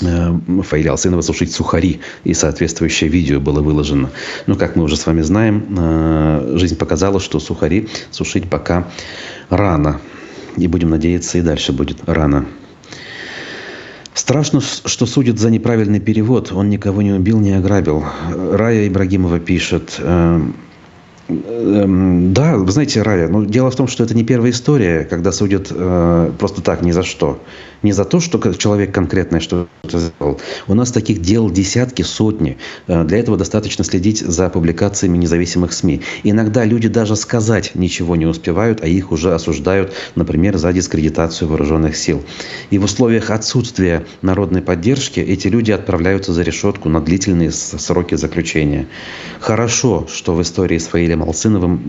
Фаиля 0.00 0.90
Алсынова 0.90 1.22
сушить 1.22 1.52
сухари, 1.52 2.00
и 2.24 2.34
соответствующее 2.34 3.08
видео 3.08 3.38
было 3.38 3.60
выложено. 3.60 4.10
Но, 4.46 4.56
как 4.56 4.74
мы 4.74 4.82
уже 4.82 4.96
с 4.96 5.06
вами 5.06 5.22
знаем, 5.22 6.58
жизнь 6.58 6.76
показала, 6.76 7.20
что 7.20 7.38
сухари 7.38 7.88
сушить 8.10 8.50
пока 8.50 8.88
рано. 9.48 10.00
И 10.56 10.66
будем 10.66 10.90
надеяться, 10.90 11.38
и 11.38 11.42
дальше 11.42 11.72
будет 11.72 11.98
рано. 12.06 12.46
Страшно, 14.14 14.60
что 14.60 15.06
судят 15.06 15.38
за 15.38 15.50
неправильный 15.50 16.00
перевод. 16.00 16.52
Он 16.52 16.68
никого 16.68 17.02
не 17.02 17.12
убил, 17.12 17.38
не 17.38 17.52
ограбил. 17.52 18.04
Рая 18.52 18.88
Ибрагимова 18.88 19.38
пишет. 19.38 20.00
Эм, 21.32 22.32
да, 22.32 22.56
вы 22.56 22.70
знаете, 22.70 23.02
Рая, 23.02 23.28
но 23.28 23.44
дело 23.44 23.70
в 23.70 23.76
том, 23.76 23.88
что 23.88 24.04
это 24.04 24.14
не 24.14 24.24
первая 24.24 24.50
история, 24.50 25.04
когда 25.04 25.32
судят 25.32 25.68
э, 25.70 26.32
просто 26.38 26.62
так, 26.62 26.82
ни 26.82 26.90
за 26.90 27.02
что 27.02 27.40
не 27.82 27.92
за 27.92 28.04
то, 28.04 28.20
что 28.20 28.38
человек 28.54 28.94
конкретное 28.94 29.40
что-то 29.40 29.98
сделал. 29.98 30.40
У 30.68 30.74
нас 30.74 30.92
таких 30.92 31.20
дел 31.20 31.50
десятки, 31.50 32.02
сотни. 32.02 32.58
Э, 32.86 33.04
для 33.04 33.18
этого 33.18 33.36
достаточно 33.36 33.84
следить 33.84 34.20
за 34.20 34.48
публикациями 34.48 35.18
независимых 35.18 35.72
СМИ. 35.72 36.02
Иногда 36.22 36.64
люди 36.64 36.88
даже 36.88 37.16
сказать 37.16 37.72
ничего 37.74 38.16
не 38.16 38.26
успевают, 38.26 38.82
а 38.82 38.86
их 38.86 39.12
уже 39.12 39.34
осуждают, 39.34 39.92
например, 40.14 40.56
за 40.58 40.72
дискредитацию 40.72 41.48
вооруженных 41.48 41.96
сил. 41.96 42.22
И 42.70 42.78
в 42.78 42.84
условиях 42.84 43.30
отсутствия 43.30 44.06
народной 44.22 44.62
поддержки 44.62 45.20
эти 45.20 45.48
люди 45.48 45.72
отправляются 45.72 46.32
за 46.32 46.42
решетку 46.42 46.88
на 46.88 47.00
длительные 47.00 47.50
сроки 47.50 48.14
заключения. 48.14 48.86
Хорошо, 49.40 50.06
что 50.12 50.34
в 50.34 50.42
истории 50.42 50.78
с 50.78 50.86
Фаилем 50.86 51.22
Алсыновым 51.22 51.80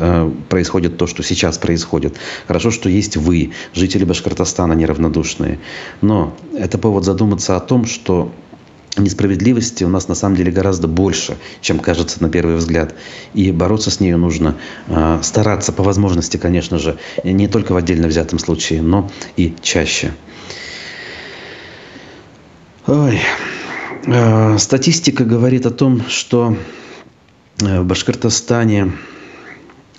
э, 0.00 0.32
происходит 0.48 0.96
то, 0.96 1.06
что 1.06 1.22
сейчас 1.22 1.58
происходит. 1.58 2.16
Хорошо, 2.46 2.70
что 2.70 2.88
есть 2.88 3.16
вы, 3.16 3.52
жители 3.74 4.04
Башкортостана, 4.04 4.74
неравнодушные 4.74 5.39
страшные. 5.40 5.58
Но 6.00 6.36
это 6.56 6.78
повод 6.78 7.04
задуматься 7.04 7.56
о 7.56 7.60
том, 7.60 7.84
что 7.84 8.32
несправедливости 8.96 9.84
у 9.84 9.88
нас 9.88 10.08
на 10.08 10.14
самом 10.14 10.36
деле 10.36 10.50
гораздо 10.50 10.88
больше, 10.88 11.36
чем 11.60 11.78
кажется 11.78 12.22
на 12.22 12.28
первый 12.28 12.56
взгляд. 12.56 12.94
И 13.34 13.52
бороться 13.52 13.90
с 13.90 14.00
нею 14.00 14.18
нужно, 14.18 14.56
э, 14.88 15.20
стараться 15.22 15.72
по 15.72 15.82
возможности, 15.82 16.36
конечно 16.36 16.78
же, 16.78 16.98
не 17.24 17.48
только 17.48 17.72
в 17.72 17.76
отдельно 17.76 18.08
взятом 18.08 18.38
случае, 18.38 18.82
но 18.82 19.10
и 19.36 19.54
чаще. 19.62 20.12
Ой. 22.86 23.20
Э, 24.06 24.58
статистика 24.58 25.24
говорит 25.24 25.66
о 25.66 25.70
том, 25.70 26.02
что 26.08 26.56
э, 27.62 27.80
в 27.80 27.84
Башкортостане 27.84 28.92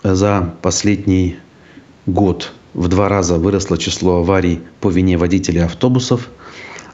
за 0.04 0.54
последний 0.62 1.38
год 2.06 2.52
в 2.74 2.88
два 2.88 3.10
раза 3.10 3.38
выросло 3.38 3.78
число 3.78 4.18
аварий 4.18 4.62
по 4.80 4.90
вине 4.90 5.18
водителей 5.18 5.64
автобусов. 5.64 6.30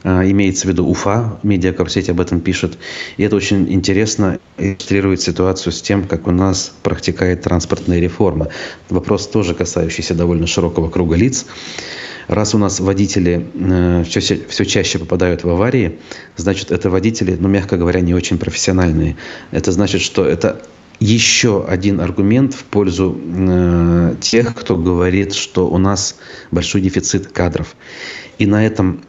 А, 0.04 0.24
имеется 0.24 0.66
в 0.66 0.70
виду 0.70 0.86
Уфа, 0.86 1.38
медиакорсеть 1.42 2.08
об 2.08 2.20
этом 2.20 2.40
пишет. 2.40 2.78
И 3.16 3.22
это 3.22 3.36
очень 3.36 3.72
интересно 3.72 4.38
иллюстрирует 4.56 5.20
ситуацию 5.20 5.72
с 5.72 5.82
тем, 5.82 6.06
как 6.06 6.26
у 6.26 6.30
нас 6.30 6.72
протекает 6.82 7.42
транспортная 7.42 7.98
реформа. 7.98 8.48
Вопрос 8.90 9.26
тоже 9.28 9.54
касающийся 9.54 10.14
довольно 10.14 10.46
широкого 10.46 10.88
круга 10.88 11.16
лиц. 11.16 11.46
Раз 12.28 12.54
у 12.54 12.58
нас 12.58 12.78
водители 12.78 13.46
э, 13.54 14.04
все, 14.06 14.20
все 14.20 14.64
чаще 14.66 14.98
попадают 14.98 15.44
в 15.44 15.48
аварии, 15.48 15.98
значит, 16.36 16.70
это 16.70 16.90
водители, 16.90 17.36
ну, 17.40 17.48
мягко 17.48 17.78
говоря, 17.78 18.00
не 18.00 18.14
очень 18.14 18.36
профессиональные. 18.36 19.16
Это 19.50 19.72
значит, 19.72 20.02
что 20.02 20.26
это 20.26 20.60
еще 21.00 21.64
один 21.64 22.00
аргумент 22.00 22.54
в 22.54 22.64
пользу 22.64 23.18
э, 23.22 24.16
тех, 24.20 24.54
кто 24.54 24.76
говорит, 24.76 25.34
что 25.34 25.68
у 25.68 25.78
нас 25.78 26.16
большой 26.50 26.80
дефицит 26.80 27.28
кадров. 27.28 27.76
И 28.38 28.46
на 28.46 28.66
этом 28.66 29.02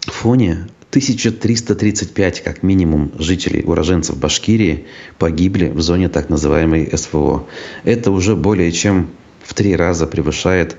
фоне 0.00 0.66
1335 0.90 2.42
как 2.42 2.62
минимум 2.62 3.12
жителей, 3.18 3.62
уроженцев 3.64 4.16
Башкирии 4.16 4.86
погибли 5.18 5.68
в 5.68 5.80
зоне 5.80 6.08
так 6.08 6.28
называемой 6.28 6.90
СВО. 6.96 7.46
Это 7.84 8.10
уже 8.10 8.34
более 8.34 8.72
чем 8.72 9.10
в 9.44 9.54
три 9.54 9.76
раза 9.76 10.06
превышает 10.06 10.76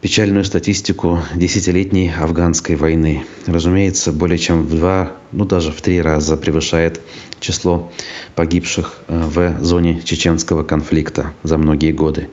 печальную 0.00 0.44
статистику 0.44 1.20
десятилетней 1.34 2.10
афганской 2.12 2.76
войны. 2.76 3.24
Разумеется, 3.46 4.12
более 4.12 4.38
чем 4.38 4.62
в 4.64 4.76
два, 4.76 5.12
ну 5.32 5.44
даже 5.44 5.72
в 5.72 5.82
три 5.82 6.00
раза 6.00 6.36
превышает 6.36 7.00
число 7.38 7.92
погибших 8.34 9.00
э, 9.08 9.22
в 9.26 9.62
зоне 9.62 10.00
чеченского 10.02 10.62
конфликта 10.62 11.32
за 11.42 11.58
многие 11.58 11.92
годы. 11.92 12.28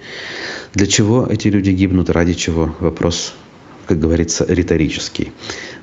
Для 0.73 0.87
чего 0.87 1.27
эти 1.29 1.49
люди 1.49 1.71
гибнут, 1.71 2.09
ради 2.09 2.33
чего? 2.33 2.73
Вопрос, 2.79 3.33
как 3.85 3.99
говорится, 3.99 4.45
риторический. 4.47 5.33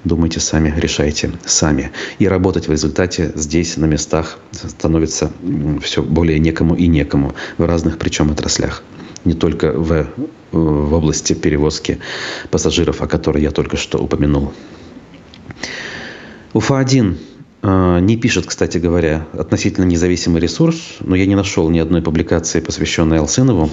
Думайте 0.05 0.41
сами, 0.41 0.73
решайте 0.77 1.33
сами. 1.45 1.91
И 2.19 2.27
работать 2.27 2.69
в 2.69 2.73
результате 2.73 3.33
здесь, 3.35 3.77
на 3.77 3.87
местах, 3.87 4.39
становится 4.53 5.31
все 5.83 6.03
более 6.03 6.39
некому 6.39 6.75
и 6.75 6.87
некому 6.87 7.35
в 7.59 7.65
разных 7.65 7.99
причем 7.99 8.31
отраслях 8.31 8.83
не 9.25 9.35
только 9.35 9.73
в, 9.73 10.07
в 10.53 10.95
области 10.95 11.33
перевозки 11.33 11.99
пассажиров, 12.51 13.03
о 13.03 13.07
которой 13.07 13.43
я 13.43 13.51
только 13.51 13.77
что 13.77 13.99
упомянул. 13.99 14.53
Уфа-1 16.53 17.17
э, 17.63 17.99
не 18.01 18.17
пишет, 18.17 18.47
кстати 18.47 18.79
говоря, 18.79 19.27
относительно 19.33 19.85
независимый 19.85 20.41
ресурс, 20.41 20.99
но 21.01 21.17
я 21.17 21.27
не 21.27 21.35
нашел 21.35 21.69
ни 21.69 21.81
одной 21.81 22.01
публикации, 22.01 22.61
посвященной 22.61 23.19
Алсынову, 23.19 23.71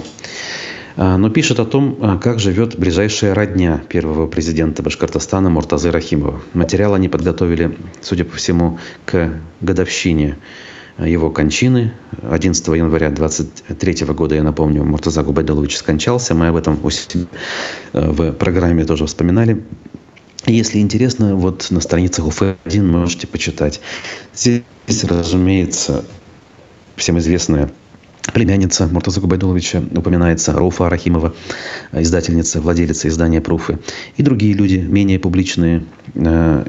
э, 0.96 1.16
но 1.16 1.30
пишет 1.30 1.60
о 1.60 1.64
том, 1.64 1.96
э, 2.00 2.18
как 2.20 2.40
живет 2.40 2.76
ближайшая 2.76 3.34
родня 3.34 3.82
первого 3.88 4.26
президента 4.26 4.82
Башкортостана 4.82 5.48
Муртазы 5.48 5.92
Рахимова. 5.92 6.42
Материал 6.54 6.94
они 6.94 7.08
подготовили, 7.08 7.78
судя 8.00 8.24
по 8.24 8.36
всему, 8.36 8.80
к 9.04 9.40
годовщине 9.60 10.38
его 10.98 11.30
кончины. 11.30 11.92
11 12.22 12.66
января 12.68 13.10
23 13.10 14.06
года, 14.06 14.34
я 14.34 14.42
напомню, 14.42 14.84
Муртаза 14.84 15.22
Губайдалович 15.22 15.76
скончался. 15.76 16.34
Мы 16.34 16.48
об 16.48 16.56
этом 16.56 16.78
э, 16.84 17.26
в 17.92 18.32
программе 18.32 18.84
тоже 18.84 19.06
вспоминали. 19.06 19.64
Если 20.46 20.78
интересно, 20.78 21.36
вот 21.36 21.68
на 21.70 21.80
страницах 21.80 22.26
УФ-1 22.26 22.82
можете 22.82 23.26
почитать. 23.26 23.80
Здесь, 24.34 24.64
разумеется, 25.04 26.04
всем 26.96 27.18
известная 27.18 27.70
племянница 28.32 28.86
Муртаза 28.86 29.20
Губайдуловича 29.20 29.82
упоминается, 29.94 30.52
Руфа 30.52 30.88
Рахимова, 30.88 31.34
издательница, 31.92 32.60
владелица 32.60 33.08
издания 33.08 33.40
«Пруфы». 33.40 33.78
И 34.16 34.22
другие 34.22 34.54
люди, 34.54 34.76
менее 34.76 35.18
публичные, 35.18 35.84
э, 36.14 36.64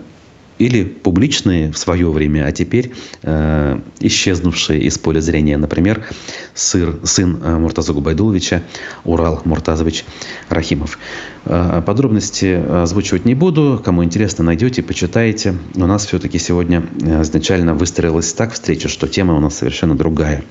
или 0.60 0.84
публичные 0.84 1.72
в 1.72 1.78
свое 1.78 2.10
время, 2.12 2.45
а 2.45 2.51
теперь 2.51 2.93
э, 3.24 3.80
исчезнувшие 3.99 4.82
из 4.82 4.97
поля 4.97 5.20
зрения. 5.20 5.58
Например, 5.58 6.06
сыр, 6.54 6.99
сын 7.04 7.39
э, 7.43 7.58
Муртаза 7.58 7.93
Губайдуловича 7.93 8.64
Урал 9.04 9.41
Муртазович 9.45 10.06
Рахимов. 10.49 10.99
Э, 11.45 11.82
подробности 11.86 12.64
озвучивать 12.84 13.26
не 13.26 13.36
буду. 13.36 13.82
Кому 13.84 14.04
интересно, 14.04 14.43
найдете, 14.43 14.84
почитаете. 14.84 15.56
У 15.76 15.86
нас 15.86 16.06
все-таки 16.06 16.39
сегодня 16.39 16.84
э, 17.01 17.22
изначально 17.22 17.74
выстроилась 17.74 18.32
так 18.34 18.54
встреча, 18.54 18.88
что 18.88 19.08
тема 19.08 19.36
у 19.36 19.39
нас 19.39 19.58
совершенно 19.58 19.95
другая. 19.95 20.43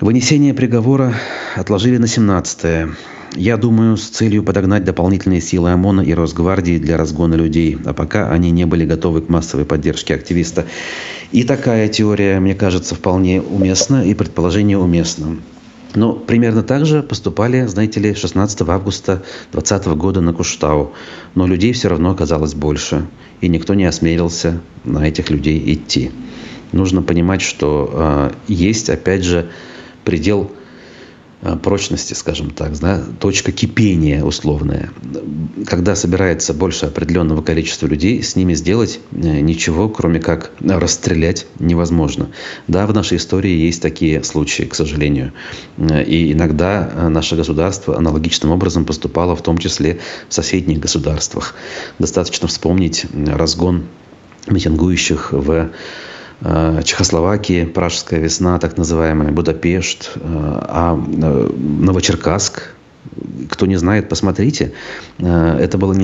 Вынесение 0.00 0.52
приговора 0.52 1.14
отложили 1.56 1.96
на 1.96 2.06
17 2.06 2.90
я 3.34 3.56
думаю, 3.56 3.96
с 3.96 4.08
целью 4.08 4.42
подогнать 4.42 4.84
дополнительные 4.84 5.40
силы 5.40 5.70
ОМОНа 5.70 6.02
и 6.02 6.14
Росгвардии 6.14 6.78
для 6.78 6.96
разгона 6.96 7.34
людей, 7.34 7.78
а 7.84 7.92
пока 7.92 8.30
они 8.30 8.50
не 8.50 8.66
были 8.66 8.84
готовы 8.84 9.22
к 9.22 9.28
массовой 9.28 9.64
поддержке 9.64 10.14
активиста. 10.14 10.66
И 11.32 11.44
такая 11.44 11.88
теория, 11.88 12.38
мне 12.40 12.54
кажется, 12.54 12.94
вполне 12.94 13.42
уместна 13.42 14.04
и 14.04 14.14
предположение 14.14 14.78
уместно. 14.78 15.38
Но 15.94 16.12
примерно 16.12 16.62
так 16.62 16.84
же 16.84 17.02
поступали, 17.02 17.66
знаете 17.66 18.00
ли, 18.00 18.14
16 18.14 18.60
августа 18.68 19.22
2020 19.52 19.86
года 19.98 20.20
на 20.20 20.32
Куштау. 20.34 20.92
Но 21.34 21.46
людей 21.46 21.72
все 21.72 21.88
равно 21.88 22.10
оказалось 22.10 22.54
больше. 22.54 23.06
И 23.40 23.48
никто 23.48 23.74
не 23.74 23.86
осмелился 23.86 24.60
на 24.84 25.08
этих 25.08 25.30
людей 25.30 25.62
идти. 25.72 26.10
Нужно 26.72 27.02
понимать, 27.02 27.40
что 27.40 27.90
э, 27.92 28.30
есть, 28.48 28.90
опять 28.90 29.24
же, 29.24 29.48
предел 30.04 30.50
прочности, 31.62 32.14
скажем 32.14 32.50
так, 32.50 32.78
да, 32.78 33.02
точка 33.20 33.52
кипения 33.52 34.24
условная. 34.24 34.90
Когда 35.66 35.94
собирается 35.94 36.54
больше 36.54 36.86
определенного 36.86 37.42
количества 37.42 37.86
людей, 37.86 38.22
с 38.22 38.36
ними 38.36 38.54
сделать 38.54 39.00
э, 39.12 39.40
ничего, 39.40 39.88
кроме 39.88 40.18
как 40.18 40.52
расстрелять, 40.60 41.46
невозможно. 41.58 42.30
Да, 42.68 42.86
в 42.86 42.94
нашей 42.94 43.18
истории 43.18 43.50
есть 43.50 43.82
такие 43.82 44.24
случаи, 44.24 44.62
к 44.64 44.74
сожалению. 44.74 45.32
Э, 45.76 46.02
и 46.02 46.32
иногда 46.32 47.08
наше 47.10 47.36
государство 47.36 47.96
аналогичным 47.96 48.50
образом 48.50 48.84
поступало, 48.84 49.36
в 49.36 49.42
том 49.42 49.58
числе 49.58 50.00
в 50.28 50.34
соседних 50.34 50.80
государствах. 50.80 51.54
Достаточно 51.98 52.48
вспомнить 52.48 53.06
разгон 53.12 53.84
митингующих 54.48 55.32
в 55.32 55.50
Э, 55.50 55.70
Чехословакии, 56.42 57.64
Пражская 57.64 58.20
весна, 58.20 58.58
так 58.58 58.76
называемая, 58.76 59.30
Будапешт, 59.30 60.12
э, 60.16 60.20
а 60.22 60.94
э, 60.94 61.50
Новочеркасск, 61.56 62.74
кто 63.48 63.66
не 63.66 63.76
знает, 63.76 64.08
посмотрите. 64.08 64.72
Это 65.18 65.78
было 65.78 65.94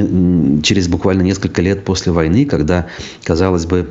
через 0.62 0.88
буквально 0.88 1.22
несколько 1.22 1.60
лет 1.60 1.84
после 1.84 2.12
войны, 2.12 2.46
когда, 2.46 2.86
казалось 3.24 3.66
бы, 3.66 3.90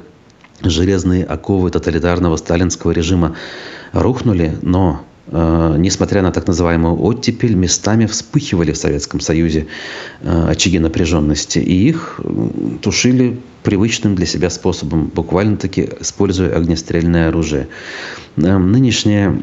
железные 0.63 1.25
оковы 1.25 1.69
тоталитарного 1.69 2.37
сталинского 2.37 2.91
режима 2.91 3.35
рухнули, 3.93 4.57
но 4.61 5.01
Э, 5.01 5.10
несмотря 5.31 6.21
на 6.21 6.31
так 6.31 6.47
называемую 6.47 7.01
оттепель, 7.01 7.55
местами 7.55 8.05
вспыхивали 8.05 8.73
в 8.73 8.77
Советском 8.77 9.19
Союзе 9.19 9.67
э, 10.21 10.47
очаги 10.49 10.79
напряженности. 10.79 11.59
И 11.59 11.87
их 11.87 12.19
тушили 12.81 13.39
привычным 13.63 14.15
для 14.15 14.25
себя 14.25 14.49
способом, 14.49 15.07
буквально-таки 15.07 15.89
используя 16.01 16.55
огнестрельное 16.55 17.29
оружие. 17.29 17.69
Э, 18.35 18.57
нынешняя 18.57 19.41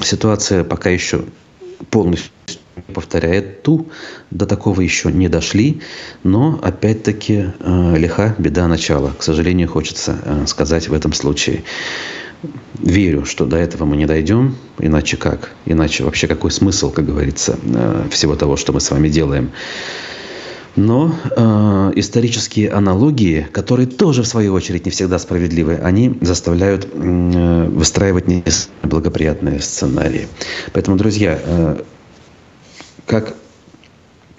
ситуация 0.00 0.64
пока 0.64 0.90
еще 0.90 1.24
полностью 1.90 2.32
повторяет 2.92 3.62
ту, 3.62 3.88
до 4.30 4.46
такого 4.46 4.80
еще 4.80 5.12
не 5.12 5.28
дошли, 5.28 5.82
но 6.24 6.58
опять-таки 6.62 7.52
лиха 7.96 8.34
беда 8.38 8.66
начала. 8.66 9.12
К 9.18 9.22
сожалению, 9.22 9.68
хочется 9.68 10.16
сказать 10.46 10.88
в 10.88 10.94
этом 10.94 11.12
случае 11.12 11.64
верю, 12.78 13.24
что 13.24 13.46
до 13.46 13.56
этого 13.56 13.84
мы 13.84 13.96
не 13.96 14.06
дойдем, 14.06 14.56
иначе 14.78 15.16
как? 15.16 15.52
Иначе 15.66 16.04
вообще 16.04 16.26
какой 16.26 16.50
смысл, 16.50 16.90
как 16.90 17.06
говорится, 17.06 17.58
э, 17.62 18.08
всего 18.10 18.36
того, 18.36 18.56
что 18.56 18.72
мы 18.72 18.80
с 18.80 18.90
вами 18.90 19.08
делаем? 19.08 19.50
Но 20.74 21.14
э, 21.24 21.92
исторические 21.96 22.70
аналогии, 22.70 23.46
которые 23.52 23.86
тоже 23.86 24.22
в 24.22 24.26
свою 24.26 24.54
очередь 24.54 24.86
не 24.86 24.90
всегда 24.90 25.18
справедливы, 25.18 25.76
они 25.76 26.18
заставляют 26.22 26.88
э, 26.90 27.68
выстраивать 27.68 28.26
не 28.26 28.42
благоприятные 28.82 29.60
сценарии. 29.60 30.28
Поэтому, 30.72 30.96
друзья, 30.96 31.38
э, 31.44 31.82
как 33.06 33.34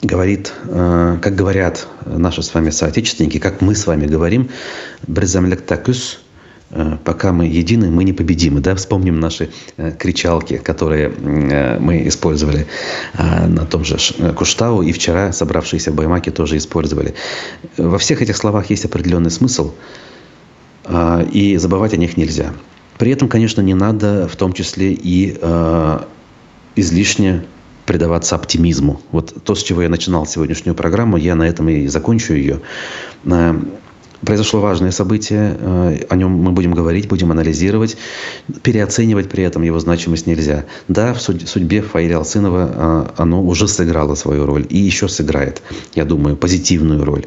говорит, 0.01 0.51
э, 0.66 1.20
как 1.22 1.36
говорят 1.36 1.88
наши 2.06 2.41
с 2.41 2.54
вами 2.54 2.72
соотечественники, 2.72 3.38
как 3.38 3.62
мы 3.62 3.76
с 3.76 3.86
вами 3.86 4.08
говорим, 4.08 4.49
«Брезамлектакус» 5.08 6.18
Э, 6.18 6.22
пока 7.03 7.32
мы 7.32 7.45
едины, 7.45 7.89
мы 7.91 8.03
непобедимы. 8.03 8.59
Да? 8.59 8.76
Вспомним 8.76 9.19
наши 9.19 9.49
э, 9.78 9.91
кричалки, 9.91 10.57
которые 10.57 11.09
э, 11.09 11.80
мы 11.80 12.07
использовали 12.07 12.67
на 13.13 13.65
том 13.65 13.84
же 13.84 13.97
Куштау, 14.34 14.82
и 14.82 14.91
вчера 14.91 15.32
собравшиеся 15.32 15.91
в 15.91 15.95
Баймаке 15.95 16.32
тоже 16.32 16.57
использовали. 16.57 17.13
Во 17.78 17.97
всех 17.97 18.21
этих 18.21 18.38
словах 18.38 18.69
есть 18.69 18.86
определенный 18.86 19.32
смысл, 19.32 19.74
и 21.32 21.57
забывать 21.57 21.93
о 21.93 21.97
них 21.97 22.17
нельзя. 22.17 22.53
При 22.97 23.11
этом, 23.11 23.30
конечно, 23.30 23.61
не 23.61 23.74
надо 23.74 24.28
в 24.28 24.36
том 24.36 24.53
числе 24.53 24.91
и 24.91 25.38
излишне 26.76 27.45
предаваться 27.86 28.36
оптимизму. 28.36 29.01
Вот 29.11 29.43
то, 29.43 29.55
с 29.55 29.63
чего 29.63 29.82
я 29.82 29.89
начинал 29.89 30.26
сегодняшнюю 30.26 30.76
программу, 30.76 31.17
я 31.17 31.36
на 31.36 31.43
этом 31.43 31.69
и 31.69 31.88
закончу 31.88 32.34
ее 32.34 32.59
произошло 34.26 34.59
важное 34.59 34.91
событие, 34.91 35.57
э, 35.59 36.05
о 36.09 36.15
нем 36.15 36.32
мы 36.32 36.51
будем 36.51 36.74
говорить, 36.74 37.07
будем 37.07 37.32
анализировать, 37.32 37.97
переоценивать 38.63 39.30
при 39.30 39.43
этом 39.43 39.63
его 39.63 39.80
значимость 39.80 40.28
нельзя. 40.28 40.65
Да, 40.88 41.13
в 41.13 41.21
судьбе 41.21 41.82
Фаиля 41.82 42.17
Алсынова 42.17 42.71
э, 42.74 43.21
оно 43.21 43.43
уже 43.43 43.67
сыграло 43.67 44.15
свою 44.15 44.45
роль 44.45 44.65
и 44.69 44.78
еще 44.78 45.07
сыграет, 45.07 45.61
я 45.93 46.05
думаю, 46.05 46.36
позитивную 46.36 47.03
роль. 47.03 47.26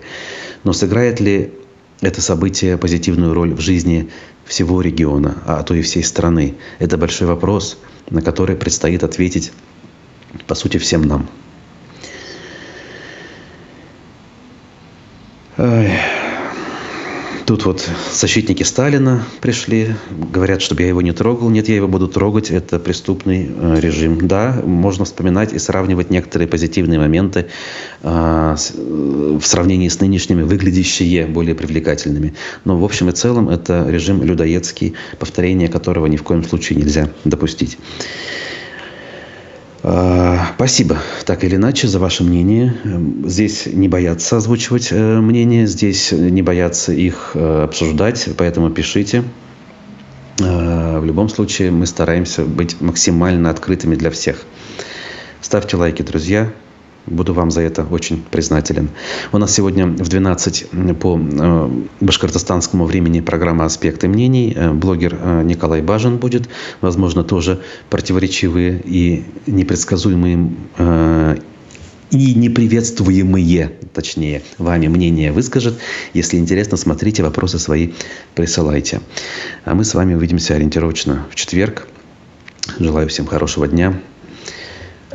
Но 0.65 0.73
сыграет 0.73 1.21
ли 1.21 1.53
это 2.01 2.21
событие 2.21 2.77
позитивную 2.77 3.35
роль 3.35 3.55
в 3.55 3.61
жизни 3.61 4.11
всего 4.45 4.81
региона, 4.81 5.37
а 5.47 5.63
то 5.63 5.75
и 5.75 5.83
всей 5.83 6.03
страны? 6.03 6.55
Это 6.79 6.97
большой 6.97 7.29
вопрос, 7.29 7.79
на 8.11 8.23
который 8.23 8.57
предстоит 8.57 9.05
ответить, 9.05 9.53
по 10.47 10.55
сути, 10.55 10.79
всем 10.79 11.03
нам. 11.03 11.29
Ой. 15.59 15.91
Тут 17.47 17.65
вот 17.65 17.89
защитники 18.13 18.65
Сталина 18.65 19.23
пришли, 19.41 19.95
говорят, 20.11 20.61
чтобы 20.61 20.83
я 20.83 20.89
его 20.89 21.01
не 21.01 21.13
трогал. 21.13 21.49
Нет, 21.49 21.69
я 21.69 21.77
его 21.77 21.87
буду 21.87 22.09
трогать, 22.09 22.51
это 22.51 22.81
преступный 22.81 23.49
э, 23.49 23.79
режим. 23.81 24.27
Да, 24.27 24.61
можно 24.65 25.05
вспоминать 25.05 25.53
и 25.53 25.61
сравнивать 25.61 26.11
некоторые 26.11 26.49
позитивные 26.49 26.99
моменты 26.99 27.47
а, 28.03 28.57
э, 28.57 29.39
в 29.41 29.47
сравнении 29.47 29.89
с 29.89 30.01
нынешними, 30.01 30.43
выглядящие 30.43 31.29
более 31.29 31.55
привлекательными. 31.55 32.35
Но 32.65 32.77
в 32.77 32.85
общем 32.85 33.11
и 33.11 33.13
целом 33.13 33.49
это 33.49 33.89
режим 33.89 34.25
людоедский, 34.25 34.95
повторение 35.21 35.69
которого 35.69 36.07
ни 36.07 36.17
в 36.17 36.25
коем 36.25 36.43
случае 36.43 36.81
нельзя 36.81 37.11
допустить. 37.25 37.79
А, 39.89 40.49
спасибо, 40.57 40.99
так 41.27 41.45
или 41.45 41.55
иначе, 41.55 41.87
за 41.87 42.01
ваше 42.01 42.25
мнение. 42.25 42.75
Здесь 43.25 43.67
не 43.67 43.87
боятся 43.87 44.39
озвучивать 44.39 44.89
э, 44.91 45.21
мнения, 45.21 45.65
здесь 45.69 46.11
не 46.11 46.43
боятся 46.43 46.93
их 46.93 47.31
э, 47.35 47.63
обсуждать, 47.63 48.29
поэтому 48.37 48.71
пишите. 48.71 49.23
В 50.39 51.05
любом 51.05 51.29
случае, 51.29 51.71
мы 51.71 51.87
стараемся 51.87 52.45
быть 52.45 52.81
максимально 52.81 53.49
открытыми 53.49 53.95
для 53.95 54.11
всех. 54.11 54.43
Ставьте 55.41 55.77
лайки, 55.77 56.03
друзья. 56.03 56.53
Буду 57.07 57.35
вам 57.35 57.53
за 57.53 57.61
это 57.61 57.85
очень 57.85 58.23
признателен. 58.31 58.89
У 59.31 59.39
нас 59.39 59.55
сегодня 59.55 59.87
в 59.87 60.09
12 60.09 60.67
по 61.01 61.17
э, 61.17 61.71
башкортостанскому 62.01 62.85
времени 62.85 63.21
программа 63.21 63.65
«Аспекты 63.65 64.09
мнений». 64.09 64.53
Э, 64.57 64.73
блогер 64.73 65.17
э, 65.21 65.43
Николай 65.45 65.83
Бажин 65.83 66.17
будет. 66.17 66.49
Возможно, 66.81 67.23
тоже 67.23 67.61
противоречивые 67.91 68.81
и 68.85 69.25
непредсказуемые 69.47 71.39
и 72.11 72.35
неприветствуемые, 72.35 73.73
точнее, 73.93 74.43
вами 74.59 74.87
мнения 74.87 75.33
выскажет. 75.33 75.75
Если 76.15 76.37
интересно, 76.39 76.77
смотрите, 76.77 77.25
вопросы 77.25 77.59
свои 77.59 77.93
присылайте. 78.35 79.01
А 79.65 79.75
мы 79.75 79.85
с 79.85 79.93
вами 79.93 80.15
увидимся 80.15 80.55
ориентировочно 80.55 81.27
в 81.31 81.35
четверг. 81.35 81.89
Желаю 82.79 83.09
всем 83.09 83.27
хорошего 83.27 83.67
дня. 83.67 84.01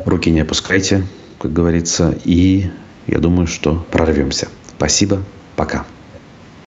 Руки 0.04 0.30
не 0.30 0.40
опускайте 0.40 1.04
как 1.42 1.52
говорится, 1.52 2.16
и 2.24 2.70
я 3.08 3.18
думаю, 3.18 3.48
что 3.48 3.84
прорвемся. 3.90 4.46
Спасибо, 4.76 5.24
пока. 5.56 5.84